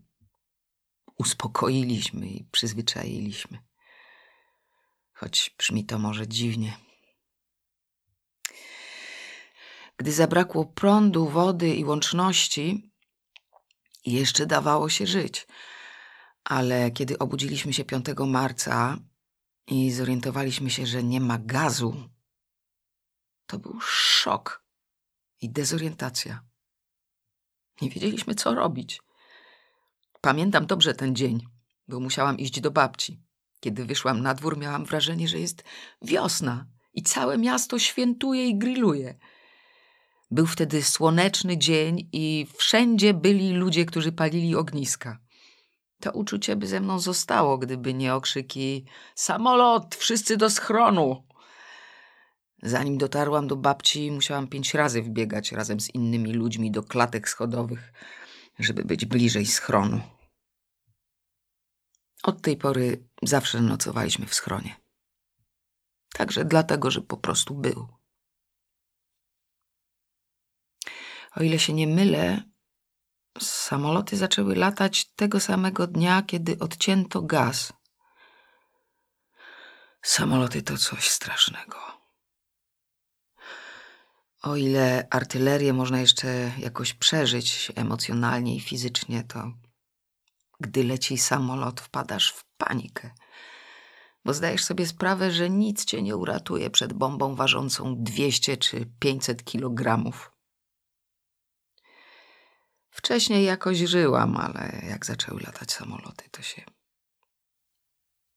uspokoiliśmy 1.18 2.28
i 2.28 2.44
przyzwyczailiśmy. 2.52 3.58
Choć 5.14 5.56
brzmi 5.58 5.86
to 5.86 6.00
może 6.00 6.28
dziwnie. 6.28 6.78
Gdy 9.98 10.12
zabrakło 10.12 10.66
prądu, 10.66 11.30
wody 11.30 11.76
i 11.76 11.86
łączności, 11.86 12.93
I 14.04 14.14
jeszcze 14.14 14.46
dawało 14.46 14.90
się 14.90 15.08
żyć. 15.08 15.48
Ale 16.44 16.92
kiedy 16.92 17.20
obudziliśmy 17.20 17.74
się 17.74 17.86
5 17.86 18.06
marca 18.28 18.98
i 19.68 19.92
zorientowaliśmy 19.92 20.70
się, 20.70 20.86
że 20.86 21.04
nie 21.04 21.22
ma 21.22 21.38
gazu, 21.38 22.10
to 23.46 23.60
był 23.60 23.80
szok 23.82 24.64
i 25.42 25.50
dezorientacja. 25.50 26.44
Nie 27.82 27.90
wiedzieliśmy, 27.90 28.36
co 28.36 28.56
robić. 28.56 29.02
Pamiętam 30.22 30.66
dobrze 30.66 30.94
ten 30.94 31.16
dzień, 31.16 31.48
bo 31.88 32.00
musiałam 32.00 32.38
iść 32.38 32.62
do 32.62 32.72
babci. 32.72 33.22
Kiedy 33.60 33.86
wyszłam 33.86 34.22
na 34.22 34.34
dwór, 34.34 34.58
miałam 34.58 34.86
wrażenie, 34.86 35.28
że 35.28 35.40
jest 35.40 35.64
wiosna 36.02 36.66
i 36.94 37.04
całe 37.04 37.38
miasto 37.38 37.80
świętuje 37.80 38.48
i 38.48 38.58
grilluje. 38.58 39.18
Był 40.34 40.48
wtedy 40.48 40.84
słoneczny 40.84 41.58
dzień 41.58 42.10
i 42.12 42.48
wszędzie 42.58 43.14
byli 43.14 43.54
ludzie, 43.54 43.86
którzy 43.86 44.12
palili 44.12 44.56
ogniska. 44.56 45.20
To 46.02 46.12
uczucie 46.12 46.56
by 46.56 46.68
ze 46.68 46.80
mną 46.80 47.00
zostało, 47.00 47.58
gdyby 47.58 47.94
nie 47.94 48.16
okrzyki 48.16 48.86
samolot, 49.16 49.96
wszyscy 49.96 50.38
do 50.38 50.50
schronu. 50.50 51.24
Zanim 52.64 52.98
dotarłam 52.98 53.48
do 53.48 53.56
babci, 53.56 54.12
musiałam 54.12 54.48
pięć 54.48 54.74
razy 54.74 55.02
wbiegać 55.02 55.52
razem 55.52 55.80
z 55.80 55.96
innymi 55.96 56.34
ludźmi 56.34 56.72
do 56.72 56.84
klatek 56.84 57.30
schodowych, 57.30 57.94
żeby 58.60 58.86
być 58.86 59.06
bliżej 59.06 59.46
schronu. 59.46 60.02
Od 62.24 62.42
tej 62.42 62.58
pory 62.58 63.04
zawsze 63.24 63.62
nocowaliśmy 63.62 64.26
w 64.26 64.34
schronie. 64.34 64.76
Także 66.14 66.46
dlatego, 66.46 66.92
że 66.92 67.02
po 67.02 67.18
prostu 67.18 67.56
był. 67.56 68.03
O 71.36 71.44
ile 71.44 71.60
się 71.60 71.74
nie 71.74 71.88
mylę, 71.88 72.44
samoloty 73.40 74.18
zaczęły 74.18 74.56
latać 74.56 75.06
tego 75.16 75.40
samego 75.40 75.88
dnia, 75.88 76.22
kiedy 76.22 76.60
odcięto 76.60 77.22
gaz. 77.22 77.74
Samoloty 80.02 80.62
to 80.62 80.78
coś 80.78 81.10
strasznego. 81.10 81.78
O 84.42 84.56
ile 84.56 85.08
artylerię 85.10 85.74
można 85.74 86.00
jeszcze 86.00 86.52
jakoś 86.60 86.94
przeżyć 86.94 87.72
emocjonalnie 87.76 88.56
i 88.56 88.60
fizycznie, 88.60 89.24
to 89.24 89.52
gdy 90.60 90.84
leci 90.84 91.18
samolot, 91.18 91.82
wpadasz 91.82 92.32
w 92.32 92.46
panikę, 92.58 93.12
bo 94.26 94.34
zdajesz 94.34 94.64
sobie 94.64 94.88
sprawę, 94.88 95.32
że 95.32 95.50
nic 95.50 95.86
cię 95.86 96.02
nie 96.02 96.16
uratuje 96.16 96.70
przed 96.70 96.94
bombą 96.94 97.36
ważącą 97.36 97.96
200 98.04 98.58
czy 98.58 98.86
500 99.00 99.44
kilogramów. 99.44 100.33
Wcześniej 102.94 103.46
jakoś 103.46 103.78
żyłam, 103.78 104.38
ale 104.38 104.82
jak 104.90 105.06
zaczęły 105.06 105.42
latać 105.42 105.72
samoloty, 105.72 106.30
to 106.32 106.42
się 106.42 106.62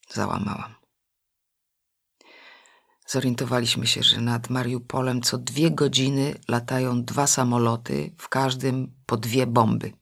załamałam. 0.08 0.74
Zorientowaliśmy 3.06 3.86
się, 3.86 4.02
że 4.02 4.20
nad 4.20 4.50
Mariupolem 4.50 5.22
co 5.22 5.38
dwie 5.38 5.70
godziny 5.70 6.34
latają 6.48 7.04
dwa 7.04 7.26
samoloty, 7.26 8.14
w 8.18 8.28
każdym 8.28 8.94
po 9.06 9.16
dwie 9.16 9.46
bomby. 9.46 9.92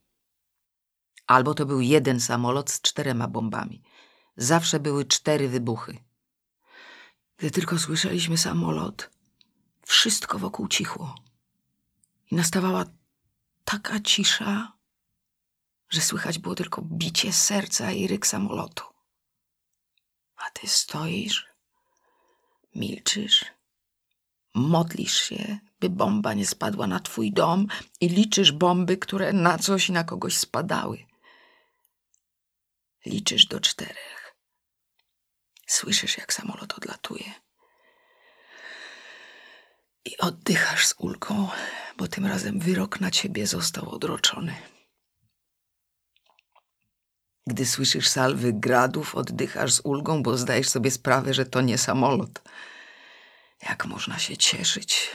Albo 1.27 1.53
to 1.53 1.65
był 1.65 1.81
jeden 1.81 2.19
samolot 2.19 2.71
z 2.71 2.81
czterema 2.81 3.27
bombami. 3.27 3.83
Zawsze 4.37 4.79
były 4.79 5.05
cztery 5.05 5.49
wybuchy. 5.49 5.97
Gdy 7.37 7.51
tylko 7.51 7.79
słyszeliśmy 7.79 8.37
samolot, 8.37 9.09
wszystko 9.81 10.39
wokół 10.39 10.67
cichło. 10.67 11.15
I 12.31 12.35
nastawała 12.35 12.85
taka 13.65 13.99
cisza, 13.99 14.73
że 15.89 16.01
słychać 16.01 16.39
było 16.39 16.55
tylko 16.55 16.81
bicie 16.81 17.33
serca 17.33 17.91
i 17.91 18.07
ryk 18.07 18.27
samolotu. 18.27 18.83
A 20.35 20.49
ty 20.49 20.67
stoisz, 20.67 21.47
milczysz, 22.75 23.45
modlisz 24.53 25.21
się, 25.21 25.59
by 25.79 25.89
bomba 25.89 26.33
nie 26.33 26.45
spadła 26.45 26.87
na 26.87 26.99
twój 26.99 27.31
dom 27.31 27.67
i 28.01 28.09
liczysz 28.09 28.51
bomby, 28.51 28.97
które 28.97 29.33
na 29.33 29.57
coś 29.57 29.89
i 29.89 29.91
na 29.91 30.03
kogoś 30.03 30.37
spadały. 30.37 31.05
Liczysz 33.05 33.45
do 33.45 33.59
czterech. 33.59 34.35
Słyszysz, 35.67 36.17
jak 36.17 36.33
samolot 36.33 36.73
odlatuje. 36.73 37.44
I 40.05 40.17
oddychasz 40.17 40.87
z 40.87 40.95
ulgą, 40.97 41.49
bo 41.97 42.07
tym 42.07 42.25
razem 42.25 42.59
wyrok 42.59 43.01
na 43.01 43.11
ciebie 43.11 43.47
został 43.47 43.89
odroczony. 43.89 44.55
Gdy 47.47 47.65
słyszysz 47.65 48.07
salwy 48.07 48.53
gradów, 48.53 49.15
oddychasz 49.15 49.73
z 49.73 49.81
ulgą, 49.83 50.23
bo 50.23 50.37
zdajesz 50.37 50.69
sobie 50.69 50.91
sprawę, 50.91 51.33
że 51.33 51.45
to 51.45 51.61
nie 51.61 51.77
samolot. 51.77 52.41
Jak 53.69 53.85
można 53.85 54.19
się 54.19 54.37
cieszyć, 54.37 55.09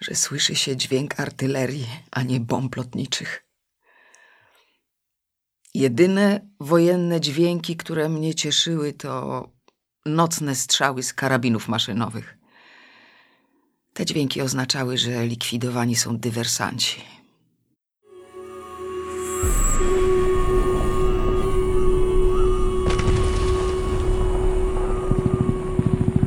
że 0.00 0.14
słyszy 0.14 0.54
się 0.54 0.76
dźwięk 0.76 1.20
artylerii, 1.20 1.86
a 2.10 2.22
nie 2.22 2.40
bomb 2.40 2.76
lotniczych. 2.76 3.44
Jedyne 5.74 6.48
wojenne 6.60 7.20
dźwięki, 7.20 7.76
które 7.76 8.08
mnie 8.08 8.34
cieszyły, 8.34 8.92
to 8.92 9.44
nocne 10.06 10.54
strzały 10.54 11.02
z 11.02 11.14
karabinów 11.14 11.68
maszynowych. 11.68 12.37
Te 13.98 14.06
dźwięki 14.06 14.42
oznaczały, 14.42 14.98
że 14.98 15.26
likwidowani 15.26 15.96
są 15.96 16.18
dywersanci. 16.18 17.00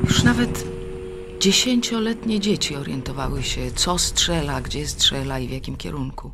Już 0.03 0.23
nawet 0.23 0.65
dziesięcioletnie 1.39 2.39
dzieci 2.39 2.75
orientowały 2.75 3.43
się, 3.43 3.71
co 3.71 3.99
strzela, 3.99 4.61
gdzie 4.61 4.87
strzela 4.87 5.39
i 5.39 5.47
w 5.47 5.51
jakim 5.51 5.77
kierunku. 5.77 6.31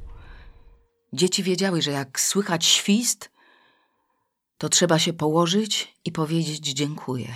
Dzieci 1.13 1.43
wiedziały, 1.43 1.81
że 1.81 1.91
jak 1.91 2.19
słychać 2.19 2.65
świst, 2.65 3.31
to 4.57 4.69
trzeba 4.69 4.99
się 4.99 5.13
położyć 5.13 5.93
i 6.05 6.11
powiedzieć 6.11 6.67
dziękuję, 6.73 7.35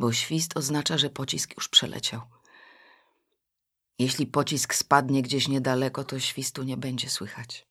bo 0.00 0.12
świst 0.12 0.56
oznacza, 0.56 0.98
że 0.98 1.10
pocisk 1.10 1.56
już 1.56 1.68
przeleciał. 1.68 2.39
Jeśli 4.00 4.26
pocisk 4.26 4.74
spadnie 4.74 5.22
gdzieś 5.22 5.48
niedaleko, 5.48 6.04
to 6.04 6.20
świstu 6.20 6.62
nie 6.62 6.76
będzie 6.76 7.10
słychać. 7.10 7.66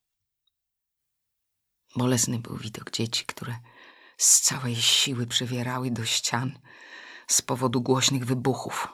Bolesny 1.96 2.40
był 2.40 2.58
widok 2.58 2.92
dzieci, 2.92 3.26
które 3.26 3.56
z 4.18 4.42
całej 4.42 4.76
siły 4.76 5.28
przywierały 5.28 5.92
do 5.92 6.06
ścian 6.06 6.60
z 7.28 7.42
powodu 7.42 7.82
głośnych 7.82 8.26
wybuchów. 8.26 8.88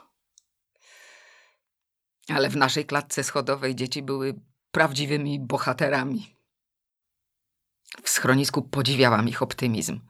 Ale 2.28 2.48
w 2.48 2.56
naszej 2.56 2.86
klatce 2.86 3.24
schodowej 3.24 3.74
dzieci 3.74 4.02
były 4.02 4.40
prawdziwymi 4.70 5.40
bohaterami. 5.40 6.36
W 8.02 8.10
schronisku 8.10 8.62
podziwiałam 8.62 9.28
ich 9.28 9.42
optymizm. 9.42 10.00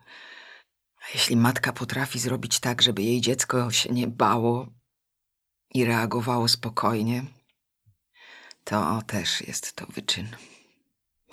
A 1.00 1.04
jeśli 1.14 1.36
matka 1.36 1.72
potrafi 1.72 2.18
zrobić 2.18 2.60
tak, 2.60 2.82
żeby 2.82 3.02
jej 3.02 3.20
dziecko 3.20 3.70
się 3.70 3.92
nie 3.92 4.06
bało 4.06 4.75
i 5.74 5.84
reagowało 5.84 6.48
spokojnie, 6.48 7.24
to 8.64 9.02
też 9.06 9.40
jest 9.40 9.72
to 9.72 9.86
wyczyn. 9.86 10.36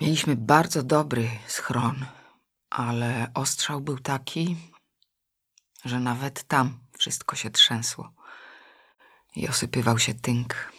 Mieliśmy 0.00 0.36
bardzo 0.36 0.82
dobry 0.82 1.28
schron, 1.46 2.06
ale 2.70 3.30
ostrzał 3.34 3.80
był 3.80 3.98
taki, 3.98 4.56
że 5.84 6.00
nawet 6.00 6.42
tam 6.42 6.78
wszystko 6.98 7.36
się 7.36 7.50
trzęsło 7.50 8.12
i 9.36 9.48
osypywał 9.48 9.98
się 9.98 10.14
tynk. 10.14 10.72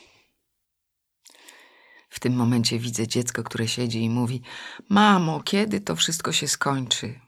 W 2.10 2.20
tym 2.20 2.34
momencie 2.34 2.80
widzę 2.80 3.08
dziecko, 3.08 3.44
które 3.44 3.68
siedzi 3.68 4.04
i 4.04 4.10
mówi: 4.10 4.42
Mamo, 4.90 5.44
kiedy 5.44 5.82
to 5.82 5.96
wszystko 5.96 6.32
się 6.32 6.48
skończy? 6.48 7.20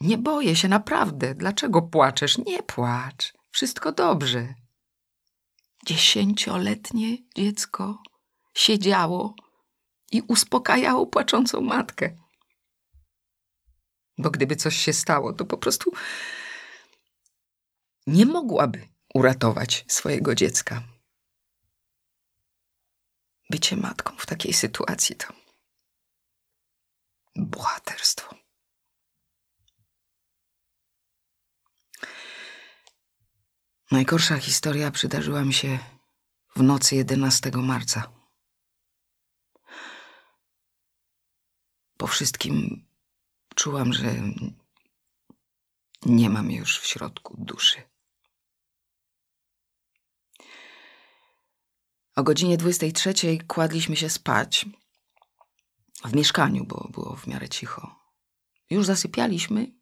Nie 0.00 0.18
boję 0.18 0.56
się 0.56 0.68
naprawdę. 0.68 1.34
Dlaczego 1.34 1.82
płaczesz? 1.82 2.38
Nie 2.38 2.62
płacz. 2.62 3.32
Wszystko 3.50 3.92
dobrze. 3.92 4.54
Dziesięcioletnie 5.86 7.18
dziecko 7.36 8.02
siedziało 8.54 9.34
i 10.12 10.22
uspokajało 10.22 11.06
płaczącą 11.06 11.60
matkę. 11.60 12.16
Bo 14.18 14.30
gdyby 14.30 14.56
coś 14.56 14.76
się 14.76 14.92
stało, 14.92 15.32
to 15.32 15.44
po 15.44 15.58
prostu 15.58 15.92
nie 18.06 18.26
mogłaby 18.26 18.88
uratować 19.14 19.84
swojego 19.88 20.34
dziecka. 20.34 20.82
Bycie 23.50 23.76
matką 23.76 24.16
w 24.18 24.26
takiej 24.26 24.52
sytuacji 24.52 25.16
to 25.16 25.26
bohaterstwo. 27.36 28.45
Najgorsza 33.90 34.38
historia 34.38 34.90
przydarzyła 34.90 35.44
mi 35.44 35.54
się 35.54 35.78
w 36.56 36.62
nocy 36.62 36.96
11 36.96 37.50
marca. 37.54 38.12
Po 41.96 42.06
wszystkim 42.06 42.86
czułam, 43.54 43.92
że 43.92 44.14
nie 46.06 46.30
mam 46.30 46.50
już 46.50 46.78
w 46.78 46.86
środku 46.86 47.36
duszy. 47.38 47.82
O 52.16 52.22
godzinie 52.22 52.56
23 52.56 53.38
kładliśmy 53.46 53.96
się 53.96 54.10
spać 54.10 54.66
w 56.04 56.14
mieszkaniu, 56.14 56.64
bo 56.64 56.88
było 56.92 57.16
w 57.16 57.26
miarę 57.26 57.48
cicho. 57.48 57.96
Już 58.70 58.86
zasypialiśmy, 58.86 59.72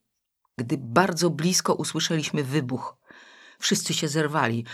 gdy 0.59 0.79
bardzo 0.79 1.31
blisko 1.31 1.75
usłyszeliśmy 1.75 2.45
wybuch. 2.45 3.04
Wszyscy 3.59 3.95
się 3.95 4.09
zerwali, 4.09 4.65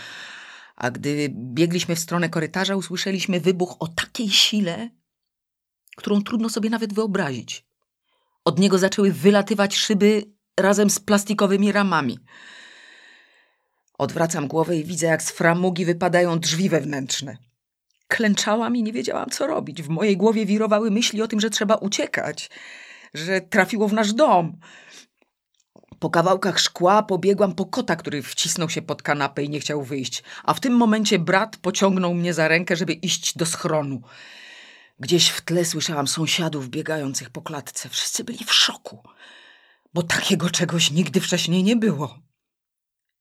a 0.75 0.91
gdy 0.91 1.29
biegliśmy 1.33 1.95
w 1.95 1.99
stronę 1.99 2.29
korytarza, 2.29 2.75
usłyszeliśmy 2.75 3.39
wybuch 3.39 3.75
o 3.79 3.87
takiej 3.87 4.29
sile, 4.29 4.89
którą 5.95 6.21
trudno 6.21 6.49
sobie 6.49 6.69
nawet 6.69 6.93
wyobrazić. 6.93 7.65
Od 8.45 8.59
niego 8.59 8.77
zaczęły 8.77 9.11
wylatywać 9.11 9.75
szyby 9.75 10.23
razem 10.57 10.89
z 10.89 10.99
plastikowymi 10.99 11.71
ramami. 11.71 12.19
Odwracam 13.97 14.47
głowę 14.47 14.77
i 14.77 14.83
widzę, 14.83 15.07
jak 15.07 15.23
z 15.23 15.31
framugi 15.31 15.85
wypadają 15.85 16.39
drzwi 16.39 16.69
wewnętrzne. 16.69 17.37
Klęczałam 18.07 18.75
i 18.75 18.83
nie 18.83 18.93
wiedziałam, 18.93 19.29
co 19.29 19.47
robić. 19.47 19.81
W 19.81 19.89
mojej 19.89 20.17
głowie 20.17 20.45
wirowały 20.45 20.91
myśli 20.91 21.21
o 21.21 21.27
tym, 21.27 21.39
że 21.39 21.49
trzeba 21.49 21.75
uciekać, 21.75 22.49
że 23.13 23.41
trafiło 23.41 23.87
w 23.87 23.93
nasz 23.93 24.13
dom. 24.13 24.57
Po 26.01 26.09
kawałkach 26.09 26.59
szkła 26.59 27.03
pobiegłam 27.03 27.55
po 27.55 27.65
kota, 27.65 27.95
który 27.95 28.21
wcisnął 28.21 28.69
się 28.69 28.81
pod 28.81 29.01
kanapę 29.01 29.43
i 29.43 29.49
nie 29.49 29.59
chciał 29.59 29.83
wyjść, 29.83 30.23
a 30.43 30.53
w 30.53 30.59
tym 30.59 30.73
momencie 30.73 31.19
brat 31.19 31.57
pociągnął 31.57 32.13
mnie 32.13 32.33
za 32.33 32.47
rękę, 32.47 32.75
żeby 32.75 32.93
iść 32.93 33.37
do 33.37 33.45
schronu. 33.45 34.01
Gdzieś 34.99 35.29
w 35.29 35.41
tle 35.41 35.65
słyszałam 35.65 36.07
sąsiadów 36.07 36.69
biegających 36.69 37.29
po 37.29 37.41
klatce. 37.41 37.89
Wszyscy 37.89 38.23
byli 38.23 38.45
w 38.45 38.53
szoku, 38.53 39.03
bo 39.93 40.03
takiego 40.03 40.49
czegoś 40.49 40.91
nigdy 40.91 41.21
wcześniej 41.21 41.63
nie 41.63 41.75
było. 41.75 42.19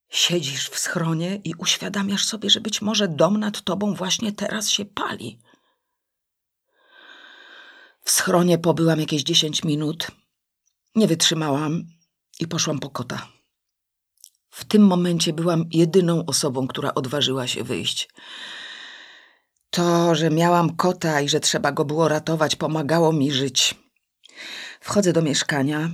Siedzisz 0.08 0.68
w 0.68 0.78
schronie 0.78 1.40
i 1.44 1.54
uświadamiasz 1.54 2.24
sobie, 2.24 2.50
że 2.50 2.60
być 2.60 2.82
może 2.82 3.08
dom 3.08 3.40
nad 3.40 3.62
tobą 3.62 3.94
właśnie 3.94 4.32
teraz 4.32 4.68
się 4.70 4.84
pali. 4.84 5.38
W 8.04 8.10
schronie 8.10 8.58
pobyłam 8.58 9.00
jakieś 9.00 9.22
10 9.22 9.64
minut. 9.64 10.06
Nie 10.94 11.06
wytrzymałam 11.06 11.99
i 12.40 12.46
poszłam 12.46 12.78
po 12.78 12.90
kota. 12.90 13.28
W 14.50 14.64
tym 14.64 14.86
momencie 14.86 15.32
byłam 15.32 15.64
jedyną 15.72 16.26
osobą, 16.26 16.66
która 16.66 16.94
odważyła 16.94 17.46
się 17.46 17.64
wyjść. 17.64 18.08
To, 19.70 20.14
że 20.14 20.30
miałam 20.30 20.76
kota 20.76 21.20
i 21.20 21.28
że 21.28 21.40
trzeba 21.40 21.72
go 21.72 21.84
było 21.84 22.08
ratować, 22.08 22.56
pomagało 22.56 23.12
mi 23.12 23.32
żyć. 23.32 23.74
Wchodzę 24.80 25.12
do 25.12 25.22
mieszkania. 25.22 25.90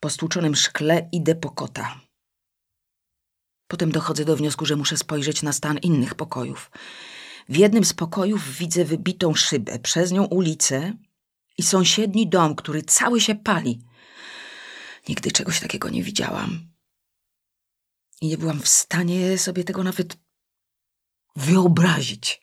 Po 0.00 0.10
stłuczonym 0.10 0.54
szkle 0.54 1.08
idę 1.12 1.34
po 1.34 1.50
kota. 1.50 2.00
Potem 3.68 3.92
dochodzę 3.92 4.24
do 4.24 4.36
wniosku, 4.36 4.66
że 4.66 4.76
muszę 4.76 4.96
spojrzeć 4.96 5.42
na 5.42 5.52
stan 5.52 5.78
innych 5.78 6.14
pokojów. 6.14 6.70
W 7.48 7.56
jednym 7.56 7.84
z 7.84 7.92
pokojów 7.92 8.56
widzę 8.56 8.84
wybitą 8.84 9.34
szybę, 9.34 9.78
przez 9.78 10.12
nią 10.12 10.24
ulicę 10.24 10.92
i 11.58 11.62
sąsiedni 11.62 12.28
dom, 12.28 12.54
który 12.54 12.82
cały 12.82 13.20
się 13.20 13.34
pali. 13.34 13.80
Nigdy 15.08 15.32
czegoś 15.32 15.60
takiego 15.60 15.90
nie 15.90 16.02
widziałam. 16.02 16.74
I 18.20 18.28
nie 18.28 18.38
byłam 18.38 18.60
w 18.60 18.68
stanie 18.68 19.38
sobie 19.38 19.64
tego 19.64 19.84
nawet 19.84 20.16
wyobrazić. 21.36 22.42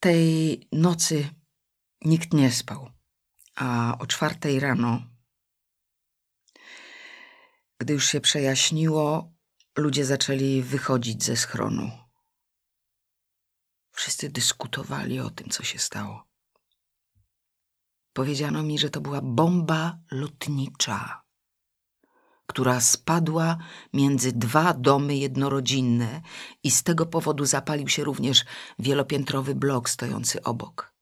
Tej 0.00 0.68
nocy 0.72 1.28
nikt 2.04 2.32
nie 2.32 2.52
spał, 2.52 2.90
a 3.54 3.98
o 3.98 4.06
czwartej 4.06 4.60
rano, 4.60 5.02
gdy 7.78 7.92
już 7.92 8.06
się 8.06 8.20
przejaśniło, 8.20 9.32
ludzie 9.76 10.04
zaczęli 10.04 10.62
wychodzić 10.62 11.24
ze 11.24 11.36
schronu. 11.36 11.90
Wszyscy 13.92 14.30
dyskutowali 14.30 15.20
o 15.20 15.30
tym, 15.30 15.50
co 15.50 15.62
się 15.62 15.78
stało. 15.78 16.25
Powiedziano 18.16 18.62
mi, 18.62 18.78
że 18.78 18.90
to 18.90 19.00
była 19.00 19.20
bomba 19.22 19.98
lotnicza, 20.10 21.22
która 22.46 22.80
spadła 22.80 23.56
między 23.92 24.32
dwa 24.32 24.74
domy 24.74 25.16
jednorodzinne 25.16 26.22
i 26.62 26.70
z 26.70 26.82
tego 26.82 27.06
powodu 27.06 27.44
zapalił 27.44 27.88
się 27.88 28.04
również 28.04 28.44
wielopiętrowy 28.78 29.54
blok 29.54 29.90
stojący 29.90 30.42
obok. 30.42 30.94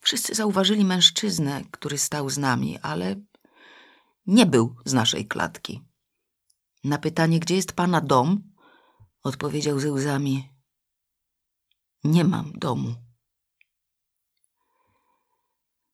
Wszyscy 0.00 0.34
zauważyli 0.34 0.84
mężczyznę, 0.84 1.64
który 1.70 1.98
stał 1.98 2.30
z 2.30 2.38
nami, 2.38 2.78
ale 2.78 3.16
nie 4.26 4.46
był 4.46 4.76
z 4.84 4.92
naszej 4.92 5.28
klatki. 5.28 5.82
Na 6.84 6.98
pytanie, 6.98 7.40
gdzie 7.40 7.56
jest 7.56 7.72
pana 7.72 8.00
dom, 8.00 8.42
odpowiedział 9.22 9.80
ze 9.80 9.92
łzami: 9.92 10.48
Nie 12.04 12.24
mam 12.24 12.52
domu. 12.52 12.94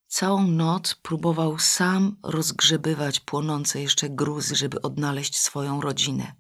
Całą 0.09 0.47
noc 0.47 0.95
próbował 0.95 1.59
sam 1.59 2.17
rozgrzebywać 2.23 3.21
płonące 3.21 3.83
jeszcze 3.83 4.11
gruzy, 4.11 4.57
żeby 4.57 4.83
odnaleźć 4.83 5.39
swoją 5.39 5.81
rodzinę. 5.81 6.33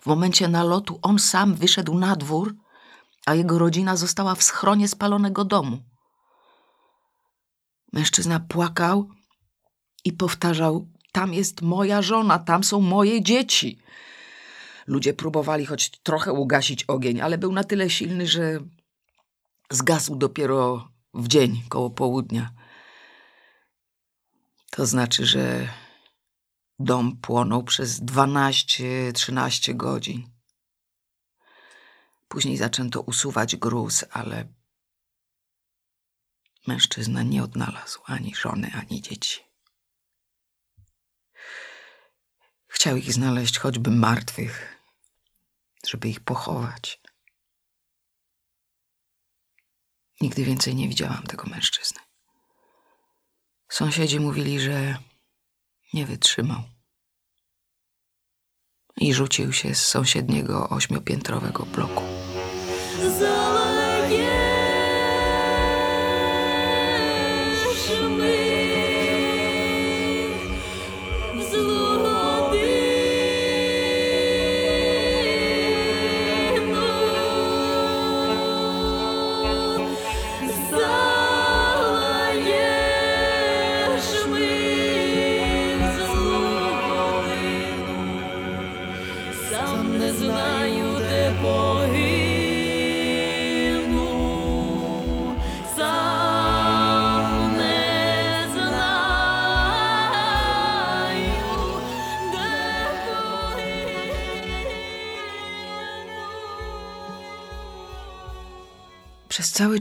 W 0.00 0.06
momencie 0.06 0.48
nalotu 0.48 0.98
on 1.02 1.18
sam 1.18 1.54
wyszedł 1.54 1.98
na 1.98 2.16
dwór, 2.16 2.54
a 3.26 3.34
jego 3.34 3.58
rodzina 3.58 3.96
została 3.96 4.34
w 4.34 4.42
schronie 4.42 4.88
spalonego 4.88 5.44
domu. 5.44 5.78
Mężczyzna 7.92 8.40
płakał 8.40 9.08
i 10.04 10.12
powtarzał: 10.12 10.88
Tam 11.12 11.34
jest 11.34 11.62
moja 11.62 12.02
żona, 12.02 12.38
tam 12.38 12.64
są 12.64 12.80
moje 12.80 13.22
dzieci. 13.22 13.78
Ludzie 14.86 15.14
próbowali 15.14 15.66
choć 15.66 15.90
trochę 15.90 16.32
ugasić 16.32 16.84
ogień, 16.84 17.20
ale 17.20 17.38
był 17.38 17.52
na 17.52 17.64
tyle 17.64 17.90
silny, 17.90 18.26
że 18.26 18.60
zgasł 19.70 20.16
dopiero 20.16 20.88
w 21.14 21.28
dzień 21.28 21.62
koło 21.68 21.90
południa. 21.90 22.59
To 24.70 24.86
znaczy, 24.86 25.26
że 25.26 25.68
dom 26.78 27.16
płonął 27.16 27.64
przez 27.64 28.00
12-13 28.00 29.76
godzin. 29.76 30.30
Później 32.28 32.56
zaczęto 32.56 33.00
usuwać 33.00 33.56
gruz, 33.56 34.04
ale 34.10 34.48
mężczyzna 36.66 37.22
nie 37.22 37.44
odnalazł 37.44 38.00
ani 38.04 38.34
żony, 38.34 38.70
ani 38.74 39.02
dzieci. 39.02 39.40
Chciał 42.68 42.96
ich 42.96 43.12
znaleźć 43.12 43.58
choćby 43.58 43.90
martwych, 43.90 44.76
żeby 45.86 46.08
ich 46.08 46.20
pochować. 46.20 47.00
Nigdy 50.20 50.44
więcej 50.44 50.74
nie 50.74 50.88
widziałam 50.88 51.26
tego 51.26 51.44
mężczyzny. 51.44 52.09
Sąsiedzi 53.70 54.20
mówili, 54.20 54.60
że 54.60 54.96
nie 55.94 56.06
wytrzymał. 56.06 56.62
I 58.96 59.14
rzucił 59.14 59.52
się 59.52 59.74
z 59.74 59.86
sąsiedniego 59.86 60.68
ośmiopiętrowego 60.68 61.66
bloku. 61.66 62.02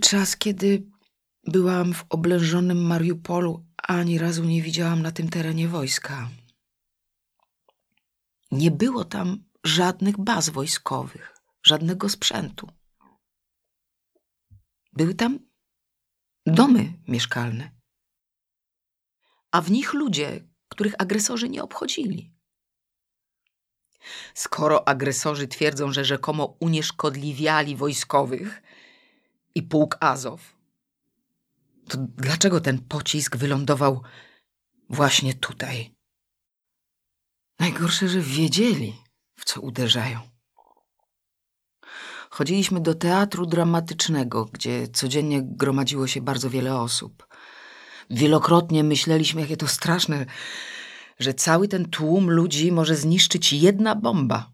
Czas, 0.09 0.37
kiedy 0.37 0.91
byłam 1.43 1.93
w 1.93 2.05
oblężonym 2.09 2.81
Mariupolu, 2.85 3.65
ani 3.77 4.17
razu 4.17 4.43
nie 4.43 4.61
widziałam 4.61 5.01
na 5.01 5.11
tym 5.11 5.29
terenie 5.29 5.67
wojska. 5.67 6.29
Nie 8.51 8.71
było 8.71 9.05
tam 9.05 9.43
żadnych 9.63 10.17
baz 10.17 10.49
wojskowych, 10.49 11.37
żadnego 11.63 12.09
sprzętu. 12.09 12.69
Były 14.93 15.15
tam 15.15 15.39
domy 16.45 16.93
mieszkalne. 17.07 17.71
A 19.51 19.61
w 19.61 19.71
nich 19.71 19.93
ludzie, 19.93 20.47
których 20.69 20.95
agresorzy 20.97 21.49
nie 21.49 21.63
obchodzili. 21.63 22.33
Skoro 24.33 24.87
agresorzy 24.87 25.47
twierdzą, 25.47 25.91
że 25.91 26.05
rzekomo 26.05 26.57
unieszkodliwiali 26.59 27.75
wojskowych 27.75 28.61
i 29.55 29.63
pułk 29.63 29.97
Azow, 29.99 30.55
to 31.87 31.97
dlaczego 31.97 32.61
ten 32.61 32.79
pocisk 32.79 33.37
wylądował 33.37 34.03
właśnie 34.89 35.33
tutaj? 35.33 35.95
Najgorsze, 37.59 38.09
że 38.09 38.21
wiedzieli, 38.21 38.95
w 39.35 39.45
co 39.45 39.61
uderzają. 39.61 40.19
Chodziliśmy 42.29 42.81
do 42.81 42.95
teatru 42.95 43.45
dramatycznego, 43.45 44.45
gdzie 44.45 44.87
codziennie 44.87 45.41
gromadziło 45.43 46.07
się 46.07 46.21
bardzo 46.21 46.49
wiele 46.49 46.75
osób. 46.75 47.27
Wielokrotnie 48.09 48.83
myśleliśmy, 48.83 49.41
jakie 49.41 49.57
to 49.57 49.67
straszne, 49.67 50.25
że 51.19 51.33
cały 51.33 51.67
ten 51.67 51.89
tłum 51.89 52.29
ludzi 52.29 52.71
może 52.71 52.95
zniszczyć 52.95 53.53
jedna 53.53 53.95
bomba. 53.95 54.51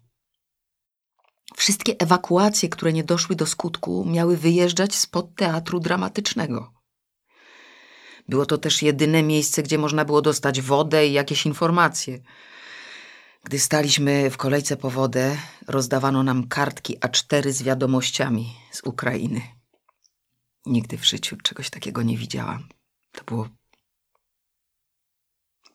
Wszystkie 1.56 1.98
ewakuacje, 1.98 2.68
które 2.68 2.92
nie 2.92 3.04
doszły 3.04 3.36
do 3.36 3.46
skutku, 3.46 4.04
miały 4.04 4.36
wyjeżdżać 4.36 4.94
spod 4.94 5.34
teatru 5.34 5.80
dramatycznego. 5.80 6.72
Było 8.28 8.46
to 8.46 8.58
też 8.58 8.82
jedyne 8.82 9.22
miejsce, 9.22 9.62
gdzie 9.62 9.78
można 9.78 10.04
było 10.04 10.22
dostać 10.22 10.60
wodę 10.60 11.06
i 11.06 11.12
jakieś 11.12 11.46
informacje. 11.46 12.18
Gdy 13.44 13.58
staliśmy 13.58 14.30
w 14.30 14.36
kolejce 14.36 14.76
po 14.76 14.90
wodę, 14.90 15.36
rozdawano 15.68 16.22
nam 16.22 16.48
kartki 16.48 16.98
A4 16.98 17.50
z 17.50 17.62
wiadomościami 17.62 18.56
z 18.72 18.82
Ukrainy. 18.84 19.42
Nigdy 20.66 20.98
w 20.98 21.04
życiu 21.04 21.36
czegoś 21.36 21.70
takiego 21.70 22.02
nie 22.02 22.16
widziałam. 22.18 22.68
To 23.12 23.24
było 23.24 23.48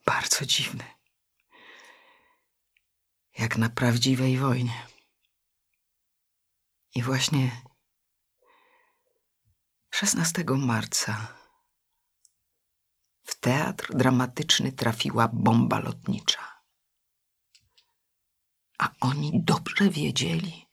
bardzo 0.05 0.45
dziwne. 0.45 0.83
Jak 3.39 3.57
na 3.57 3.69
prawdziwej 3.69 4.37
wojnie. 4.37 4.90
I 6.95 7.01
właśnie 7.03 7.61
16 9.89 10.43
marca 10.57 11.37
w 13.23 13.39
teatr 13.39 13.95
dramatyczny 13.95 14.71
trafiła 14.71 15.27
bomba 15.27 15.79
lotnicza. 15.79 16.61
A 18.79 18.89
oni 19.01 19.43
dobrze 19.43 19.89
wiedzieli, 19.89 20.65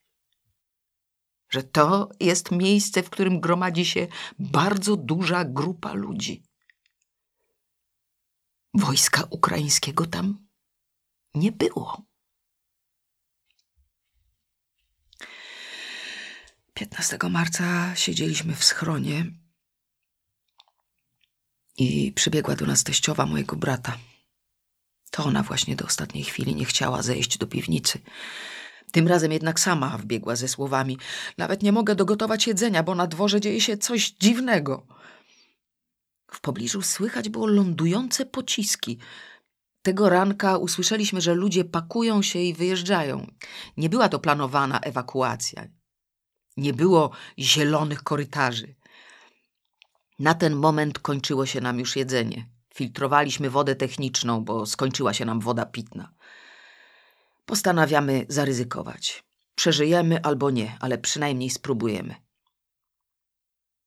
że 1.51 1.63
to 1.63 2.09
jest 2.21 2.51
miejsce, 2.51 3.03
w 3.03 3.11
którym 3.11 3.41
gromadzi 3.41 3.85
się 3.85 4.07
bardzo 4.39 4.97
duża 4.97 5.45
grupa 5.45 5.93
ludzi. 5.93 6.43
Wojska 8.75 9.25
ukraińskiego 9.31 10.07
tam 10.07 10.49
nie 11.35 11.53
było. 11.53 12.03
15 16.79 17.19
marca 17.31 17.95
siedzieliśmy 17.95 18.55
w 18.55 18.65
schronie 18.65 19.27
i 21.77 22.13
przybiegła 22.13 22.55
do 22.57 22.67
nas 22.67 22.85
teściowa 22.85 23.27
mojego 23.27 23.57
brata. 23.57 23.99
To 25.11 25.25
ona 25.25 25.43
właśnie 25.43 25.77
do 25.77 25.85
ostatniej 25.85 26.25
chwili 26.25 26.55
nie 26.55 26.65
chciała 26.65 27.03
zejść 27.03 27.39
do 27.39 27.47
piwnicy. 27.47 27.99
Tym 28.93 29.09
razem 29.09 29.33
jednak 29.33 29.61
sama 29.61 29.99
wbiegła 29.99 30.37
ze 30.37 30.49
słowami: 30.49 30.99
Nawet 31.39 31.63
nie 31.63 31.73
mogę 31.73 31.95
dogotować 31.95 32.47
jedzenia, 32.47 32.83
bo 32.83 32.95
na 32.95 33.07
dworze 33.07 33.41
dzieje 33.41 33.61
się 33.61 33.77
coś 33.77 34.11
dziwnego. 34.11 34.87
W 36.31 36.41
pobliżu 36.41 36.83
słychać 36.83 37.29
było 37.29 37.47
lądujące 37.47 38.27
pociski. 38.27 38.99
Tego 39.83 40.09
ranka 40.09 40.57
usłyszeliśmy, 40.57 41.21
że 41.21 41.35
ludzie 41.35 41.65
pakują 41.65 42.23
się 42.23 42.39
i 42.39 42.55
wyjeżdżają. 42.55 43.27
Nie 43.77 43.89
była 43.89 44.09
to 44.09 44.19
planowana 44.19 44.81
ewakuacja. 44.81 45.78
Nie 46.59 46.73
było 46.73 47.11
zielonych 47.39 48.03
korytarzy. 48.03 48.75
Na 50.19 50.35
ten 50.35 50.57
moment 50.57 50.99
kończyło 50.99 51.47
się 51.47 51.61
nam 51.61 51.79
już 51.79 51.97
jedzenie. 51.97 52.49
Filtrowaliśmy 52.75 53.51
wodę 53.51 53.77
techniczną, 53.77 54.45
bo 54.45 54.67
skończyła 54.67 55.15
się 55.15 55.25
nam 55.25 55.41
woda 55.41 55.67
pitna. 55.67 56.13
Postanawiamy 57.47 58.27
zaryzykować. 58.29 59.25
Przeżyjemy 59.55 60.23
albo 60.23 60.51
nie, 60.51 60.77
ale 60.81 60.99
przynajmniej 60.99 61.51
spróbujemy. 61.51 62.15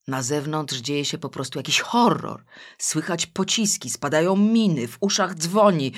Na 0.08 0.22
zewnątrz 0.22 0.76
dzieje 0.76 1.04
się 1.04 1.18
po 1.18 1.28
prostu 1.28 1.58
jakiś 1.58 1.80
horror. 1.80 2.44
Słychać 2.78 3.26
pociski, 3.26 3.90
spadają 3.90 4.36
miny, 4.36 4.88
w 4.88 4.96
uszach 5.00 5.34
dzwoni, 5.34 5.92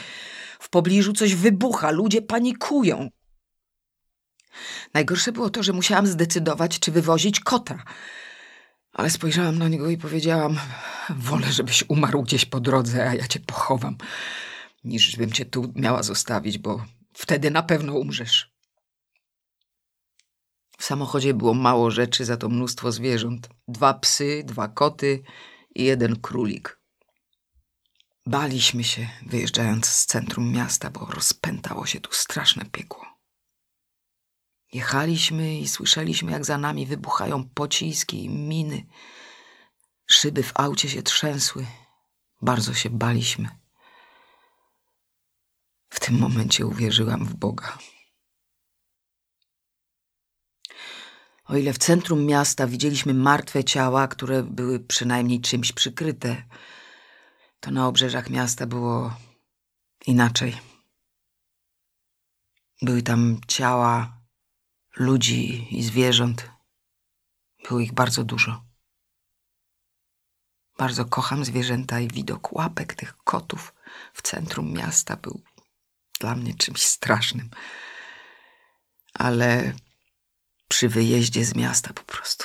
w 0.60 0.68
pobliżu 0.68 1.12
coś 1.12 1.34
wybucha, 1.34 1.90
ludzie 1.90 2.22
panikują. 2.22 3.10
Najgorsze 4.94 5.32
było 5.32 5.50
to, 5.50 5.62
że 5.62 5.72
musiałam 5.72 6.06
zdecydować, 6.06 6.78
czy 6.78 6.92
wywozić 6.92 7.40
kota. 7.40 7.84
Ale 8.92 9.10
spojrzałam 9.10 9.58
na 9.58 9.68
niego 9.68 9.90
i 9.90 9.98
powiedziałam: 9.98 10.58
Wolę, 11.10 11.52
żebyś 11.52 11.84
umarł 11.88 12.22
gdzieś 12.22 12.44
po 12.44 12.60
drodze, 12.60 13.08
a 13.10 13.14
ja 13.14 13.28
cię 13.28 13.40
pochowam, 13.40 13.96
niż 14.84 15.16
bym 15.16 15.32
cię 15.32 15.44
tu 15.44 15.72
miała 15.74 16.02
zostawić, 16.02 16.58
bo 16.58 16.84
wtedy 17.14 17.50
na 17.50 17.62
pewno 17.62 17.92
umrzesz. 17.92 18.54
W 20.78 20.84
samochodzie 20.84 21.34
było 21.34 21.54
mało 21.54 21.90
rzeczy, 21.90 22.24
za 22.24 22.36
to 22.36 22.48
mnóstwo 22.48 22.92
zwierząt: 22.92 23.48
dwa 23.68 23.94
psy, 23.94 24.42
dwa 24.46 24.68
koty 24.68 25.22
i 25.74 25.84
jeden 25.84 26.20
królik. 26.20 26.80
Baliśmy 28.26 28.84
się, 28.84 29.08
wyjeżdżając 29.26 29.86
z 29.86 30.06
centrum 30.06 30.52
miasta, 30.52 30.90
bo 30.90 31.06
rozpętało 31.06 31.86
się 31.86 32.00
tu 32.00 32.12
straszne 32.12 32.64
piekło. 32.64 33.13
Jechaliśmy 34.74 35.58
i 35.58 35.68
słyszeliśmy, 35.68 36.32
jak 36.32 36.44
za 36.44 36.58
nami 36.58 36.86
wybuchają 36.86 37.48
pociski 37.48 38.24
i 38.24 38.28
miny. 38.28 38.86
Szyby 40.06 40.42
w 40.42 40.52
aucie 40.54 40.88
się 40.88 41.02
trzęsły. 41.02 41.66
Bardzo 42.42 42.74
się 42.74 42.90
baliśmy. 42.90 43.48
W 45.88 46.00
tym 46.00 46.18
momencie 46.18 46.66
uwierzyłam 46.66 47.24
w 47.24 47.34
Boga. 47.34 47.78
O 51.44 51.56
ile 51.56 51.72
w 51.72 51.78
centrum 51.78 52.26
miasta 52.26 52.66
widzieliśmy 52.66 53.14
martwe 53.14 53.64
ciała, 53.64 54.08
które 54.08 54.42
były 54.42 54.80
przynajmniej 54.80 55.40
czymś 55.40 55.72
przykryte, 55.72 56.42
to 57.60 57.70
na 57.70 57.88
obrzeżach 57.88 58.30
miasta 58.30 58.66
było 58.66 59.16
inaczej. 60.06 60.56
Były 62.82 63.02
tam 63.02 63.40
ciała 63.48 64.23
ludzi 64.96 65.76
i 65.78 65.82
zwierząt. 65.82 66.50
Było 67.68 67.80
ich 67.80 67.92
bardzo 67.92 68.24
dużo. 68.24 68.64
Bardzo 70.78 71.04
kocham 71.04 71.44
zwierzęta 71.44 72.00
i 72.00 72.08
widok 72.08 72.52
łapek 72.52 72.94
tych 72.94 73.16
kotów 73.16 73.74
w 74.12 74.22
centrum 74.22 74.72
miasta 74.72 75.16
był 75.16 75.42
dla 76.20 76.34
mnie 76.34 76.54
czymś 76.54 76.82
strasznym. 76.82 77.50
Ale 79.14 79.74
przy 80.68 80.88
wyjeździe 80.88 81.44
z 81.44 81.54
miasta 81.54 81.92
po 81.92 82.02
prostu 82.02 82.44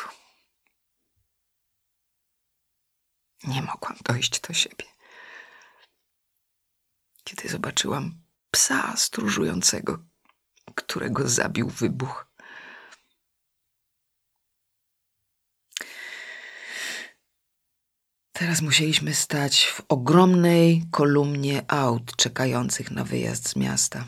nie 3.43 3.61
mogłam 3.61 3.97
dojść 4.03 4.39
do 4.39 4.53
siebie. 4.53 4.85
Kiedy 7.23 7.49
zobaczyłam 7.49 8.21
psa 8.51 8.97
stróżującego, 8.97 9.99
którego 10.75 11.29
zabił 11.29 11.69
wybuch. 11.69 12.28
Teraz 18.39 18.61
musieliśmy 18.61 19.13
stać 19.13 19.65
w 19.65 19.81
ogromnej 19.89 20.83
kolumnie 20.91 21.71
aut 21.71 22.15
czekających 22.15 22.91
na 22.91 23.03
wyjazd 23.03 23.49
z 23.49 23.55
miasta. 23.55 24.05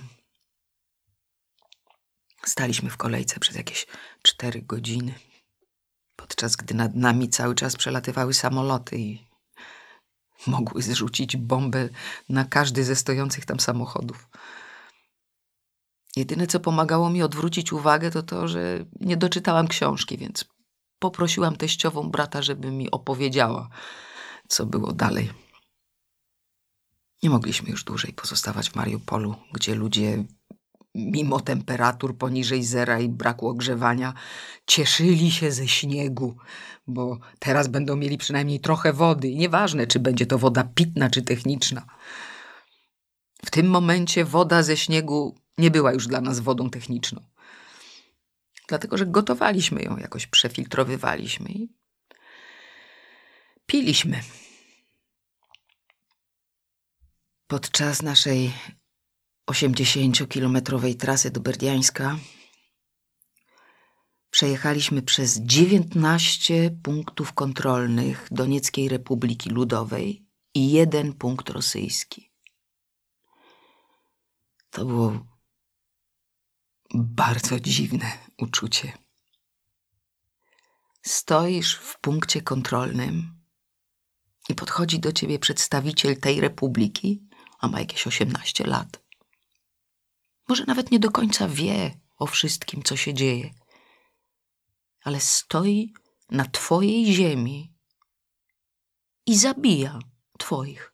Staliśmy 2.46 2.90
w 2.90 2.98
kolejce 2.98 3.40
przez 3.40 3.56
jakieś 3.56 3.88
cztery 4.22 4.62
godziny, 4.62 5.14
podczas 6.16 6.56
gdy 6.56 6.74
nad 6.74 6.96
nami 6.96 7.30
cały 7.30 7.56
czas 7.56 7.76
przelatywały 7.76 8.34
samoloty 8.34 8.98
i 8.98 9.28
mogły 10.48 10.82
zrzucić 10.82 11.38
bombę 11.38 11.90
na 12.30 12.46
każdy 12.46 12.84
ze 12.84 12.96
stojących 12.96 13.46
tam 13.46 13.60
samochodów. 13.60 14.30
Jedyne, 16.16 16.48
co 16.48 16.60
pomagało 16.60 17.10
mi 17.10 17.24
odwrócić 17.24 17.74
uwagę, 17.74 18.12
to 18.12 18.24
to, 18.24 18.48
że 18.48 18.86
nie 19.00 19.18
doczytałam 19.18 19.68
książki, 19.68 20.18
więc 20.18 20.46
poprosiłam 21.00 21.56
teściową 21.56 22.10
brata, 22.10 22.42
żeby 22.42 22.72
mi 22.72 22.92
opowiedziała, 22.92 23.70
co 24.52 24.66
było 24.66 24.94
dalej. 24.94 25.30
Nie 27.24 27.30
mogliśmy 27.30 27.70
już 27.70 27.84
dłużej 27.84 28.14
pozostawać 28.14 28.70
w 28.70 28.76
Mariupolu, 28.76 29.36
gdzie 29.54 29.76
ludzie 29.76 30.24
mimo 30.96 31.40
temperatur 31.40 32.18
poniżej 32.18 32.64
zera 32.64 33.00
i 33.00 33.10
braku 33.10 33.48
ogrzewania, 33.48 34.14
cieszyli 34.68 35.32
się 35.32 35.52
ze 35.52 35.68
śniegu, 35.68 36.38
bo 36.88 37.20
teraz 37.40 37.68
będą 37.68 37.96
mieli 37.96 38.18
przynajmniej 38.18 38.60
trochę 38.60 38.94
wody 38.94 39.28
i 39.28 39.38
nieważne, 39.38 39.88
czy 39.88 40.00
będzie 40.00 40.26
to 40.26 40.38
woda 40.38 40.64
pitna 40.64 41.10
czy 41.10 41.22
techniczna. 41.22 41.86
W 43.46 43.52
tym 43.52 43.70
momencie 43.70 44.26
woda 44.26 44.64
ze 44.64 44.78
śniegu 44.78 45.36
nie 45.58 45.72
była 45.72 45.94
już 45.94 46.08
dla 46.08 46.22
nas 46.22 46.40
wodą 46.40 46.70
techniczną. 46.70 47.22
Dlatego, 48.68 48.98
że 48.98 49.06
gotowaliśmy 49.06 49.82
ją, 49.82 49.98
jakoś 49.98 50.28
przefiltrowywaliśmy 50.28 51.50
i 51.50 51.70
piliśmy. 53.66 54.22
Podczas 57.52 58.02
naszej 58.02 58.54
80-kilometrowej 59.52 60.96
trasy 60.96 61.32
do 61.32 61.42
Berdiańska 61.42 62.18
przejechaliśmy 64.30 65.02
przez 65.02 65.40
19 65.40 66.72
punktów 66.84 67.34
kontrolnych 67.34 68.28
Donieckiej 68.32 68.90
Republiki 68.90 69.50
Ludowej 69.50 70.26
i 70.54 70.72
jeden 70.72 71.14
punkt 71.14 71.50
rosyjski. 71.50 72.32
To 74.70 74.86
było 74.86 75.26
bardzo 76.94 77.60
dziwne 77.60 78.12
uczucie. 78.38 78.98
Stoisz 81.02 81.76
w 81.76 82.00
punkcie 82.00 82.42
kontrolnym 82.42 83.42
i 84.50 84.56
podchodzi 84.56 85.00
do 85.00 85.12
ciebie 85.12 85.40
przedstawiciel 85.40 86.20
tej 86.20 86.42
republiki, 86.42 87.31
a 87.62 87.68
ma 87.68 87.80
jakieś 87.80 88.08
18 88.08 88.64
lat. 88.64 89.04
Może 90.48 90.66
nawet 90.66 90.92
nie 90.92 91.00
do 91.00 91.12
końca 91.12 91.48
wie 91.48 92.00
o 92.18 92.28
wszystkim, 92.28 92.84
co 92.84 92.98
się 92.98 93.14
dzieje, 93.14 93.54
ale 95.04 95.20
stoi 95.20 95.94
na 96.30 96.46
twojej 96.46 97.14
ziemi 97.14 97.74
i 99.26 99.38
zabija 99.38 100.00
twoich. 100.38 100.94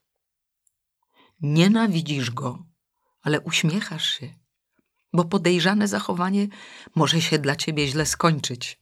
Nienawidzisz 1.40 2.30
go, 2.30 2.66
ale 3.22 3.40
uśmiechasz 3.40 4.18
się, 4.18 4.34
bo 5.12 5.24
podejrzane 5.24 5.88
zachowanie 5.88 6.48
może 6.94 7.20
się 7.20 7.38
dla 7.38 7.56
ciebie 7.56 7.86
źle 7.86 8.06
skończyć. 8.06 8.80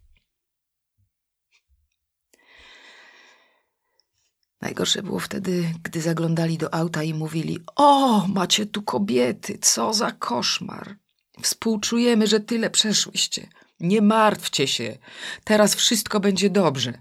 Najgorsze 4.61 5.03
było 5.03 5.19
wtedy, 5.19 5.75
gdy 5.83 6.01
zaglądali 6.01 6.59
do 6.59 6.75
auta 6.75 7.03
i 7.03 7.15
mówili: 7.15 7.59
O, 7.77 8.27
macie 8.29 8.67
tu 8.67 8.83
kobiety, 8.83 9.59
co 9.61 9.95
za 9.95 10.13
koszmar. 10.13 10.97
Współczujemy, 11.43 12.27
że 12.27 12.41
tyle 12.41 12.71
przeszłyście. 12.71 13.49
Nie 13.81 14.03
martwcie 14.03 14.67
się, 14.67 14.99
teraz 15.45 15.75
wszystko 15.75 16.21
będzie 16.21 16.51
dobrze. 16.51 16.99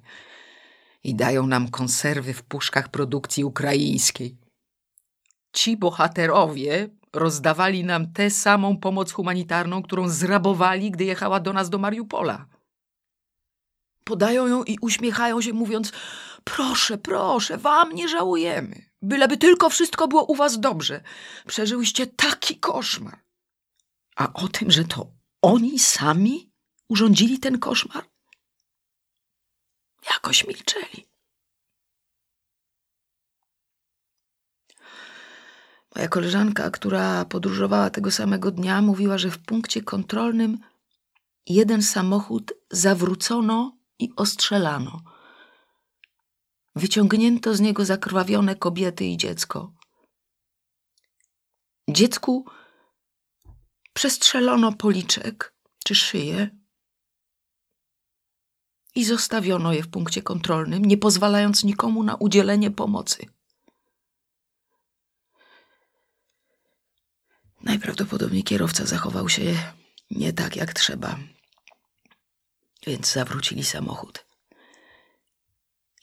I 1.03 1.15
dają 1.15 1.47
nam 1.47 1.69
konserwy 1.69 2.33
w 2.33 2.43
puszkach 2.43 2.89
produkcji 2.89 3.43
ukraińskiej. 3.43 4.37
Ci 5.53 5.77
bohaterowie 5.77 6.89
rozdawali 7.13 7.83
nam 7.83 8.13
tę 8.13 8.29
samą 8.29 8.77
pomoc 8.77 9.11
humanitarną, 9.11 9.83
którą 9.83 10.09
zrabowali, 10.09 10.91
gdy 10.91 11.03
jechała 11.03 11.39
do 11.39 11.53
nas 11.53 11.69
do 11.69 11.77
Mariupola. 11.77 12.45
Podają 14.03 14.47
ją 14.47 14.63
i 14.63 14.77
uśmiechają 14.81 15.41
się, 15.41 15.53
mówiąc: 15.53 15.91
Proszę, 16.45 16.97
proszę, 16.97 17.57
wam 17.57 17.91
nie 17.95 18.09
żałujemy. 18.09 18.85
Byleby 19.01 19.37
tylko 19.37 19.69
wszystko 19.69 20.07
było 20.07 20.23
u 20.23 20.35
was 20.35 20.59
dobrze. 20.59 21.03
Przeżyłyście 21.47 22.07
taki 22.07 22.59
koszmar. 22.59 23.19
A 24.15 24.33
o 24.33 24.47
tym, 24.47 24.71
że 24.71 24.83
to 24.83 25.07
oni 25.41 25.79
sami 25.79 26.51
urządzili 26.89 27.39
ten 27.39 27.59
koszmar? 27.59 28.05
Jakoś 30.13 30.47
milczeli. 30.47 31.05
Moja 35.95 36.07
koleżanka, 36.07 36.69
która 36.71 37.25
podróżowała 37.25 37.89
tego 37.89 38.11
samego 38.11 38.51
dnia, 38.51 38.81
mówiła, 38.81 39.17
że 39.17 39.31
w 39.31 39.37
punkcie 39.37 39.81
kontrolnym 39.81 40.59
jeden 41.45 41.81
samochód 41.81 42.53
zawrócono 42.71 43.77
i 43.99 44.09
ostrzelano. 44.15 45.14
Wyciągnięto 46.75 47.55
z 47.55 47.59
niego 47.59 47.85
zakrwawione 47.85 48.55
kobiety 48.55 49.05
i 49.05 49.17
dziecko. 49.17 49.73
Dziecku 51.89 52.45
przestrzelono 53.93 54.73
policzek 54.73 55.53
czy 55.85 55.95
szyję 55.95 56.49
i 58.95 59.05
zostawiono 59.05 59.73
je 59.73 59.83
w 59.83 59.87
punkcie 59.89 60.21
kontrolnym, 60.21 60.85
nie 60.85 60.97
pozwalając 60.97 61.63
nikomu 61.63 62.03
na 62.03 62.15
udzielenie 62.15 62.71
pomocy. 62.71 63.25
Najprawdopodobniej 67.61 68.43
kierowca 68.43 68.85
zachował 68.85 69.29
się 69.29 69.73
nie 70.11 70.33
tak 70.33 70.55
jak 70.55 70.73
trzeba, 70.73 71.19
więc 72.87 73.13
zawrócili 73.13 73.63
samochód 73.63 74.24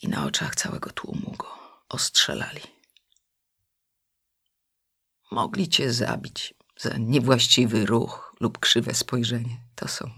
i 0.03 0.09
na 0.09 0.25
oczach 0.25 0.55
całego 0.55 0.91
tłumu 0.91 1.35
go 1.39 1.59
ostrzelali. 1.89 2.61
Mogli 5.31 5.69
cię 5.69 5.93
zabić 5.93 6.55
za 6.77 6.97
niewłaściwy 6.99 7.87
ruch 7.87 8.37
lub 8.41 8.59
krzywe 8.59 8.95
spojrzenie. 8.95 9.61
To 9.75 9.89
są 9.89 10.11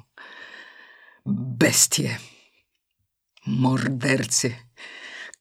bestie, 1.26 2.18
mordercy, 3.46 4.54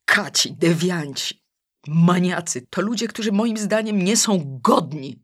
kaci, 0.05 0.53
dewianci, 0.53 1.43
maniacy. 1.87 2.67
To 2.69 2.81
ludzie, 2.81 3.07
którzy 3.07 3.31
moim 3.31 3.57
zdaniem 3.57 4.03
nie 4.03 4.17
są 4.17 4.59
godni 4.61 5.23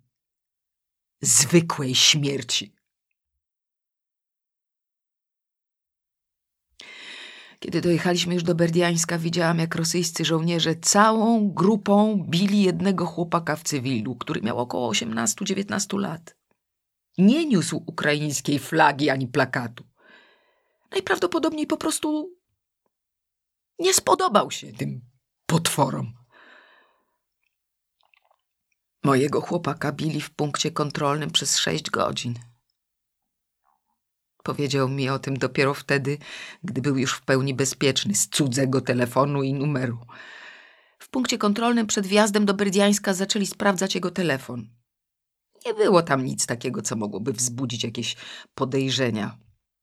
zwykłej 1.22 1.96
śmierci. 1.96 2.79
Kiedy 7.60 7.82
dojechaliśmy 7.82 8.34
już 8.34 8.44
do 8.44 8.56
Berdiańska, 8.56 9.18
widziałam, 9.18 9.60
jak 9.60 9.76
rosyjscy 9.76 10.26
żołnierze 10.26 10.76
całą 10.76 11.54
grupą 11.54 12.26
bili 12.30 12.64
jednego 12.64 13.06
chłopaka 13.06 13.56
w 13.56 13.64
cywilu, 13.64 14.16
który 14.16 14.42
miał 14.42 14.60
około 14.60 14.92
18-19 14.92 16.00
lat. 16.00 16.36
Nie 17.18 17.46
niósł 17.46 17.84
ukraińskiej 17.86 18.60
flagi 18.60 19.10
ani 19.10 19.28
plakatu. 19.28 19.84
Najprawdopodobniej 20.92 21.68
po 21.68 21.78
prostu 21.78 22.36
nie 23.80 23.94
spodobał 23.94 24.52
się 24.52 24.74
tym 24.74 25.02
potworom. 25.46 26.14
Mojego 29.04 29.42
chłopaka 29.42 29.92
bili 29.92 30.22
w 30.22 30.32
punkcie 30.32 30.72
kontrolnym 30.72 31.32
przez 31.32 31.58
sześć 31.58 31.90
godzin. 31.90 32.34
Powiedział 34.50 34.90
mi 34.90 35.10
o 35.10 35.20
tym 35.20 35.38
dopiero 35.38 35.74
wtedy, 35.74 36.18
gdy 36.64 36.82
był 36.82 36.98
już 36.98 37.14
w 37.14 37.22
pełni 37.22 37.54
bezpieczny 37.54 38.16
z 38.16 38.30
cudzego 38.30 38.82
telefonu 38.82 39.44
i 39.44 39.54
numeru. 39.54 39.98
W 41.00 41.10
punkcie 41.10 41.38
kontrolnym 41.38 41.88
przed 41.88 42.08
wjazdem 42.08 42.46
do 42.46 42.54
Berdiańska 42.54 43.14
zaczęli 43.14 43.46
sprawdzać 43.46 43.96
jego 43.96 44.12
telefon. 44.12 44.70
Nie 45.66 45.74
było 45.74 46.02
tam 46.02 46.26
nic 46.26 46.46
takiego, 46.46 46.82
co 46.82 46.96
mogłoby 46.96 47.34
wzbudzić 47.34 47.84
jakieś 47.84 48.16
podejrzenia. 48.56 49.38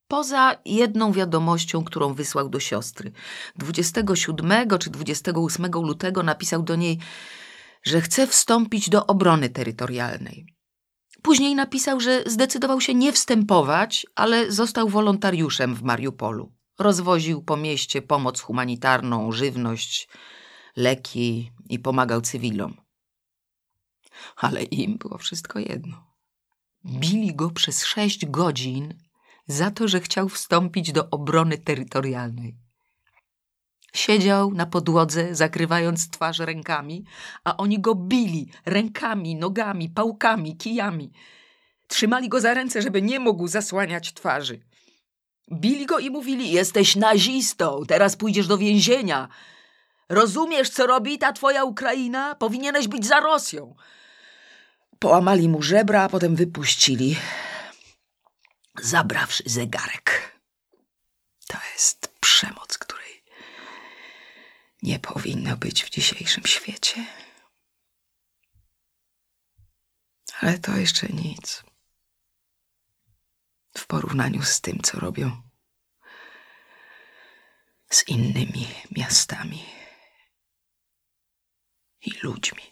Poza 0.09 0.56
jedną 0.64 1.12
wiadomością, 1.12 1.84
którą 1.84 2.14
wysłał 2.14 2.48
do 2.48 2.60
siostry. 2.60 3.12
27 3.56 4.78
czy 4.78 4.90
28 4.90 5.66
lutego 5.72 6.22
napisał 6.22 6.62
do 6.62 6.76
niej, 6.76 6.98
że 7.82 8.01
chce 8.01 8.26
wstąpić 8.26 8.90
do 8.90 9.06
obrony 9.06 9.48
terytorialnej. 9.48 10.56
Później 11.27 11.55
napisał, 11.55 12.01
że 12.01 12.23
zdecydował 12.27 12.81
się 12.81 12.94
nie 12.94 13.12
wstępować, 13.12 14.07
ale 14.15 14.53
został 14.53 14.89
wolontariuszem 14.89 15.74
w 15.74 15.82
Mariupolu. 15.82 16.53
Rozwoził 16.78 17.43
po 17.43 17.57
mieście 17.57 18.03
pomoc 18.03 18.40
humanitarną, 18.40 19.32
żywność, 19.32 20.09
leki 20.77 21.53
i 21.69 21.78
pomagał 21.78 22.20
cywilom. 22.20 22.77
Ale 24.36 24.62
im 24.62 24.98
było 24.98 25.19
wszystko 25.19 25.59
jedno. 25.59 26.05
Bili 26.85 27.35
go 27.35 27.51
przez 27.51 27.85
sześć 27.85 28.27
godzin 28.27 28.94
za 29.47 29.70
to, 29.70 29.89
że 29.89 30.01
chciał 30.01 30.28
wstąpić 30.28 30.93
do 30.93 31.11
obrony 31.11 31.59
terytorialnej. 31.59 32.57
Siedział 33.97 34.52
na 34.52 34.66
podłodze, 34.66 35.35
zakrywając 35.35 36.10
twarz 36.10 36.39
rękami, 36.39 37.05
a 37.44 37.56
oni 37.56 37.81
go 37.81 37.94
bili 37.94 38.51
rękami, 38.66 39.36
nogami, 39.36 39.89
pałkami, 39.89 40.56
kijami. 40.56 41.12
Trzymali 41.86 42.28
go 42.28 42.40
za 42.40 42.55
ręce, 42.55 42.82
żeby 42.82 43.02
nie 43.02 43.20
mógł 43.20 43.48
zasłaniać 43.48 44.14
twarzy. 44.14 44.60
Bili 45.52 45.86
go 45.86 45.98
i 45.98 46.10
mówili: 46.10 46.51
Jesteś 46.51 46.97
nazistą, 46.97 47.82
teraz 47.89 48.16
pójdziesz 48.16 48.47
do 48.47 48.59
więzienia. 48.59 49.28
Rozumiesz, 50.09 50.70
co 50.70 50.86
robi 50.86 51.18
ta 51.18 51.32
twoja 51.32 51.64
Ukraina? 51.64 52.35
Powinieneś 52.35 52.89
być 52.89 53.06
za 53.06 53.20
Rosją. 53.20 53.74
Połamali 54.98 55.48
mu 55.48 55.62
żebra, 55.62 56.02
a 56.02 56.09
potem 56.09 56.36
wypuścili, 56.36 57.16
zabrawszy 58.82 59.43
zegarek. 59.47 60.40
To 61.48 61.59
jest 61.74 62.12
przemoc, 62.20 62.78
nie 64.86 64.98
powinno 64.98 65.56
być 65.56 65.84
w 65.84 65.90
dzisiejszym 65.90 66.44
świecie. 66.44 67.06
Ale 70.40 70.58
to 70.58 70.76
jeszcze 70.76 71.06
nic. 71.06 71.62
W 73.78 73.86
porównaniu 73.86 74.42
z 74.42 74.60
tym, 74.60 74.82
co 74.82 75.00
robią 75.00 75.42
z 77.90 78.08
innymi 78.08 78.68
miastami 78.90 79.64
i 82.00 82.10
ludźmi. 82.22 82.62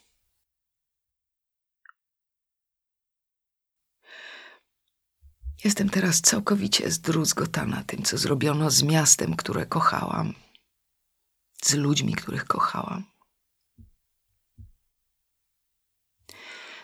Jestem 5.65 5.91
teraz 5.91 6.21
całkowicie 6.21 6.91
zdruzgotana 6.91 7.85
tym, 7.85 8.03
co 8.03 8.19
zrobiono 8.19 8.71
z 8.71 8.83
miastem, 8.83 9.37
które 9.37 9.67
kochałam, 9.67 10.35
z 11.67 11.75
ludźmi, 11.75 12.15
których 12.15 12.45
kochałam. 12.45 13.05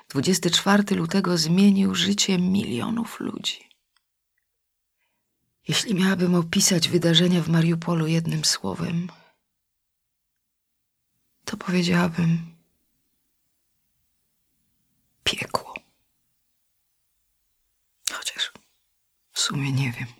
24 0.08 0.96
lutego 0.96 1.38
zmienił 1.38 1.94
życie 1.94 2.38
milionów 2.38 3.20
ludzi. 3.20 3.68
Jeśli 5.68 5.94
miałabym 5.94 6.34
opisać 6.34 6.88
wydarzenia 6.88 7.42
w 7.42 7.48
Mariupolu 7.48 8.06
jednym 8.06 8.44
słowem, 8.44 9.08
to 11.44 11.56
powiedziałabym 11.56 12.56
piekło. 15.24 15.74
Chociaż 18.12 18.52
w 19.32 19.40
sumie 19.40 19.72
nie 19.72 19.92
wiem. 19.92 20.19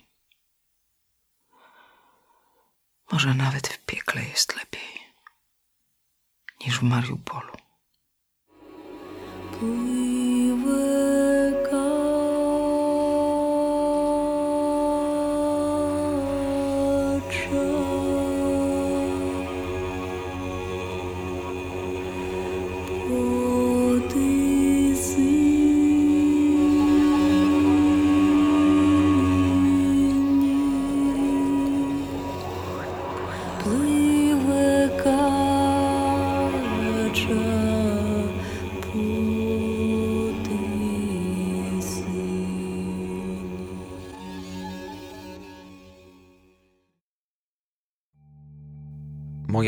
Może 3.13 3.35
nawet 3.35 3.69
w 3.69 3.79
piekle 3.79 4.25
jest 4.25 4.57
lepiej 4.57 5.01
niż 6.67 6.79
w 6.79 6.83
Mariupolu. 6.83 7.53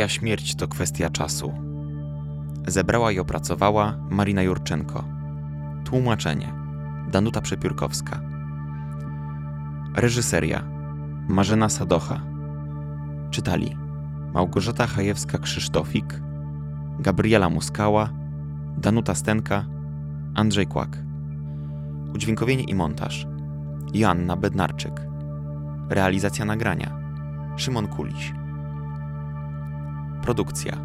Moja 0.03 0.09
śmierć 0.09 0.55
to 0.55 0.69
kwestia 0.69 1.11
czasu. 1.11 1.53
Zebrała 2.66 3.12
i 3.12 3.19
opracowała 3.19 3.97
Marina 4.11 4.43
Jurczenko. 4.43 5.05
Tłumaczenie 5.85 6.53
Danuta 7.11 7.41
Przepiórkowska. 7.41 8.20
Reżyseria 9.97 10.62
Marzena 11.29 11.69
Sadocha. 11.69 12.20
Czytali 13.31 13.77
Małgorzata 14.35 14.87
Chajewska-Krzysztofik, 14.87 16.20
Gabriela 16.99 17.49
Muskała, 17.49 18.09
Danuta 18.79 19.15
Stenka, 19.15 19.65
Andrzej 20.35 20.66
Kłak. 20.66 20.99
Udźwiękowienie 22.15 22.65
i 22.65 22.74
montaż 22.74 23.27
Joanna 23.95 24.37
Bednarczyk. 24.37 25.01
Realizacja 25.89 26.45
nagrania 26.45 26.99
Szymon 27.57 27.87
Kuliś. 27.87 28.41
Produkcja. 30.23 30.77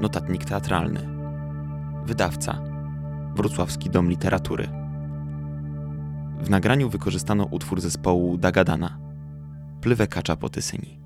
Notatnik 0.00 0.44
teatralny. 0.44 1.00
Wydawca. 2.06 2.62
Wrocławski 3.36 3.90
Dom 3.90 4.08
Literatury. 4.08 4.68
W 6.40 6.50
nagraniu 6.50 6.88
wykorzystano 6.88 7.44
utwór 7.44 7.80
zespołu 7.80 8.36
Dagadana. 8.36 8.98
Plywę 9.80 10.06
kacza 10.06 10.36
po 10.36 10.48
Tysyni 10.48 11.05